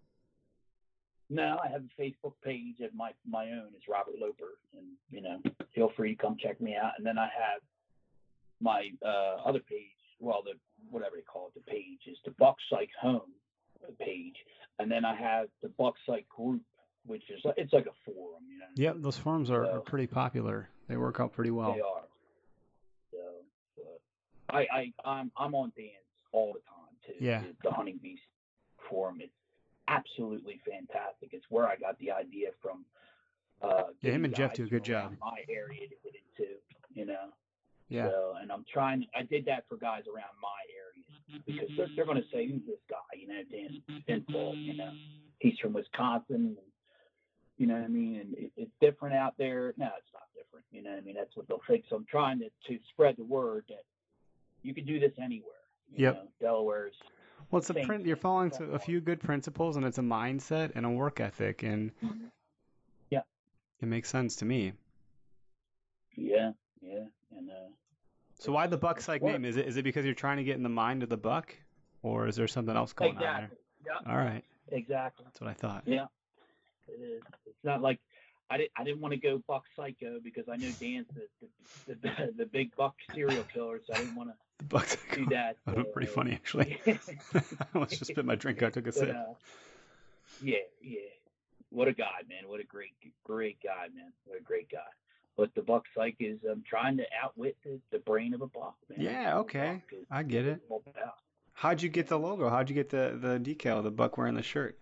No, 1.30 1.58
I 1.62 1.68
have 1.68 1.82
a 1.82 2.02
Facebook 2.02 2.32
page 2.42 2.80
of 2.80 2.94
my 2.94 3.10
my 3.28 3.44
own. 3.50 3.68
It's 3.76 3.88
Robert 3.88 4.14
Loper, 4.18 4.58
and 4.76 4.86
you 5.10 5.20
know, 5.20 5.40
feel 5.74 5.92
free 5.96 6.14
to 6.14 6.22
come 6.22 6.36
check 6.40 6.60
me 6.60 6.74
out. 6.74 6.92
And 6.96 7.06
then 7.06 7.18
I 7.18 7.24
have 7.24 7.60
my 8.60 8.90
uh, 9.04 9.42
other 9.44 9.60
page. 9.60 9.90
Well, 10.20 10.42
the 10.44 10.52
whatever 10.90 11.16
they 11.16 11.22
call 11.22 11.48
it, 11.48 11.54
the 11.54 11.70
page 11.70 12.00
is 12.06 12.18
the 12.24 12.30
Buck 12.32 12.56
Psych 12.70 12.90
Home 13.00 13.32
page, 14.00 14.36
and 14.78 14.90
then 14.90 15.04
I 15.04 15.14
have 15.14 15.48
the 15.62 15.68
Buck 15.68 15.94
Psych 16.06 16.26
Group, 16.28 16.62
which 17.04 17.22
is 17.30 17.40
it's 17.56 17.72
like 17.72 17.86
a 17.86 18.10
forum. 18.10 18.44
You 18.50 18.58
know. 18.58 18.66
Yep, 18.76 18.96
those 19.00 19.18
forums 19.18 19.50
are, 19.50 19.64
are 19.70 19.80
pretty 19.80 20.06
popular. 20.06 20.70
They 20.88 20.96
work 20.96 21.20
out 21.20 21.32
pretty 21.32 21.50
well. 21.50 21.74
They 21.74 21.80
are. 21.80 22.04
So, 23.12 23.82
I 24.50 24.60
I 24.60 24.92
I'm 25.04 25.30
I'm 25.36 25.54
on 25.54 25.72
Dan's 25.76 25.92
all 26.32 26.54
the 26.54 26.60
time 26.60 26.96
too. 27.06 27.24
Yeah. 27.24 27.40
The, 27.40 27.68
the 27.68 27.74
Hunting 27.74 27.98
Beast 28.02 28.22
forum. 28.88 29.18
It's 29.20 29.32
absolutely 29.88 30.60
fantastic. 30.68 31.30
It's 31.32 31.46
where 31.48 31.66
I 31.66 31.76
got 31.76 31.98
the 31.98 32.10
idea 32.10 32.50
from. 32.62 32.84
Uh, 33.62 33.84
Yeah, 34.02 34.12
him 34.12 34.24
and 34.24 34.34
Jeff 34.34 34.54
do 34.54 34.64
a 34.64 34.68
good 34.68 34.84
job. 34.84 35.16
My 35.20 35.38
area 35.48 35.80
to 35.88 35.94
get 36.04 36.14
into, 36.14 36.52
you 36.94 37.06
know. 37.06 37.32
Yeah. 37.88 38.08
So, 38.10 38.34
and 38.40 38.52
I'm 38.52 38.64
trying. 38.72 39.06
I 39.16 39.22
did 39.22 39.46
that 39.46 39.64
for 39.68 39.76
guys 39.76 40.02
around 40.06 40.34
my 40.42 40.60
area 40.76 41.42
because 41.46 41.68
they're, 41.76 41.88
they're 41.96 42.04
going 42.04 42.18
to 42.22 42.28
say, 42.30 42.46
"Who's 42.46 42.60
this 42.66 42.78
guy?" 42.88 42.96
You 43.18 43.28
know, 43.28 43.42
Dan 43.50 43.82
Infalt. 44.08 44.56
You 44.62 44.76
know, 44.76 44.92
he's 45.38 45.58
from 45.58 45.72
Wisconsin. 45.72 46.56
And, 46.58 46.68
you 47.56 47.66
know 47.66 47.74
what 47.74 47.84
I 47.84 47.88
mean? 47.88 48.20
And 48.20 48.34
it, 48.34 48.52
it's 48.56 48.70
different 48.80 49.14
out 49.16 49.34
there. 49.38 49.72
No, 49.78 49.86
it's 49.96 50.12
not 50.12 50.24
different. 50.36 50.66
You 50.70 50.82
know 50.82 50.90
what 50.90 50.98
I 50.98 51.02
mean? 51.02 51.14
That's 51.16 51.34
what 51.34 51.48
they'll 51.48 51.62
think. 51.66 51.84
So 51.88 51.96
I'm 51.96 52.04
trying 52.10 52.38
to, 52.40 52.50
to 52.68 52.78
spread 52.92 53.16
the 53.16 53.24
word 53.24 53.64
that 53.70 53.84
you 54.62 54.74
can 54.74 54.84
do 54.84 55.00
this 55.00 55.12
anywhere. 55.20 55.54
You 55.90 56.04
Yep. 56.04 56.14
Know? 56.14 56.28
Delaware's. 56.40 56.94
Well, 57.50 57.58
it's 57.60 57.70
a 57.70 57.74
print. 57.74 58.06
You're 58.06 58.16
following 58.16 58.52
a 58.72 58.78
few 58.78 59.00
good 59.00 59.20
principles, 59.20 59.76
and 59.76 59.84
it's 59.84 59.98
a 59.98 60.02
mindset 60.02 60.72
and 60.74 60.84
a 60.84 60.90
work 60.90 61.20
ethic, 61.20 61.62
and 61.62 61.92
Yeah. 63.10 63.22
it 63.80 63.86
makes 63.86 64.08
sense 64.10 64.36
to 64.36 64.44
me. 64.44 64.72
Yeah, 66.14 66.52
yeah, 66.80 67.04
and 67.36 67.50
uh, 67.50 67.68
So 68.40 68.52
why 68.52 68.66
the 68.66 68.76
buck 68.76 69.00
psych 69.00 69.22
name? 69.22 69.44
Is 69.44 69.56
it 69.56 69.66
is 69.66 69.76
it 69.76 69.82
because 69.82 70.04
you're 70.04 70.14
trying 70.14 70.38
to 70.38 70.44
get 70.44 70.56
in 70.56 70.62
the 70.62 70.68
mind 70.68 71.02
of 71.02 71.08
the 71.08 71.16
buck, 71.16 71.54
or 72.02 72.26
is 72.26 72.36
there 72.36 72.48
something 72.48 72.76
else 72.76 72.92
going 72.92 73.16
on 73.16 73.22
exactly. 73.22 73.58
Yeah. 73.86 74.12
All 74.12 74.18
right, 74.18 74.44
exactly. 74.68 75.24
that's 75.24 75.40
what 75.40 75.48
I 75.48 75.54
thought. 75.54 75.84
Yeah, 75.86 76.06
it 76.88 77.00
is. 77.00 77.22
It's 77.46 77.64
not 77.64 77.80
like 77.80 78.00
I 78.50 78.56
didn't. 78.56 78.70
I 78.78 78.84
didn't 78.84 79.00
want 79.00 79.12
to 79.12 79.20
go 79.20 79.42
buck 79.46 79.64
psycho 79.76 80.20
because 80.22 80.44
I 80.48 80.56
know 80.56 80.70
Dan's 80.80 81.06
the 81.14 81.48
the, 81.86 81.94
the, 82.02 82.32
the 82.38 82.46
big 82.46 82.74
buck 82.76 82.94
serial 83.14 83.44
killer, 83.52 83.80
so 83.86 83.92
I 83.94 83.98
didn't 83.98 84.14
want 84.16 84.30
The 84.58 84.64
buck 84.64 84.86
to 84.86 84.96
psych. 84.96 85.14
do 85.16 85.26
that. 85.26 85.56
That 85.66 85.76
was 85.76 85.86
pretty 85.92 86.08
funny, 86.08 86.32
actually. 86.32 86.80
I 86.86 87.42
almost 87.74 87.98
just 87.98 88.06
spit 88.10 88.24
my 88.24 88.34
drink 88.36 88.62
out, 88.62 88.72
took 88.72 88.84
a 88.84 88.86
But, 88.86 88.94
sip. 88.94 89.10
uh, 89.16 89.32
yeah, 90.42 90.56
yeah. 90.82 91.00
What 91.70 91.88
a 91.88 91.92
guy, 91.92 92.22
man. 92.28 92.48
What 92.48 92.60
a 92.60 92.64
great, 92.64 92.92
great 93.24 93.58
guy, 93.62 93.88
man. 93.94 94.12
What 94.24 94.38
a 94.38 94.42
great 94.42 94.70
guy. 94.70 94.78
But 95.36 95.54
the 95.54 95.62
buck 95.62 95.84
psych 95.94 96.16
is 96.18 96.38
um, 96.50 96.64
trying 96.68 96.96
to 96.96 97.04
outwit 97.22 97.56
the, 97.64 97.78
the 97.92 97.98
brain 97.98 98.32
of 98.34 98.40
a 98.40 98.46
buck, 98.46 98.76
man. 98.88 99.00
Yeah, 99.00 99.12
That's 99.12 99.26
what 99.26 99.36
a 99.36 99.40
okay. 99.40 99.82
I 100.10 100.22
get 100.22 100.46
it. 100.46 100.60
How'd 101.52 101.82
you 101.82 101.88
get 101.90 102.08
the 102.08 102.18
logo? 102.18 102.48
How'd 102.48 102.70
you 102.70 102.74
get 102.74 102.88
the 102.88 103.18
the 103.20 103.38
decal, 103.38 103.82
the 103.82 103.90
buck 103.90 104.16
wearing 104.16 104.34
the 104.34 104.42
shirt? 104.42 104.78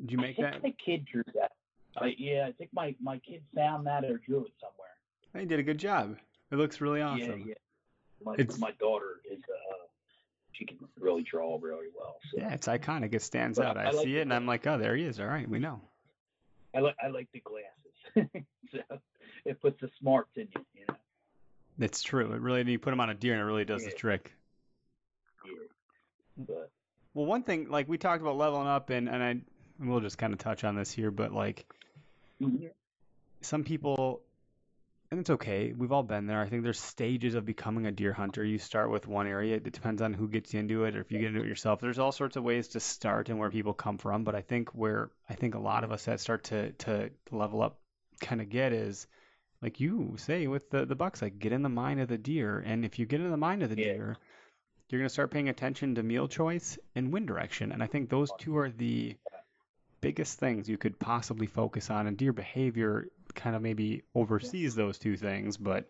Did 0.00 0.12
you 0.12 0.18
I 0.18 0.22
make 0.22 0.36
think 0.36 0.50
that? 0.52 0.62
my 0.62 0.74
kid 0.84 1.04
drew 1.04 1.22
that. 1.34 1.52
I, 1.96 2.14
yeah, 2.18 2.46
I 2.48 2.52
think 2.52 2.70
my, 2.72 2.94
my 3.02 3.18
kid 3.18 3.42
found 3.54 3.86
that 3.86 4.04
or 4.04 4.18
drew 4.18 4.44
it 4.44 4.52
somewhere. 4.60 4.88
They 5.32 5.44
did 5.44 5.60
a 5.60 5.62
good 5.62 5.78
job. 5.78 6.16
It 6.50 6.56
looks 6.56 6.80
really 6.80 7.02
awesome. 7.02 7.40
Yeah, 7.40 7.46
yeah. 7.48 7.54
My, 8.24 8.34
It's- 8.34 8.58
my 8.58 8.72
daughter 8.72 9.20
is 9.30 9.38
uh, 9.38 9.86
she 10.52 10.64
can 10.66 10.78
really 10.98 11.22
draw 11.22 11.58
really 11.60 11.88
well. 11.96 12.16
So 12.30 12.38
Yeah, 12.40 12.52
it's 12.52 12.66
iconic. 12.68 13.14
It 13.14 13.22
stands 13.22 13.58
But 13.58 13.66
out. 13.66 13.76
I, 13.78 13.84
I 13.84 13.90
like 13.90 14.04
see 14.04 14.16
it 14.16 14.22
and 14.22 14.34
I'm 14.34 14.46
like, 14.46 14.66
oh, 14.66 14.78
there 14.78 14.94
he 14.96 15.04
is. 15.04 15.18
All 15.20 15.26
right, 15.26 15.48
we 15.48 15.58
know. 15.58 15.80
I 16.74 16.80
like 16.80 16.96
I 17.02 17.08
like 17.08 17.28
the 17.32 17.40
glasses. 17.40 18.30
so 18.72 19.00
it 19.44 19.60
puts 19.60 19.80
the 19.80 19.90
smarts 19.98 20.30
in 20.36 20.48
you, 20.54 20.64
you 20.74 20.84
know. 20.88 20.94
It's 21.80 22.02
true. 22.02 22.32
It 22.32 22.40
really, 22.40 22.70
you 22.70 22.78
put 22.78 22.92
him 22.92 23.00
on 23.00 23.10
a 23.10 23.14
deer 23.14 23.32
and 23.32 23.40
it 23.40 23.44
really 23.44 23.64
does 23.64 23.84
the 23.84 23.90
trick. 23.90 24.32
Yeah. 25.44 25.52
But 26.46 26.70
Well, 27.14 27.26
one 27.26 27.42
thing, 27.42 27.70
like 27.70 27.88
we 27.88 27.96
talked 27.98 28.20
about 28.20 28.36
leveling 28.36 28.68
up, 28.68 28.90
and 28.90 29.08
and 29.08 29.22
I 29.22 29.40
we'll 29.80 30.00
just 30.00 30.18
kind 30.18 30.32
of 30.32 30.38
touch 30.38 30.64
on 30.64 30.76
this 30.76 30.90
here, 30.90 31.10
but 31.10 31.32
like 31.32 31.66
mm-hmm. 32.40 32.66
some 33.40 33.64
people, 33.64 34.22
and 35.10 35.18
it's 35.18 35.30
okay. 35.30 35.72
We've 35.76 35.92
all 35.92 36.02
been 36.02 36.26
there. 36.26 36.40
I 36.40 36.48
think 36.48 36.62
there's 36.62 36.80
stages 36.80 37.34
of 37.34 37.44
becoming 37.44 37.86
a 37.86 37.90
deer 37.90 38.12
hunter. 38.12 38.44
You 38.44 38.58
start 38.58 38.90
with 38.90 39.08
one 39.08 39.26
area. 39.26 39.56
It 39.56 39.72
depends 39.72 40.02
on 40.02 40.12
who 40.12 40.28
gets 40.28 40.54
you 40.54 40.60
into 40.60 40.84
it, 40.84 40.96
or 40.96 41.00
if 41.00 41.10
you 41.10 41.18
get 41.18 41.28
into 41.28 41.42
it 41.42 41.48
yourself. 41.48 41.80
There's 41.80 41.98
all 41.98 42.12
sorts 42.12 42.36
of 42.36 42.44
ways 42.44 42.68
to 42.68 42.80
start 42.80 43.28
and 43.28 43.38
where 43.38 43.50
people 43.50 43.74
come 43.74 43.98
from. 43.98 44.24
But 44.24 44.34
I 44.34 44.42
think 44.42 44.70
where 44.70 45.10
I 45.28 45.34
think 45.34 45.54
a 45.54 45.60
lot 45.60 45.84
of 45.84 45.92
us 45.92 46.04
that 46.04 46.20
start 46.20 46.44
to 46.44 46.72
to 46.72 47.10
level 47.32 47.62
up 47.62 47.80
kind 48.20 48.40
of 48.40 48.50
get 48.50 48.72
is 48.72 49.06
like 49.62 49.80
you 49.80 50.14
say 50.18 50.46
with 50.46 50.70
the 50.70 50.86
the 50.86 50.94
bucks, 50.94 51.22
like 51.22 51.38
get 51.38 51.52
in 51.52 51.62
the 51.62 51.68
mind 51.68 52.00
of 52.00 52.08
the 52.08 52.18
deer, 52.18 52.62
and 52.64 52.84
if 52.84 52.98
you 52.98 53.06
get 53.06 53.20
in 53.20 53.30
the 53.30 53.36
mind 53.36 53.62
of 53.62 53.70
the 53.70 53.76
Yeah. 53.76 53.92
deer, 53.94 54.16
you're 54.88 55.00
going 55.00 55.08
to 55.08 55.12
start 55.12 55.30
paying 55.30 55.48
attention 55.48 55.94
to 55.94 56.02
meal 56.02 56.26
choice 56.26 56.78
and 56.94 57.12
wind 57.12 57.26
direction. 57.26 57.72
And 57.72 57.82
I 57.82 57.86
think 57.86 58.10
those 58.10 58.30
two 58.38 58.56
are 58.56 58.70
the 58.70 59.16
biggest 60.00 60.38
things 60.38 60.68
you 60.68 60.78
could 60.78 60.98
possibly 60.98 61.46
focus 61.46 61.90
on. 61.90 62.06
And 62.06 62.16
deer 62.16 62.32
behavior 62.32 63.08
kind 63.34 63.54
of 63.54 63.62
maybe 63.62 64.02
oversees 64.14 64.74
those 64.74 64.98
two 64.98 65.16
things, 65.16 65.56
but 65.56 65.88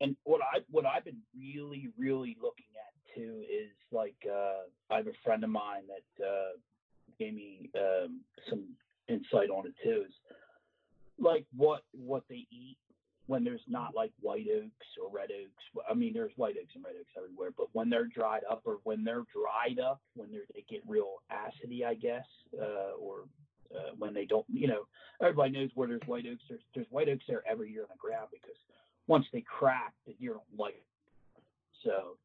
and 0.00 0.16
what 0.24 0.40
I 0.42 0.60
what 0.70 0.84
I've 0.84 1.04
been 1.04 1.22
really 1.38 1.88
really 1.98 2.36
looking 2.42 2.66
at 2.76 3.14
too 3.14 3.42
is 3.42 3.70
like 3.90 4.16
uh, 4.28 4.92
I 4.92 4.96
have 4.98 5.06
a 5.06 5.12
friend 5.24 5.44
of 5.44 5.50
mine 5.50 5.82
that 5.88 6.24
uh, 6.24 6.58
gave 7.18 7.34
me 7.34 7.70
um, 7.76 8.20
some 8.48 8.64
insight 9.08 9.50
on 9.50 9.66
it 9.66 9.74
too. 9.82 10.04
Is 10.06 10.14
like 11.18 11.46
what 11.56 11.82
what 11.92 12.24
they 12.28 12.46
eat 12.50 12.78
when 13.26 13.44
there's 13.44 13.62
not 13.68 13.94
like 13.94 14.12
white 14.20 14.46
oaks 14.52 14.86
or 15.00 15.10
red 15.14 15.30
oaks. 15.30 15.84
I 15.88 15.94
mean, 15.94 16.12
there's 16.12 16.32
white 16.36 16.56
oaks 16.60 16.72
and 16.74 16.84
red 16.84 16.94
oaks 16.98 17.12
everywhere, 17.16 17.50
but 17.56 17.68
when 17.72 17.88
they're 17.88 18.06
dried 18.06 18.42
up 18.50 18.62
or 18.64 18.78
when 18.84 19.04
they're 19.04 19.24
dried 19.32 19.78
up, 19.78 20.00
when 20.14 20.30
they 20.32 20.64
get 20.68 20.82
real 20.86 21.22
acidy, 21.30 21.84
I 21.84 21.94
guess, 21.94 22.26
uh, 22.60 22.96
or 22.98 23.24
uh, 23.74 23.92
when 23.98 24.12
they 24.12 24.24
don't, 24.24 24.46
you 24.48 24.66
know, 24.66 24.86
everybody 25.20 25.52
knows 25.52 25.70
where 25.74 25.88
there's 25.88 26.02
white 26.06 26.26
oaks. 26.30 26.42
There's, 26.48 26.60
there's 26.74 26.86
white 26.90 27.08
oaks 27.08 27.24
there 27.28 27.42
every 27.48 27.70
year 27.70 27.82
on 27.82 27.88
the 27.90 27.98
ground 27.98 28.28
because 28.32 28.56
once 29.06 29.26
they 29.32 29.42
crack, 29.42 29.94
the 30.06 30.14
deer 30.14 30.32
don't 30.32 30.58
like 30.58 30.74
it. 30.74 30.84
So 31.84 32.16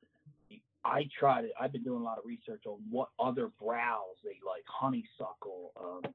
I 0.84 1.08
try 1.20 1.42
to. 1.42 1.50
I've 1.60 1.72
been 1.72 1.84
doing 1.84 2.02
a 2.02 2.04
lot 2.04 2.18
of 2.18 2.26
research 2.26 2.64
on 2.66 2.80
what 2.90 3.10
other 3.20 3.50
browse 3.62 4.18
they 4.24 4.38
like, 4.46 4.64
honeysuckle. 4.68 5.72
Um, 5.80 6.14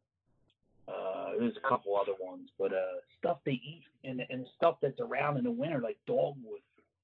uh, 0.89 1.31
there's 1.39 1.57
a 1.57 1.69
couple 1.69 1.97
other 1.97 2.13
ones, 2.21 2.49
but 2.59 2.73
uh, 2.73 3.01
stuff 3.19 3.39
they 3.45 3.53
eat 3.53 3.85
and 4.05 4.23
and 4.31 4.47
stuff 4.57 4.77
that's 4.83 5.01
around 5.01 5.37
in 5.39 5.45
the 5.45 5.51
winter, 5.51 5.81
like 5.81 5.99
dogwood, 6.07 6.61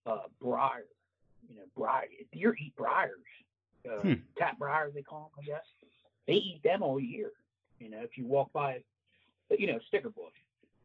uh, 0.06 0.28
briar. 0.40 0.84
You 1.48 1.56
know, 1.56 1.62
briar. 1.76 2.06
Deer 2.32 2.54
eat 2.60 2.74
briars. 2.76 3.12
Uh, 3.88 4.00
Hmm. 4.00 4.12
Tap 4.36 4.58
briars 4.58 4.92
they 4.94 5.02
call 5.02 5.30
them, 5.34 5.44
I 5.44 5.46
guess. 5.46 5.64
They 6.26 6.34
eat 6.34 6.60
them 6.62 6.82
all 6.82 7.00
year. 7.00 7.30
You 7.78 7.88
know, 7.88 8.00
if 8.02 8.18
you 8.18 8.26
walk 8.26 8.52
by, 8.52 8.80
you 9.56 9.66
know, 9.66 9.78
sticker 9.88 10.10
bush, 10.10 10.34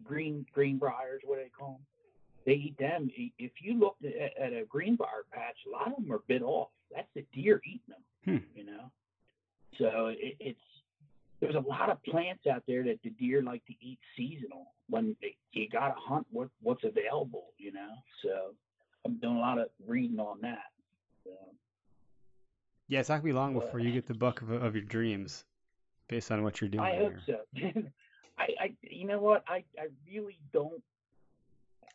green 0.04 0.46
green 0.54 0.78
briars, 0.78 1.22
what 1.26 1.38
do 1.38 1.44
they 1.44 1.50
call 1.50 1.74
them? 1.74 1.86
They 2.46 2.54
eat 2.54 2.78
them. 2.78 3.10
If 3.40 3.52
you 3.62 3.80
look 3.80 3.98
at, 4.06 4.38
at 4.42 4.54
a 4.54 4.66
green 4.66 4.96
briar 4.96 5.26
patch, 5.32 5.58
a 5.68 5.72
lot 5.72 5.88
of 5.88 5.96
them 6.04 6.14
are 6.14 6.22
bit 6.28 6.44
off. 6.44 6.70
That's 6.94 7.08
the 7.16 7.26
deer 7.34 7.62
eating 7.66 7.82
them. 7.90 8.04
Hmm. 8.26 8.58
You 8.58 8.66
know, 8.66 8.92
so 9.80 10.08
it, 10.08 10.38
it's 10.40 10.60
there's 11.44 11.56
a 11.56 11.70
lot 11.70 11.90
of 11.90 12.02
plants 12.04 12.48
out 12.48 12.64
there 12.68 12.84
that 12.84 13.00
the 13.04 13.10
deer 13.10 13.44
like 13.44 13.66
to 13.66 13.74
eat 13.82 14.00
seasonal. 14.16 14.68
When 14.90 15.16
they, 15.22 15.36
you 15.52 15.68
gotta 15.70 15.96
hunt 15.98 16.26
what 16.32 16.50
what's 16.62 16.84
available. 16.84 17.48
You 17.58 17.74
know, 17.74 17.90
so 18.24 18.54
I'm 19.06 19.18
doing 19.20 19.36
a 19.36 19.40
lot 19.40 19.60
of 19.60 19.68
reading 19.86 20.20
on 20.20 20.40
that. 20.42 20.72
So, 21.26 21.32
yeah, 22.88 23.00
it's 23.00 23.10
not 23.10 23.16
gonna 23.16 23.26
be 23.26 23.34
long 23.34 23.54
before 23.54 23.80
you 23.80 23.92
get 23.92 24.08
the 24.08 24.14
buck 24.14 24.42
of, 24.42 24.52
of 24.52 24.76
your 24.76 24.84
dreams, 24.86 25.44
based 26.08 26.32
on 26.32 26.44
what 26.44 26.62
you're 26.62 26.70
doing. 26.70 26.84
I 26.84 26.98
hope 26.98 27.14
here. 27.26 27.42
so. 27.76 27.82
I, 28.38 28.48
I, 28.60 28.74
you 28.82 29.06
know 29.06 29.20
what? 29.20 29.44
I, 29.48 29.64
I 29.78 29.88
really 30.12 30.40
don't. 30.54 30.82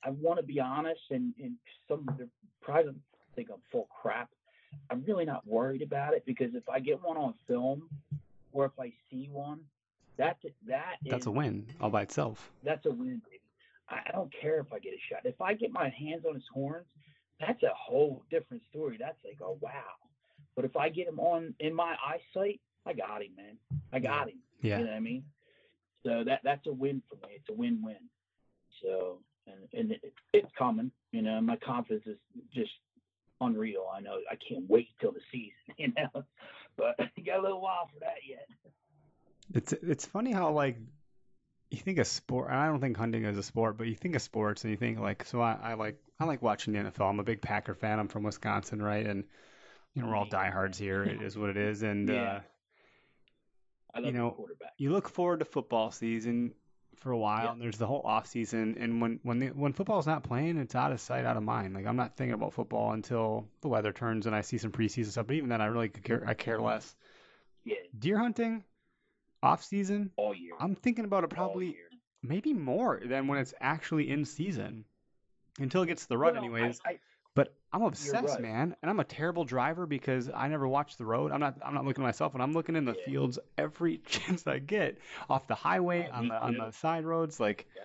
I 0.05 0.11
want 0.11 0.39
to 0.39 0.45
be 0.45 0.61
honest, 0.61 1.01
and, 1.11 1.35
and 1.43 1.55
some 1.89 2.09
of 2.09 2.19
the 2.19 2.29
probably 2.61 2.95
think 3.35 3.49
I'm 3.53 3.61
full 3.73 3.89
crap. 4.01 4.31
I'm 4.91 5.03
really 5.07 5.25
not 5.25 5.47
worried 5.47 5.83
about 5.83 6.15
it 6.15 6.25
because 6.27 6.55
if 6.55 6.69
I 6.69 6.79
get 6.79 7.03
one 7.03 7.17
on 7.17 7.35
film, 7.49 7.89
or 8.53 8.67
if 8.67 8.73
I 8.79 8.93
see 9.11 9.29
one, 9.31 9.61
that's 10.17 10.43
that 10.67 10.97
That's 11.05 11.27
a 11.27 11.31
win 11.31 11.67
all 11.81 11.91
by 11.91 12.03
itself. 12.03 12.51
That's 12.65 12.85
a 12.87 12.91
win, 12.91 13.23
baby. 13.25 13.41
I, 13.89 14.01
I 14.09 14.13
don't 14.13 14.33
care 14.41 14.59
if 14.59 14.73
I 14.73 14.79
get 14.79 14.93
a 14.93 15.01
shot. 15.09 15.21
If 15.25 15.41
I 15.41 15.55
get 15.55 15.73
my 15.73 15.89
hands 15.91 16.25
on 16.29 16.35
his 16.35 16.45
horns, 16.53 16.87
that's 17.41 17.63
a 17.63 17.71
whole 17.75 18.25
different 18.31 18.63
story. 18.71 18.97
That's 18.99 19.19
like, 19.25 19.39
oh 19.43 19.59
wow. 19.61 19.71
But 20.57 20.65
if 20.65 20.77
I 20.77 20.89
get 20.89 21.07
him 21.07 21.21
on 21.21 21.55
in 21.61 21.73
my 21.73 21.95
eyesight, 22.05 22.61
I 22.85 22.93
got 22.93 23.23
him, 23.23 23.31
man. 23.37 23.57
I 23.93 24.01
got 24.01 24.29
him. 24.29 24.39
Yeah. 24.61 24.79
You 24.79 24.85
know 24.85 24.91
what 24.91 24.97
I 24.97 25.01
mean? 25.01 25.25
So 26.05 26.25
that 26.25 26.41
that's 26.43 26.67
a 26.67 26.73
win 26.73 27.03
for 27.09 27.15
me. 27.17 27.35
It's 27.37 27.49
a 27.49 27.55
win-win. 27.55 27.97
So 28.83 29.21
and 29.47 29.69
and 29.73 29.93
it, 29.93 30.13
it's 30.33 30.51
coming. 30.59 30.91
You 31.13 31.23
know, 31.23 31.41
my 31.41 31.57
confidence 31.57 32.07
is 32.07 32.19
just 32.53 32.71
unreal. 33.41 33.87
I 33.95 34.01
know. 34.01 34.17
I 34.31 34.37
can't 34.49 34.69
wait 34.69 34.89
till 35.01 35.13
the 35.13 35.21
season. 35.31 35.53
You 35.79 35.93
know, 35.97 36.25
but 36.79 36.95
you 37.17 37.25
got 37.25 37.41
a 37.41 37.43
little 37.43 37.61
while 37.61 37.89
for 37.93 38.01
that 38.01 38.17
yet. 38.27 38.47
It's 39.53 39.73
it's 39.73 40.07
funny 40.07 40.33
how 40.33 40.51
like 40.53 40.79
you 41.71 41.79
think 41.79 41.99
of 41.99 42.07
sport. 42.07 42.51
I 42.51 42.67
don't 42.67 42.81
think 42.81 42.97
hunting 42.97 43.25
is 43.25 43.37
a 43.37 43.43
sport, 43.43 43.77
but 43.77 43.87
you 43.89 43.95
think 43.95 44.15
of 44.15 44.23
sports 44.23 44.65
and 44.65 44.71
you 44.71 44.77
think 44.79 44.99
like 45.01 45.25
so. 45.25 45.41
I, 45.41 45.59
I 45.63 45.75
like 45.75 45.99
I 46.21 46.25
like 46.25 46.41
watching 46.43 46.73
the 46.73 46.79
NFL. 46.81 47.11
I'm 47.11 47.21
a 47.21 47.25
big 47.25 47.43
Packer 47.43 47.75
fan. 47.75 47.99
I'm 47.99 48.09
from 48.09 48.23
Wisconsin, 48.23 48.81
right? 48.81 49.05
And 49.07 49.25
you 49.95 50.03
know 50.03 50.09
we're 50.09 50.17
all 50.17 50.25
diehards 50.29 50.79
here. 50.79 51.03
It 51.05 51.21
is 51.23 51.37
what 51.37 51.51
it 51.51 51.57
is. 51.57 51.83
And 51.83 52.09
Yeah. 52.15 52.23
uh, 52.23 52.41
I 53.95 53.99
love 54.01 54.07
You 54.07 54.13
know, 54.19 54.31
quarterback. 54.31 54.73
you 54.79 54.91
look 54.93 55.09
forward 55.09 55.41
to 55.41 55.45
football 55.47 55.91
season 55.91 56.53
for 57.01 57.11
a 57.13 57.19
while, 57.19 57.45
Yeah. 57.45 57.53
and 57.53 57.61
there's 57.61 57.79
the 57.79 57.87
whole 57.87 58.03
off 58.05 58.27
season. 58.27 58.77
And 58.79 59.01
when 59.01 59.21
when 59.23 59.39
the, 59.39 59.49
when 59.49 59.73
football's 59.73 60.07
not 60.07 60.23
playing, 60.23 60.59
it's 60.59 60.75
out 60.75 60.93
of 60.93 61.01
sight, 61.01 61.25
out 61.25 61.37
of 61.37 61.43
mind. 61.43 61.75
Like 61.75 61.87
I'm 61.87 61.97
not 61.97 62.17
thinking 62.17 62.35
about 62.35 62.53
football 62.53 62.93
until 62.93 63.47
the 63.61 63.69
weather 63.69 63.93
turns 63.93 64.27
and 64.27 64.35
I 64.35 64.41
see 64.43 64.59
some 64.59 64.71
preseason 64.73 65.07
stuff. 65.11 65.27
But 65.27 65.37
even 65.37 65.49
then, 65.49 65.61
I 65.61 65.67
really 65.67 65.89
could 65.89 66.05
care. 66.05 66.23
I 66.27 66.35
care 66.35 66.61
less. 66.61 66.95
Yeah, 67.65 67.77
Deer 67.99 68.19
hunting, 68.19 68.65
off 69.43 69.63
season. 69.63 70.11
all 70.17 70.35
year. 70.35 70.53
I'm 70.59 70.75
thinking 70.75 71.05
about 71.05 71.25
it 71.25 71.31
probably 71.31 71.77
maybe 72.23 72.53
more 72.53 73.01
than 73.05 73.27
when 73.29 73.39
it's 73.39 73.55
actually 73.61 74.11
in 74.11 74.25
season. 74.25 74.85
Until 75.61 75.83
it 75.83 75.87
gets 75.87 76.03
to 76.03 76.09
the 76.09 76.19
rut, 76.19 76.35
Well, 76.35 76.43
anyways. 76.45 76.81
I, 76.87 76.91
I, 76.91 76.99
But 77.39 77.55
I'm 77.73 77.83
obsessed, 77.83 78.35
right. 78.35 78.41
man, 78.41 78.75
and 78.83 78.91
I'm 78.91 78.99
a 78.99 79.05
terrible 79.05 79.45
driver 79.45 79.87
because 79.87 80.29
I 80.35 80.49
never 80.49 80.67
watch 80.67 80.97
the 80.97 81.05
road. 81.05 81.31
I'm 81.31 81.39
not. 81.39 81.57
I'm 81.65 81.73
not 81.73 81.85
looking 81.85 82.03
at 82.03 82.09
myself, 82.09 82.35
and 82.35 82.43
I'm 82.43 82.53
looking 82.53 82.75
in 82.75 82.85
the 82.85 82.97
Yeah. 82.99 83.05
fields 83.05 83.39
every 83.57 83.99
chance 84.07 84.45
I 84.49 84.59
get 84.59 84.99
off 85.31 85.47
the 85.47 85.55
highway 85.55 86.01
Yeah, 86.01 86.19
on 86.19 86.29
the 86.29 86.43
on 86.43 86.57
the 86.57 86.73
side 86.73 87.05
roads. 87.05 87.39
Like, 87.39 87.69
Yeah. 87.77 87.83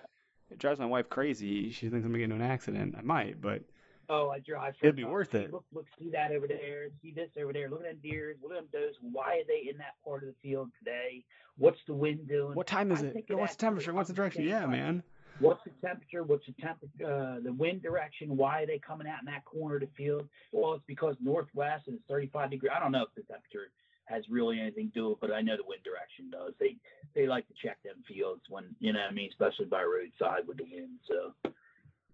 it 0.50 0.58
drives 0.58 0.80
my 0.80 0.86
wife 0.86 1.08
crazy. 1.08 1.70
She 1.70 1.88
thinks 1.88 2.04
I'm 2.04 2.10
gonna 2.10 2.18
get 2.18 2.24
into 2.24 2.36
an 2.36 2.42
accident. 2.42 2.96
I 2.98 3.02
might, 3.02 3.40
but 3.40 3.62
Oh, 4.08 4.28
I 4.28 4.40
drive. 4.40 4.74
It'd 4.82 4.96
be 4.96 5.04
worth 5.04 5.34
it. 5.34 5.52
Look, 5.52 5.64
look, 5.72 5.86
see 5.98 6.10
that 6.10 6.32
over 6.32 6.46
there. 6.48 6.88
See 7.00 7.12
this 7.12 7.30
over 7.40 7.52
there. 7.52 7.70
Look 7.70 7.80
at 7.80 7.86
them 7.86 7.98
deers. 8.02 8.36
Look 8.42 8.52
at 8.52 8.56
them 8.56 8.68
does. 8.72 8.96
Why 9.00 9.38
are 9.38 9.44
they 9.46 9.70
in 9.70 9.78
that 9.78 9.94
part 10.04 10.24
of 10.24 10.28
the 10.28 10.34
field 10.42 10.70
today? 10.78 11.24
What's 11.56 11.78
the 11.86 11.94
wind 11.94 12.28
doing? 12.28 12.54
what 12.54 12.66
time 12.66 12.90
is 12.90 13.02
I 13.02 13.06
it? 13.06 13.24
What's 13.30 13.54
the 13.54 13.60
temperature? 13.60 13.94
What's 13.94 14.08
the 14.08 14.14
direction? 14.14 14.44
Yeah, 14.44 14.66
man. 14.66 15.04
What's 15.40 15.60
the 15.64 15.86
temperature? 15.86 16.22
What's 16.22 16.46
the 16.46 16.54
temperature? 16.60 17.04
Uh, 17.04 17.40
the 17.42 17.52
wind 17.52 17.82
direction? 17.82 18.36
Why 18.36 18.62
are 18.62 18.66
they 18.66 18.78
coming 18.78 19.08
out 19.08 19.20
in 19.20 19.26
that 19.26 19.44
corner 19.44 19.76
of 19.76 19.80
the 19.82 19.88
field? 19.96 20.28
Well, 20.52 20.74
it's 20.74 20.84
because 20.86 21.16
northwest 21.20 21.88
and 21.88 21.96
it's 21.96 22.04
35 22.08 22.50
degree. 22.50 22.70
I 22.74 22.78
don't 22.78 22.92
know 22.92 23.02
if 23.02 23.14
the 23.16 23.22
temperature 23.22 23.70
has 24.04 24.22
really 24.28 24.60
anything 24.60 24.88
to 24.88 24.92
do 24.92 25.08
with 25.08 25.16
it, 25.16 25.20
but 25.20 25.32
I 25.32 25.40
know 25.40 25.56
the 25.56 25.64
wind 25.66 25.82
direction 25.82 26.30
does. 26.30 26.52
They 26.60 26.76
they 27.14 27.26
like 27.26 27.46
to 27.48 27.54
check 27.62 27.78
them 27.82 27.96
fields 28.06 28.42
when 28.48 28.64
you 28.78 28.92
know 28.92 29.00
what 29.00 29.10
I 29.10 29.14
mean, 29.14 29.30
especially 29.30 29.66
by 29.66 29.82
roadside 29.82 30.46
with 30.46 30.58
the 30.58 30.64
wind. 30.64 30.98
So, 31.08 31.50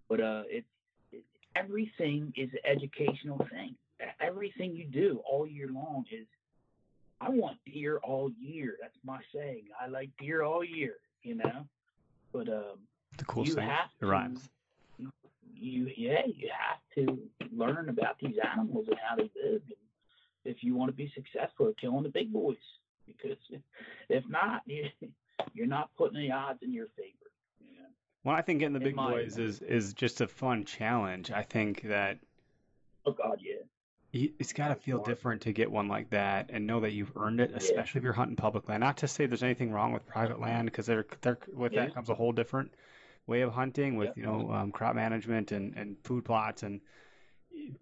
but 0.09 0.19
uh, 0.19 0.43
it's 0.47 0.67
it, 1.11 1.23
everything 1.55 2.33
is 2.35 2.49
an 2.53 2.59
educational 2.65 3.45
thing. 3.51 3.75
Everything 4.19 4.75
you 4.75 4.85
do 4.85 5.21
all 5.29 5.47
year 5.47 5.69
long 5.71 6.05
is. 6.11 6.27
I 7.23 7.29
want 7.29 7.59
deer 7.71 7.99
all 7.99 8.31
year. 8.39 8.77
That's 8.81 8.97
my 9.05 9.19
saying. 9.31 9.65
I 9.79 9.85
like 9.85 10.09
deer 10.19 10.41
all 10.41 10.63
year. 10.63 10.95
You 11.21 11.35
know, 11.35 11.67
but 12.33 12.47
um 12.49 12.79
The 13.17 13.25
coolest 13.25 13.49
you 13.51 13.55
thing. 13.55 13.67
have 13.69 13.89
It 13.99 14.05
to, 14.05 14.11
rhymes. 14.11 14.49
You 15.55 15.91
yeah, 15.95 16.21
you 16.25 16.49
have 16.49 16.79
to 17.07 17.19
learn 17.55 17.89
about 17.89 18.17
these 18.19 18.35
animals 18.51 18.87
and 18.87 18.97
how 19.07 19.15
they 19.15 19.29
live, 19.43 19.61
and 19.67 19.75
if 20.45 20.63
you 20.63 20.75
want 20.75 20.89
to 20.89 20.95
be 20.95 21.11
successful 21.13 21.69
at 21.69 21.77
killing 21.77 22.01
the 22.03 22.09
big 22.09 22.33
boys, 22.33 22.55
because 23.05 23.37
if 24.09 24.23
not, 24.27 24.63
you, 24.65 24.85
you're 25.53 25.67
not 25.67 25.91
putting 25.97 26.19
the 26.19 26.31
odds 26.31 26.59
in 26.63 26.73
your 26.73 26.87
favor. 26.97 27.29
You 27.59 27.77
know? 27.79 27.85
Well, 28.23 28.35
I 28.35 28.41
think 28.41 28.59
getting 28.59 28.73
the 28.73 28.79
big 28.79 28.95
boys 28.95 29.33
opinion. 29.33 29.49
is 29.49 29.61
is 29.61 29.93
just 29.93 30.21
a 30.21 30.27
fun 30.27 30.65
challenge. 30.65 31.31
I 31.31 31.43
think 31.43 31.83
that 31.83 32.17
Oh 33.05 33.11
God, 33.11 33.39
yeah, 33.41 34.27
It's 34.39 34.53
got 34.53 34.69
to 34.69 34.75
feel 34.75 35.03
different 35.03 35.41
to 35.43 35.51
get 35.51 35.71
one 35.71 35.87
like 35.87 36.09
that 36.11 36.49
and 36.51 36.65
know 36.67 36.79
that 36.79 36.91
you've 36.93 37.15
earned 37.17 37.39
it, 37.39 37.51
Yeah. 37.51 37.57
especially 37.57 37.99
if 37.99 38.03
you're 38.03 38.13
hunting 38.13 38.35
public 38.35 38.67
land. 38.67 38.81
Not 38.81 38.97
to 38.97 39.07
say 39.07 39.25
there's 39.27 39.43
anything 39.43 39.71
wrong 39.71 39.91
with 39.93 40.05
private 40.07 40.39
land, 40.39 40.65
because 40.65 40.85
there, 40.87 41.05
there, 41.21 41.37
with 41.53 41.73
Yeah. 41.73 41.85
that 41.85 41.93
comes 41.95 42.09
a 42.09 42.15
whole 42.15 42.31
different 42.31 42.71
way 43.31 43.41
of 43.41 43.53
hunting 43.53 43.95
with 43.95 44.09
Yeah. 44.09 44.13
you 44.17 44.23
know 44.23 44.51
um, 44.51 44.71
crop 44.71 44.95
management 44.95 45.51
and, 45.51 45.75
and 45.77 45.97
food 46.03 46.25
plots 46.25 46.63
and 46.63 46.81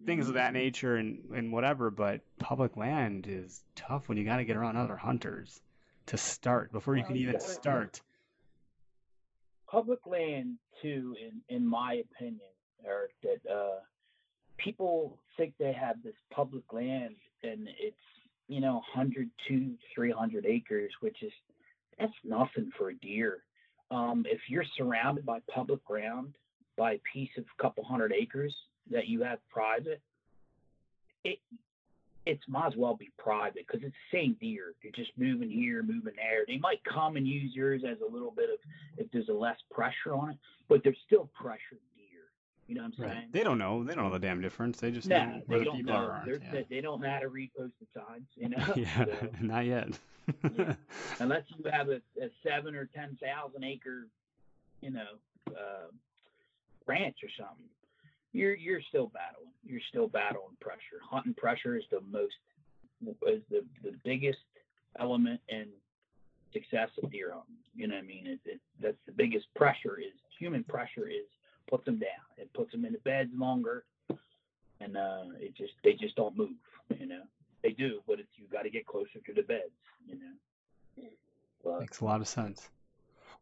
things 0.05 0.27
of 0.27 0.29
Mm-hmm. 0.29 0.33
that 0.35 0.53
nature 0.53 0.95
and, 0.97 1.19
and 1.33 1.51
whatever. 1.51 1.89
But 1.91 2.21
public 2.39 2.77
land 2.77 3.27
is 3.27 3.63
tough 3.75 4.07
when 4.09 4.17
you 4.17 4.25
got 4.25 4.37
to 4.37 4.45
get 4.45 4.55
around 4.57 4.77
other 4.77 4.95
hunters 4.95 5.61
to 6.07 6.17
start 6.17 6.71
before 6.71 6.95
you 6.95 7.03
can 7.03 7.17
even 7.17 7.39
start. 7.39 8.01
public 9.69 9.99
land 10.07 10.57
too, 10.81 11.15
in 11.21 11.41
in 11.55 11.65
my 11.67 12.01
opinion, 12.05 12.49
Eric, 12.85 13.11
that 13.23 13.51
uh, 13.51 13.79
people 14.57 15.19
think 15.37 15.53
they 15.59 15.73
have 15.73 16.01
this 16.03 16.15
public 16.31 16.63
land 16.73 17.15
and 17.43 17.67
it's 17.79 17.95
you 18.47 18.61
know 18.61 18.75
100 18.95 19.29
to 19.47 19.75
300 19.95 20.45
acres, 20.45 20.91
which 21.01 21.21
is 21.23 21.31
that's 21.99 22.13
nothing 22.23 22.71
for 22.77 22.89
a 22.89 22.95
deer. 22.95 23.43
Um, 23.91 24.25
if 24.27 24.39
you're 24.47 24.65
surrounded 24.77 25.25
by 25.25 25.39
public 25.53 25.83
ground 25.85 26.35
by 26.77 26.93
a 26.93 27.01
piece 27.11 27.31
of 27.37 27.43
a 27.43 27.61
couple 27.61 27.83
hundred 27.83 28.13
acres 28.13 28.55
that 28.91 29.07
you 29.07 29.23
have 29.23 29.39
private, 29.49 30.01
it 31.23 31.39
it's 32.25 32.43
might 32.47 32.67
as 32.67 32.73
well 32.77 32.95
be 32.95 33.09
private 33.17 33.65
because 33.65 33.81
it's 33.83 33.95
the 34.11 34.17
same 34.17 34.37
deer. 34.39 34.73
They're 34.83 34.91
just 34.91 35.11
moving 35.17 35.49
here, 35.49 35.81
moving 35.81 36.13
there. 36.15 36.45
They 36.47 36.57
might 36.57 36.83
come 36.83 37.15
and 37.15 37.27
use 37.27 37.55
yours 37.55 37.81
as 37.89 37.97
a 38.07 38.11
little 38.11 38.31
bit 38.31 38.49
of 38.51 38.59
if 38.97 39.11
there's 39.11 39.29
a 39.29 39.33
less 39.33 39.57
pressure 39.71 40.13
on 40.13 40.31
it, 40.31 40.37
but 40.67 40.83
they're 40.83 40.95
still 41.07 41.29
pressured 41.33 41.59
deer. 41.71 41.88
You 42.69 42.75
know 42.75 42.81
what 42.83 42.87
I'm 42.87 42.93
saying? 42.99 43.09
Right. 43.09 43.31
They 43.33 43.43
don't 43.43 43.57
know. 43.57 43.83
They 43.83 43.95
don't 43.95 44.03
know 44.05 44.11
the 44.13 44.19
damn 44.19 44.41
difference. 44.41 44.79
They 44.79 44.91
just 44.91 45.07
No, 45.07 45.17
know 45.25 45.33
they 45.39 45.43
where 45.47 45.59
the 45.59 45.65
don't 45.65 45.77
people 45.77 45.93
know. 45.93 45.99
are. 45.99 46.11
aren't. 46.11 46.25
They're, 46.25 46.35
Yeah. 46.41 46.51
they, 46.51 46.65
they 46.69 46.81
don't 46.81 47.01
know 47.01 47.09
how 47.09 47.17
to 47.19 47.27
read 47.29 47.49
posted 47.57 47.87
signs. 47.95 48.27
You 48.35 48.49
know, 48.49 48.73
yeah, 48.75 49.05
So, 49.05 49.29
not 49.41 49.65
yet. 49.65 49.89
Yeah. 50.55 50.75
unless 51.19 51.43
you 51.57 51.69
have 51.71 51.89
a, 51.89 51.95
a 52.21 52.29
seven 52.43 52.75
or 52.75 52.85
ten 52.93 53.17
thousand 53.21 53.63
acre, 53.63 54.07
you 54.81 54.91
know, 54.91 55.07
uh, 55.49 55.87
ranch 56.85 57.17
or 57.23 57.29
something, 57.37 57.65
you're 58.33 58.53
you're 58.55 58.81
still 58.89 59.07
battling. 59.07 59.51
You're 59.65 59.81
still 59.89 60.07
battling 60.07 60.55
pressure. 60.61 61.01
Hunting 61.09 61.33
pressure 61.33 61.75
is 61.75 61.83
the 61.89 62.01
most 62.11 62.35
is 63.27 63.41
the 63.49 63.65
the 63.83 63.93
biggest 64.03 64.37
element 64.99 65.41
in 65.49 65.65
success 66.53 66.89
of 67.01 67.11
deer 67.11 67.31
hunting. 67.33 67.55
You 67.75 67.87
know 67.87 67.95
what 67.95 68.03
I 68.03 68.07
mean? 68.07 68.27
It, 68.27 68.39
it, 68.45 68.59
that's 68.79 68.97
the 69.07 69.11
biggest 69.11 69.47
pressure 69.55 69.97
is 69.99 70.13
human 70.37 70.63
pressure 70.63 71.07
is 71.07 71.25
puts 71.69 71.85
them 71.85 71.99
down. 71.99 72.25
It 72.37 72.51
puts 72.53 72.71
them 72.71 72.85
in 72.85 72.93
the 72.93 72.99
beds 72.99 73.31
longer, 73.35 73.85
and 74.81 74.97
uh, 74.97 75.25
it 75.39 75.55
just 75.55 75.73
they 75.83 75.93
just 75.93 76.15
don't 76.15 76.37
move. 76.37 76.49
You 76.99 77.05
know, 77.05 77.21
they 77.63 77.71
do, 77.71 78.01
but 78.07 78.19
it's 78.19 78.29
you 78.35 78.45
got 78.51 78.63
to 78.63 78.69
get 78.69 78.85
closer 78.85 79.19
to 79.25 79.33
the 79.33 79.43
beds. 79.43 79.71
You 80.07 80.15
know. 80.15 81.07
But, 81.63 81.81
Makes 81.81 81.99
a 81.99 82.05
lot 82.05 82.21
of 82.21 82.27
sense. 82.27 82.69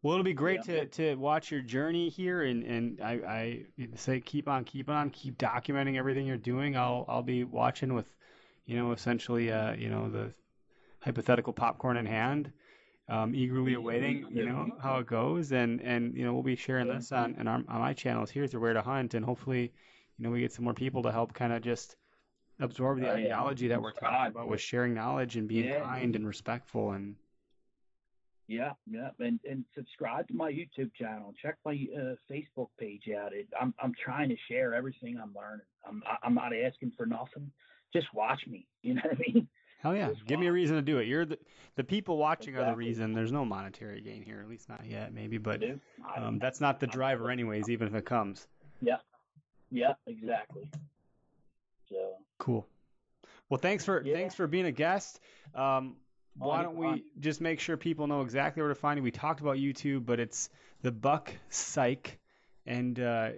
Well, 0.02 0.14
it'll 0.14 0.24
be 0.24 0.34
great 0.34 0.68
Yeah. 0.68 0.84
to, 0.84 0.86
to 0.86 1.16
watch 1.16 1.52
your 1.52 1.62
journey 1.62 2.10
here, 2.10 2.44
and, 2.44 2.64
and 2.64 3.02
I, 3.02 3.12
I 3.14 3.66
say 3.96 4.20
keep 4.20 4.48
on, 4.48 4.64
keep 4.64 4.90
on, 4.90 5.10
keep 5.10 5.38
documenting 5.38 5.98
everything 5.98 6.28
you're 6.28 6.38
doing. 6.38 6.78
I'll 6.78 7.06
I'll 7.08 7.24
be 7.24 7.44
watching 7.44 7.94
with, 7.94 8.16
you 8.66 8.78
know, 8.78 8.92
essentially, 8.92 9.52
uh, 9.52 9.74
you 9.74 9.90
know, 9.90 10.10
the 10.10 10.34
hypothetical 11.00 11.54
popcorn 11.54 11.98
in 11.98 12.06
hand, 12.06 12.52
um, 13.10 13.34
eagerly 13.34 13.74
awaiting, 13.76 14.26
you 14.32 14.46
know, 14.46 14.78
how 14.82 14.98
it 15.00 15.08
goes, 15.08 15.52
and 15.52 15.82
and 15.82 16.16
you 16.16 16.26
know, 16.26 16.34
we'll 16.34 16.44
be 16.44 16.56
sharing 16.56 16.88
this 16.88 17.12
on 17.12 17.36
on, 17.40 17.48
our, 17.48 17.64
on 17.68 17.80
my 17.80 17.94
channels 17.94 18.30
here 18.30 18.48
through 18.48 18.62
Where 18.62 18.74
to 18.74 18.82
Hunt, 18.82 19.14
and 19.14 19.24
hopefully, 19.24 19.72
you 20.18 20.24
know, 20.24 20.32
we 20.32 20.42
get 20.42 20.52
some 20.52 20.66
more 20.66 20.74
people 20.74 21.04
to 21.04 21.12
help 21.12 21.34
kind 21.34 21.54
of 21.54 21.62
just 21.62 21.96
absorb 22.60 23.00
the 23.00 23.06
Oh, 23.10 23.16
yeah. 23.16 23.26
ideology 23.26 23.68
that 23.70 23.82
we're 23.82 23.92
talking 23.92 24.08
Subscribe. 24.08 24.32
about 24.32 24.48
with 24.50 24.60
sharing 24.62 24.94
knowledge 24.94 25.38
and 25.38 25.48
being 25.48 25.66
Yeah. 25.66 25.84
kind 25.84 26.16
and 26.16 26.28
respectful 26.28 26.92
and 26.92 27.16
Yeah, 28.48 28.72
yeah, 28.90 29.10
and 29.20 29.40
and 29.50 29.66
subscribe 29.76 30.28
to 30.30 30.34
my 30.34 30.50
YouTube 30.52 30.94
channel. 30.96 31.34
Check 31.42 31.58
my 31.66 31.74
uh, 31.96 32.16
Facebook 32.32 32.70
page 32.80 33.04
out. 33.10 33.34
It, 33.34 33.48
I'm 33.60 33.74
I'm 33.82 33.94
trying 34.02 34.30
to 34.30 34.38
share 34.50 34.74
everything 34.74 35.18
I'm 35.22 35.34
learning. 35.36 35.66
I'm 35.88 36.02
I- 36.08 36.18
I'm 36.26 36.34
not 36.34 36.52
asking 36.56 36.94
for 36.98 37.06
nothing. 37.06 37.52
Just 37.94 38.08
watch 38.14 38.42
me. 38.48 38.66
You 38.84 38.94
know 38.96 39.02
what 39.04 39.16
I 39.18 39.20
mean? 39.34 39.48
Hell 39.82 39.96
yeah! 39.96 40.12
Give 40.26 40.40
me 40.40 40.48
a 40.48 40.52
reason 40.52 40.76
to 40.76 40.82
do 40.82 40.98
it. 40.98 41.08
You're 41.08 41.26
the 41.26 41.38
the 41.76 41.84
people 41.84 42.18
watching 42.18 42.56
are 42.58 42.66
the 42.66 42.76
reason. 42.76 43.14
There's 43.14 43.32
no 43.32 43.46
monetary 43.46 44.02
gain 44.02 44.24
here, 44.24 44.40
at 44.42 44.50
least 44.50 44.70
not 44.70 44.86
yet, 44.86 45.14
maybe. 45.14 45.38
But 45.38 45.64
I 45.64 45.68
do. 45.68 45.80
I, 46.16 46.20
um, 46.20 46.40
that's 46.40 46.60
not 46.60 46.80
the 46.80 46.88
driver, 46.88 47.30
anyways. 47.30 47.70
Even 47.70 47.88
if 47.88 47.94
it 47.96 48.06
comes. 48.06 48.48
yeah, 48.82 48.98
Yeah, 49.70 49.94
exactly. 50.08 50.68
So 51.90 52.16
Cool. 52.40 52.68
Well, 53.50 53.60
thanks 53.60 53.86
for 53.86 54.02
Yeah. 54.02 54.14
thanks 54.16 54.36
for 54.36 54.48
being 54.48 54.66
a 54.66 54.72
guest. 54.72 55.20
Um, 55.54 55.98
Oh, 56.40 56.50
why 56.50 56.62
don't 56.62 56.76
we 56.78 57.04
just 57.20 57.42
make 57.42 57.60
sure 57.60 57.78
people 57.78 58.06
know 58.06 58.22
exactly 58.22 58.62
where 58.62 58.70
to 58.70 58.76
find 58.76 58.98
you? 58.98 59.04
We 59.04 59.10
talked 59.10 59.42
about 59.42 59.58
YouTube, 59.58 60.06
but 60.06 60.20
it's 60.20 60.52
the 60.84 60.92
Buck 60.92 61.34
Psych, 61.50 62.20
and 62.68 63.00
uh, 63.00 63.30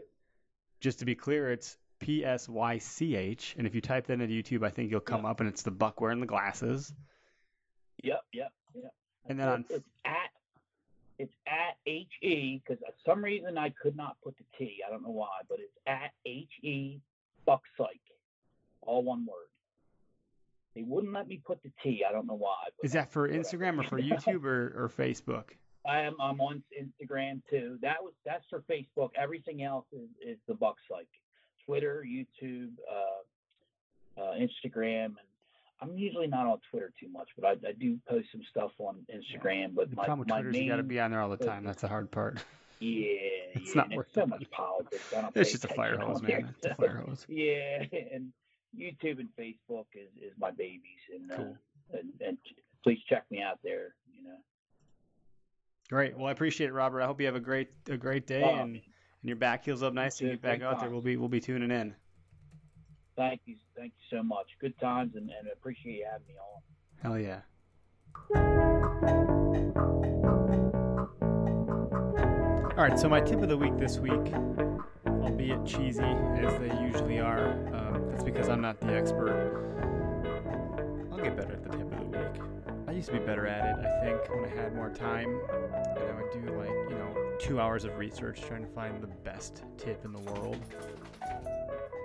just 0.81 0.99
to 0.99 1.05
be 1.05 1.15
clear, 1.15 1.49
it's 1.49 1.77
P 1.99 2.25
S 2.25 2.49
Y 2.49 2.77
C 2.77 3.15
H. 3.15 3.55
And 3.57 3.67
if 3.67 3.75
you 3.75 3.81
type 3.81 4.07
that 4.07 4.13
into 4.13 4.27
YouTube, 4.27 4.65
I 4.65 4.69
think 4.69 4.91
you'll 4.91 4.99
come 4.99 5.25
up, 5.25 5.39
and 5.39 5.49
it's 5.49 5.61
the 5.61 5.71
Buck 5.71 6.01
wearing 6.01 6.19
the 6.19 6.25
glasses. 6.25 6.93
yep, 8.03 8.21
yep, 8.33 8.51
yep. 8.73 8.93
And 9.27 9.39
then 9.39 9.47
on 9.47 9.65
it's 9.69 9.85
at 10.05 10.29
it's 11.17 11.33
at 11.47 11.75
H 11.85 12.11
E 12.21 12.61
because 12.65 12.81
for 12.81 13.11
some 13.11 13.23
reason 13.23 13.57
I 13.57 13.73
could 13.81 13.95
not 13.95 14.17
put 14.23 14.35
the 14.37 14.45
T. 14.57 14.77
I 14.85 14.89
don't 14.89 15.03
know 15.03 15.09
why, 15.09 15.39
but 15.49 15.59
it's 15.59 15.77
at 15.85 16.11
H 16.25 16.49
E 16.63 16.99
Buck 17.45 17.61
Psych, 17.77 17.99
all 18.81 19.03
one 19.03 19.25
word. 19.25 19.49
They 20.75 20.83
wouldn't 20.83 21.13
let 21.13 21.27
me 21.27 21.41
put 21.45 21.61
the 21.63 21.71
T. 21.83 22.03
I 22.07 22.11
don't 22.11 22.27
know 22.27 22.35
why. 22.35 22.55
Is 22.83 22.93
that 22.93 23.11
for. 23.11 23.27
Instagram 23.27 23.79
or 23.79 23.83
for 23.83 23.99
YouTube 23.99 24.45
or, 24.45 24.73
or 24.83 24.91
Facebook? 24.95 25.45
I 25.85 26.01
am. 26.01 26.15
I'm 26.21 26.39
on 26.39 26.63
Instagram 26.79 27.41
too. 27.49 27.77
That 27.81 27.97
was 28.01 28.13
that's 28.25 28.45
for 28.49 28.63
Facebook. 28.69 29.09
Everything 29.17 29.63
else 29.63 29.85
is, 29.91 30.07
is 30.25 30.37
the 30.47 30.53
Buck 30.53 30.75
Psych. 30.89 31.07
Twitter, 31.69 32.03
YouTube, 32.07 32.71
uh, 32.91 34.21
uh, 34.21 34.33
Instagram, 34.39 35.05
and 35.05 35.17
I'm 35.81 35.95
usually 35.95 36.25
not 36.25 36.47
on 36.47 36.59
Twitter 36.71 36.91
too 36.99 37.09
much, 37.09 37.29
but 37.39 37.45
I, 37.45 37.51
I 37.69 37.73
do 37.79 37.99
post 38.09 38.27
some 38.31 38.41
stuff 38.49 38.71
on 38.79 39.05
Instagram. 39.13 39.75
But 39.75 39.91
The 39.91 39.95
my, 39.95 40.05
problem 40.05 40.19
with 40.19 40.29
my 40.29 40.41
Twitter 40.41 40.49
is 40.49 40.57
you 40.57 40.67
got 40.69 40.77
to 40.77 40.83
be 40.83 40.99
on 40.99 41.11
there 41.11 41.21
all 41.21 41.29
the 41.29 41.37
time. 41.37 41.63
That's 41.63 41.81
the 41.81 41.87
hard 41.87 42.09
part. 42.09 42.39
Yeah, 42.79 43.05
It's 43.53 43.75
yeah. 43.75 43.81
not 43.83 43.91
worth 43.95 44.07
it's 44.07 44.15
so 44.15 44.25
much 44.25 44.49
politics. 44.49 45.13
I 45.15 45.21
don't 45.21 45.37
It's 45.37 45.51
just 45.51 45.65
a 45.65 45.67
fire 45.67 45.97
hose, 45.97 46.23
man. 46.23 46.53
It's 46.57 46.65
a 46.65 46.75
fire 46.75 47.03
hose. 47.05 47.25
Yeah, 47.29 47.83
and 48.13 48.31
YouTube 48.75 49.19
and 49.19 49.29
Facebook 49.39 49.85
is, 49.93 50.09
is 50.21 50.33
my 50.39 50.49
babies, 50.49 50.81
and, 51.13 51.29
Cool. 51.29 51.57
uh, 51.93 51.97
and 51.99 52.09
and 52.25 52.37
please 52.83 52.99
check 53.07 53.25
me 53.29 53.41
out 53.43 53.59
there. 53.63 53.93
You 54.11 54.23
know, 54.23 54.37
Great. 55.89 56.17
Well, 56.17 56.27
I 56.27 56.31
appreciate 56.31 56.67
it, 56.67 56.73
Robert. 56.73 57.01
I 57.01 57.05
hope 57.05 57.19
you 57.19 57.27
have 57.27 57.35
a 57.35 57.39
great 57.39 57.69
a 57.89 57.97
great 57.97 58.25
day 58.27 58.43
Oh, 58.43 58.55
and, 58.63 58.81
and 59.21 59.29
your 59.29 59.35
back 59.37 59.65
heals 59.65 59.83
up 59.83 59.93
nice 59.93 60.21
and 60.21 60.31
get 60.31 60.41
back 60.41 60.61
out 60.61 60.79
there. 60.79 60.89
We'll 60.89 61.01
be 61.01 61.17
we'll 61.17 61.29
be 61.29 61.39
tuning 61.39 61.71
in. 61.71 61.95
thank 63.17 63.41
you, 63.45 63.55
thank 63.77 63.93
you 63.97 64.17
so 64.17 64.23
much. 64.23 64.47
Good 64.59 64.77
times, 64.79 65.15
and, 65.15 65.29
and 65.29 65.49
appreciate 65.51 65.97
you 65.97 66.07
having 66.09 66.27
me 66.27 66.35
on. 66.35 66.61
Hell 67.01 67.19
yeah. 67.19 67.41
All 72.77 72.85
right, 72.85 72.97
so 72.97 73.09
my 73.09 73.19
tip 73.19 73.41
of 73.41 73.49
the 73.49 73.57
week 73.57 73.77
this 73.77 73.99
week, 73.99 74.33
albeit 75.05 75.65
cheesy 75.65 76.01
as 76.01 76.57
they 76.59 76.71
usually 76.81 77.19
are, 77.19 77.51
um, 77.75 78.07
that's 78.09 78.23
because 78.23 78.47
I'm 78.47 78.61
not 78.61 78.79
the 78.79 78.93
expert. 78.93 79.65
I'll 81.11 81.17
get 81.17 81.35
better 81.35 81.53
at 81.53 81.63
the 81.63 81.77
tip 81.77 81.88
used 82.99 83.11
to 83.11 83.17
be 83.17 83.25
better 83.25 83.47
at 83.47 83.79
it, 83.79 83.85
I 83.85 84.03
think, 84.03 84.29
when 84.29 84.43
I 84.43 84.61
had 84.61 84.75
more 84.75 84.89
time, 84.89 85.39
and 85.53 85.99
I 86.03 86.21
would 86.21 86.31
do 86.33 86.51
like 86.57 86.67
you 86.89 86.97
know 86.97 87.15
two 87.39 87.57
hours 87.57 87.85
of 87.85 87.97
research 87.97 88.41
trying 88.41 88.61
to 88.61 88.67
find 88.67 89.01
the 89.01 89.07
best 89.07 89.63
tip 89.77 90.03
in 90.03 90.11
the 90.11 90.19
world. 90.19 90.59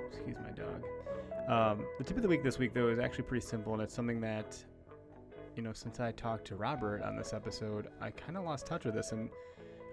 Excuse 0.07 0.37
my 0.39 0.51
dog. 0.51 0.85
Um, 1.49 1.85
the 1.99 2.05
tip 2.05 2.17
of 2.17 2.23
the 2.23 2.29
week 2.29 2.45
this 2.45 2.61
week, 2.61 2.75
though, 2.75 2.87
is 2.87 3.01
actually 3.01 3.25
pretty 3.25 3.45
simple, 3.45 3.73
and 3.73 3.83
it's 3.83 3.93
something 3.93 4.21
that 4.21 4.57
you 5.57 5.65
know, 5.65 5.73
since 5.73 5.99
I 5.99 6.13
talked 6.13 6.45
to 6.47 6.57
Robert 6.57 7.03
on 7.03 7.17
this 7.17 7.33
episode, 7.33 7.89
I 8.01 8.11
kind 8.11 8.37
of 8.37 8.45
lost 8.45 8.65
touch 8.67 8.85
with 8.85 8.95
this. 8.95 9.11
And, 9.11 9.31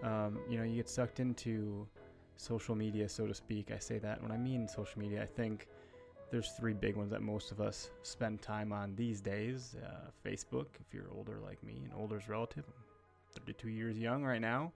um, 0.03 0.39
you 0.47 0.57
know, 0.57 0.63
you 0.63 0.75
get 0.75 0.89
sucked 0.89 1.19
into 1.19 1.87
social 2.35 2.75
media, 2.75 3.09
so 3.09 3.25
to 3.25 3.33
speak. 3.33 3.71
I 3.71 3.79
say 3.79 3.97
that 3.99 4.21
when 4.21 4.31
I 4.31 4.37
mean 4.37 4.67
social 4.67 4.99
media, 4.99 5.21
I 5.21 5.25
think 5.25 5.67
there's 6.31 6.51
three 6.51 6.73
big 6.73 6.95
ones 6.95 7.11
that 7.11 7.21
most 7.21 7.51
of 7.51 7.59
us 7.59 7.89
spend 8.03 8.41
time 8.41 8.71
on 8.71 8.95
these 8.95 9.21
days 9.21 9.75
uh, 9.85 10.09
Facebook, 10.25 10.67
if 10.79 10.93
you're 10.93 11.11
older 11.15 11.39
like 11.43 11.61
me, 11.63 11.81
and 11.83 11.93
older's 11.93 12.29
relative. 12.29 12.63
I'm 12.67 13.43
32 13.45 13.69
years 13.69 13.97
young 13.97 14.23
right 14.23 14.41
now. 14.41 14.71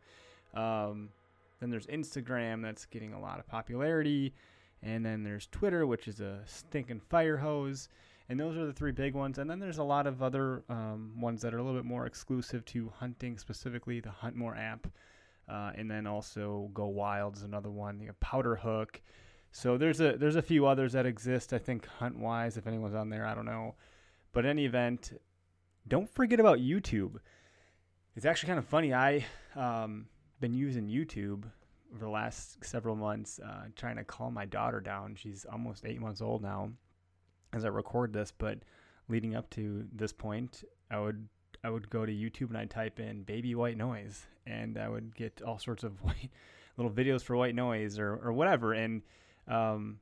Um, 0.54 1.10
then 1.60 1.70
there's 1.70 1.88
Instagram, 1.88 2.62
that's 2.62 2.86
getting 2.86 3.14
a 3.14 3.20
lot 3.20 3.40
of 3.40 3.48
popularity. 3.48 4.34
And 4.84 5.06
then 5.06 5.24
there's 5.24 5.48
Twitter, 5.48 5.88
which 5.88 6.08
is 6.08 6.20
a 6.20 6.42
stinking 6.46 7.00
fire 7.00 7.38
hose 7.38 7.90
and 8.30 8.40
those 8.40 8.58
are 8.58 8.66
the 8.66 8.74
three 8.74 8.92
big 8.92 9.14
ones. 9.14 9.38
And 9.38 9.50
then 9.50 9.60
there's 9.60 9.78
a 9.78 9.84
lot 9.84 10.08
of 10.08 10.24
other 10.24 10.64
um, 10.70 11.14
ones 11.20 11.42
that 11.42 11.54
are 11.54 11.60
a 11.60 11.64
little 11.64 11.80
bit 11.80 11.86
more 11.86 12.06
exclusive 12.06 12.66
to 12.66 12.92
hunting, 12.98 13.38
specifically 13.38 14.00
the 14.00 14.10
Hunt 14.10 14.36
More 14.36 14.56
app, 14.56 14.88
uh, 15.48 15.72
and 15.76 15.90
then 15.90 16.08
also 16.08 16.70
Go 16.74 16.88
Wild 16.88 17.36
is 17.36 17.44
another 17.44 17.70
one. 17.70 18.00
You 18.00 18.08
have 18.08 18.20
PowderHook. 18.20 19.02
So 19.58 19.78
there's 19.78 20.02
a 20.02 20.18
there's 20.18 20.36
a 20.36 20.42
few 20.42 20.66
others 20.66 20.92
that 20.92 21.06
exist. 21.06 21.54
I 21.54 21.60
think 21.60 21.88
HuntWise, 22.02 22.58
if 22.58 22.68
anyone's 22.68 22.94
on 22.94 23.08
there, 23.08 23.26
I 23.26 23.34
don't 23.34 23.46
know. 23.46 23.76
But 24.34 24.44
in 24.44 24.52
any 24.52 24.66
event, 24.66 25.18
don't 25.88 26.10
forget 26.10 26.42
about 26.42 26.60
YouTube. 26.60 27.20
It's 28.18 28.26
actually 28.26 28.48
kind 28.48 28.60
of 28.60 28.66
funny. 28.66 28.94
I 28.94 29.24
um, 29.56 30.08
been 30.42 30.54
using 30.54 30.90
YouTube 30.90 31.46
over 31.94 32.04
the 32.04 32.10
last 32.10 32.66
several 32.66 32.98
months, 32.98 33.40
uh, 33.40 33.68
trying 33.78 33.96
to 33.96 34.04
calm 34.04 34.34
my 34.34 34.44
daughter 34.44 34.82
down. 34.82 35.16
She's 35.16 35.46
almost 35.50 35.86
eight 35.86 36.02
months 36.02 36.20
old 36.20 36.42
now 36.42 36.72
as 37.54 37.64
I 37.64 37.70
record 37.70 38.12
this, 38.12 38.34
but 38.38 38.60
leading 39.08 39.38
up 39.38 39.50
to 39.52 39.86
this 39.94 40.12
point, 40.12 40.66
I 40.92 41.00
would 41.00 41.30
I 41.64 41.70
would 41.70 41.90
go 41.90 42.06
to 42.06 42.12
YouTube 42.12 42.50
and 42.50 42.58
I'd 42.58 42.72
type 42.72 43.00
in 43.00 43.24
baby 43.24 43.56
white 43.56 43.78
noise 43.78 44.26
and 44.46 44.78
I 44.78 44.90
would 44.90 45.16
get 45.16 45.42
all 45.42 45.60
sorts 45.60 45.86
of 45.86 45.94
white 46.04 46.30
little 46.76 46.92
videos 46.92 47.24
for 47.24 47.38
white 47.38 47.56
noise 47.56 47.98
or, 47.98 48.18
or 48.18 48.34
whatever. 48.34 48.74
And 48.74 49.02
um, 49.48 50.00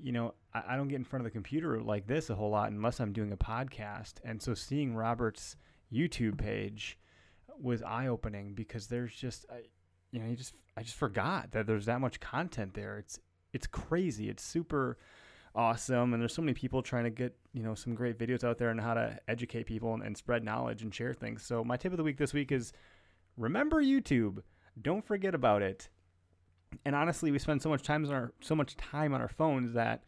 you 0.00 0.12
know, 0.12 0.34
I, 0.54 0.62
I 0.70 0.76
don't 0.76 0.88
get 0.88 0.96
in 0.96 1.04
front 1.04 1.22
of 1.22 1.24
the 1.24 1.34
computer 1.34 1.80
like 1.80 2.06
this 2.06 2.30
a 2.30 2.34
whole 2.34 2.50
lot 2.50 2.70
unless 2.70 3.00
I'm 3.00 3.12
doing 3.12 3.32
a 3.32 3.36
podcast. 3.36 4.14
And 4.24 4.40
so 4.40 4.54
seeing 4.54 4.94
Robert's 4.94 5.56
YouTube 5.92 6.38
page 6.38 6.98
was 7.60 7.82
eye 7.82 8.06
opening 8.06 8.54
because 8.54 8.86
there's 8.86 9.14
just 9.14 9.46
I, 9.50 9.62
you 10.10 10.20
know, 10.20 10.28
you 10.28 10.36
just 10.36 10.54
I 10.76 10.82
just 10.82 10.96
forgot 10.96 11.52
that 11.52 11.66
there's 11.66 11.86
that 11.86 12.00
much 12.00 12.20
content 12.20 12.74
there. 12.74 12.98
It's 12.98 13.18
it's 13.52 13.66
crazy. 13.66 14.28
It's 14.28 14.42
super 14.42 14.98
awesome. 15.54 16.14
And 16.14 16.22
there's 16.22 16.34
so 16.34 16.42
many 16.42 16.54
people 16.54 16.82
trying 16.82 17.04
to 17.04 17.10
get 17.10 17.36
you 17.52 17.62
know 17.62 17.74
some 17.74 17.94
great 17.94 18.18
videos 18.18 18.44
out 18.44 18.58
there 18.58 18.70
on 18.70 18.78
how 18.78 18.94
to 18.94 19.18
educate 19.28 19.66
people 19.66 19.94
and, 19.94 20.02
and 20.02 20.16
spread 20.16 20.44
knowledge 20.44 20.82
and 20.82 20.94
share 20.94 21.14
things. 21.14 21.42
So 21.42 21.62
my 21.62 21.76
tip 21.76 21.92
of 21.92 21.98
the 21.98 22.04
week 22.04 22.18
this 22.18 22.32
week 22.32 22.52
is 22.52 22.72
remember 23.36 23.82
YouTube. 23.82 24.42
Don't 24.80 25.04
forget 25.04 25.34
about 25.34 25.62
it. 25.62 25.88
And 26.84 26.94
honestly, 26.94 27.30
we 27.30 27.38
spend 27.38 27.62
so 27.62 27.68
much 27.68 27.82
time 27.82 28.04
on 28.06 28.12
our 28.12 28.32
so 28.40 28.54
much 28.54 28.76
time 28.76 29.14
on 29.14 29.20
our 29.20 29.28
phones 29.28 29.72
that 29.74 30.04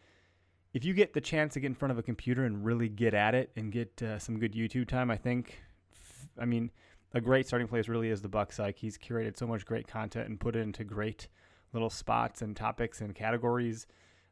if 0.73 0.85
you 0.85 0.93
get 0.93 1.15
the 1.15 1.21
chance 1.21 1.55
to 1.55 1.61
get 1.61 1.69
in 1.69 1.75
front 1.75 1.93
of 1.93 1.99
a 1.99 2.03
computer 2.03 2.45
and 2.45 2.65
really 2.65 2.89
get 2.89 3.15
at 3.15 3.35
it 3.35 3.51
and 3.57 3.71
get 3.71 4.03
uh, 4.03 4.19
some 4.19 4.39
good 4.39 4.55
YouTube 4.55 4.89
time, 4.89 5.11
I 5.11 5.17
think, 5.17 5.63
I 6.39 6.45
mean, 6.45 6.71
a 7.15 7.21
great 7.21 7.47
starting 7.47 7.69
place 7.69 7.89
really 7.89 8.11
is 8.11 8.21
the 8.21 8.29
Buck 8.29 8.53
Psych. 8.53 8.77
He's 8.77 8.99
curated 8.99 9.39
so 9.39 9.47
much 9.47 9.65
great 9.65 9.87
content 9.87 10.29
and 10.29 10.39
put 10.39 10.57
it 10.57 10.61
into 10.61 10.83
great 10.83 11.29
little 11.73 11.91
spots 11.91 12.43
and 12.43 12.57
topics 12.57 13.01
and 13.01 13.15
categories. 13.15 13.87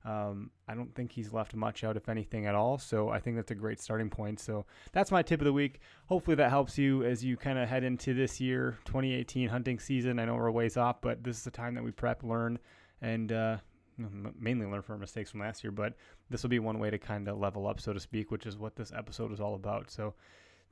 Um, 0.04 0.50
I 0.66 0.74
don't 0.74 0.92
think 0.94 1.12
he's 1.12 1.32
left 1.32 1.54
much 1.54 1.84
out, 1.84 1.96
if 1.96 2.08
anything 2.08 2.46
at 2.46 2.54
all. 2.54 2.78
So 2.78 3.10
I 3.10 3.20
think 3.20 3.36
that's 3.36 3.50
a 3.50 3.56
great 3.56 3.80
starting 3.80 4.10
point. 4.10 4.40
So 4.40 4.66
that's 4.92 5.12
my 5.12 5.22
tip 5.22 5.40
of 5.40 5.44
the 5.44 5.52
week. 5.52 5.80
Hopefully 6.06 6.34
that 6.36 6.50
helps 6.50 6.76
you 6.76 7.04
as 7.04 7.24
you 7.24 7.36
kind 7.36 7.58
of 7.58 7.68
head 7.68 7.84
into 7.84 8.14
this 8.14 8.40
year, 8.40 8.78
2018 8.84 9.48
hunting 9.48 9.78
season. 9.78 10.18
I 10.18 10.24
know 10.24 10.34
we're 10.34 10.46
a 10.46 10.52
ways 10.52 10.76
off, 10.76 11.00
but 11.00 11.22
this 11.22 11.36
is 11.36 11.44
the 11.44 11.50
time 11.50 11.74
that 11.74 11.84
we 11.84 11.92
prep, 11.92 12.24
learn, 12.24 12.58
and 13.00 13.30
uh, 13.30 13.56
mainly 14.38 14.66
learn 14.66 14.82
from 14.82 14.94
our 14.94 14.98
mistakes 14.98 15.30
from 15.30 15.40
last 15.40 15.62
year. 15.62 15.70
But 15.70 15.94
this 16.30 16.42
will 16.42 16.50
be 16.50 16.58
one 16.58 16.78
way 16.78 16.90
to 16.90 16.98
kind 16.98 17.28
of 17.28 17.38
level 17.38 17.66
up, 17.66 17.80
so 17.80 17.92
to 17.92 18.00
speak, 18.00 18.30
which 18.30 18.46
is 18.46 18.56
what 18.56 18.74
this 18.74 18.92
episode 18.96 19.32
is 19.32 19.40
all 19.40 19.54
about. 19.54 19.90
So 19.90 20.14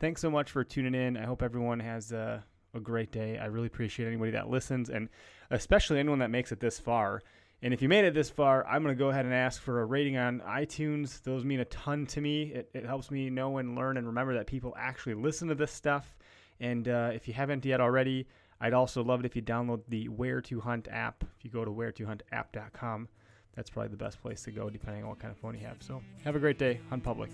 thanks 0.00 0.20
so 0.20 0.30
much 0.30 0.50
for 0.50 0.64
tuning 0.64 0.94
in. 0.94 1.16
I 1.16 1.24
hope 1.24 1.42
everyone 1.42 1.78
has 1.80 2.10
a, 2.10 2.44
a 2.74 2.80
great 2.80 3.12
day. 3.12 3.38
I 3.38 3.46
really 3.46 3.66
appreciate 3.66 4.06
anybody 4.06 4.32
that 4.32 4.48
listens, 4.48 4.90
and 4.90 5.08
especially 5.50 6.00
anyone 6.00 6.18
that 6.18 6.30
makes 6.30 6.50
it 6.50 6.60
this 6.60 6.78
far. 6.80 7.22
And 7.62 7.74
if 7.74 7.82
you 7.82 7.88
made 7.88 8.04
it 8.04 8.14
this 8.14 8.30
far, 8.30 8.66
I'm 8.66 8.82
going 8.82 8.94
to 8.94 8.98
go 8.98 9.10
ahead 9.10 9.26
and 9.26 9.34
ask 9.34 9.60
for 9.60 9.82
a 9.82 9.84
rating 9.84 10.16
on 10.16 10.40
iTunes. 10.40 11.22
Those 11.22 11.44
mean 11.44 11.60
a 11.60 11.66
ton 11.66 12.06
to 12.06 12.20
me. 12.20 12.44
It, 12.44 12.70
it 12.72 12.86
helps 12.86 13.10
me 13.10 13.28
know 13.28 13.58
and 13.58 13.76
learn 13.76 13.98
and 13.98 14.06
remember 14.06 14.34
that 14.34 14.46
people 14.46 14.74
actually 14.78 15.14
listen 15.14 15.48
to 15.48 15.54
this 15.54 15.70
stuff. 15.70 16.16
And 16.58 16.88
uh, 16.88 17.10
if 17.12 17.28
you 17.28 17.34
haven't 17.34 17.64
yet 17.64 17.80
already, 17.80 18.26
I'd 18.60 18.74
also 18.74 19.04
love 19.04 19.20
it 19.20 19.26
if 19.26 19.36
you 19.36 19.42
download 19.42 19.82
the 19.88 20.08
Where 20.08 20.40
to 20.42 20.60
Hunt 20.60 20.88
app. 20.90 21.24
If 21.38 21.44
you 21.44 21.50
go 21.50 21.64
to 21.64 21.70
wheretohuntapp.com, 21.70 23.08
that's 23.54 23.70
probably 23.70 23.90
the 23.90 23.96
best 23.96 24.20
place 24.22 24.42
to 24.44 24.50
go 24.50 24.70
depending 24.70 25.02
on 25.02 25.10
what 25.10 25.18
kind 25.18 25.32
of 25.32 25.38
phone 25.38 25.54
you 25.54 25.66
have. 25.66 25.82
So 25.82 26.02
have 26.24 26.36
a 26.36 26.38
great 26.38 26.58
day. 26.58 26.80
Hunt 26.88 27.02
public. 27.02 27.30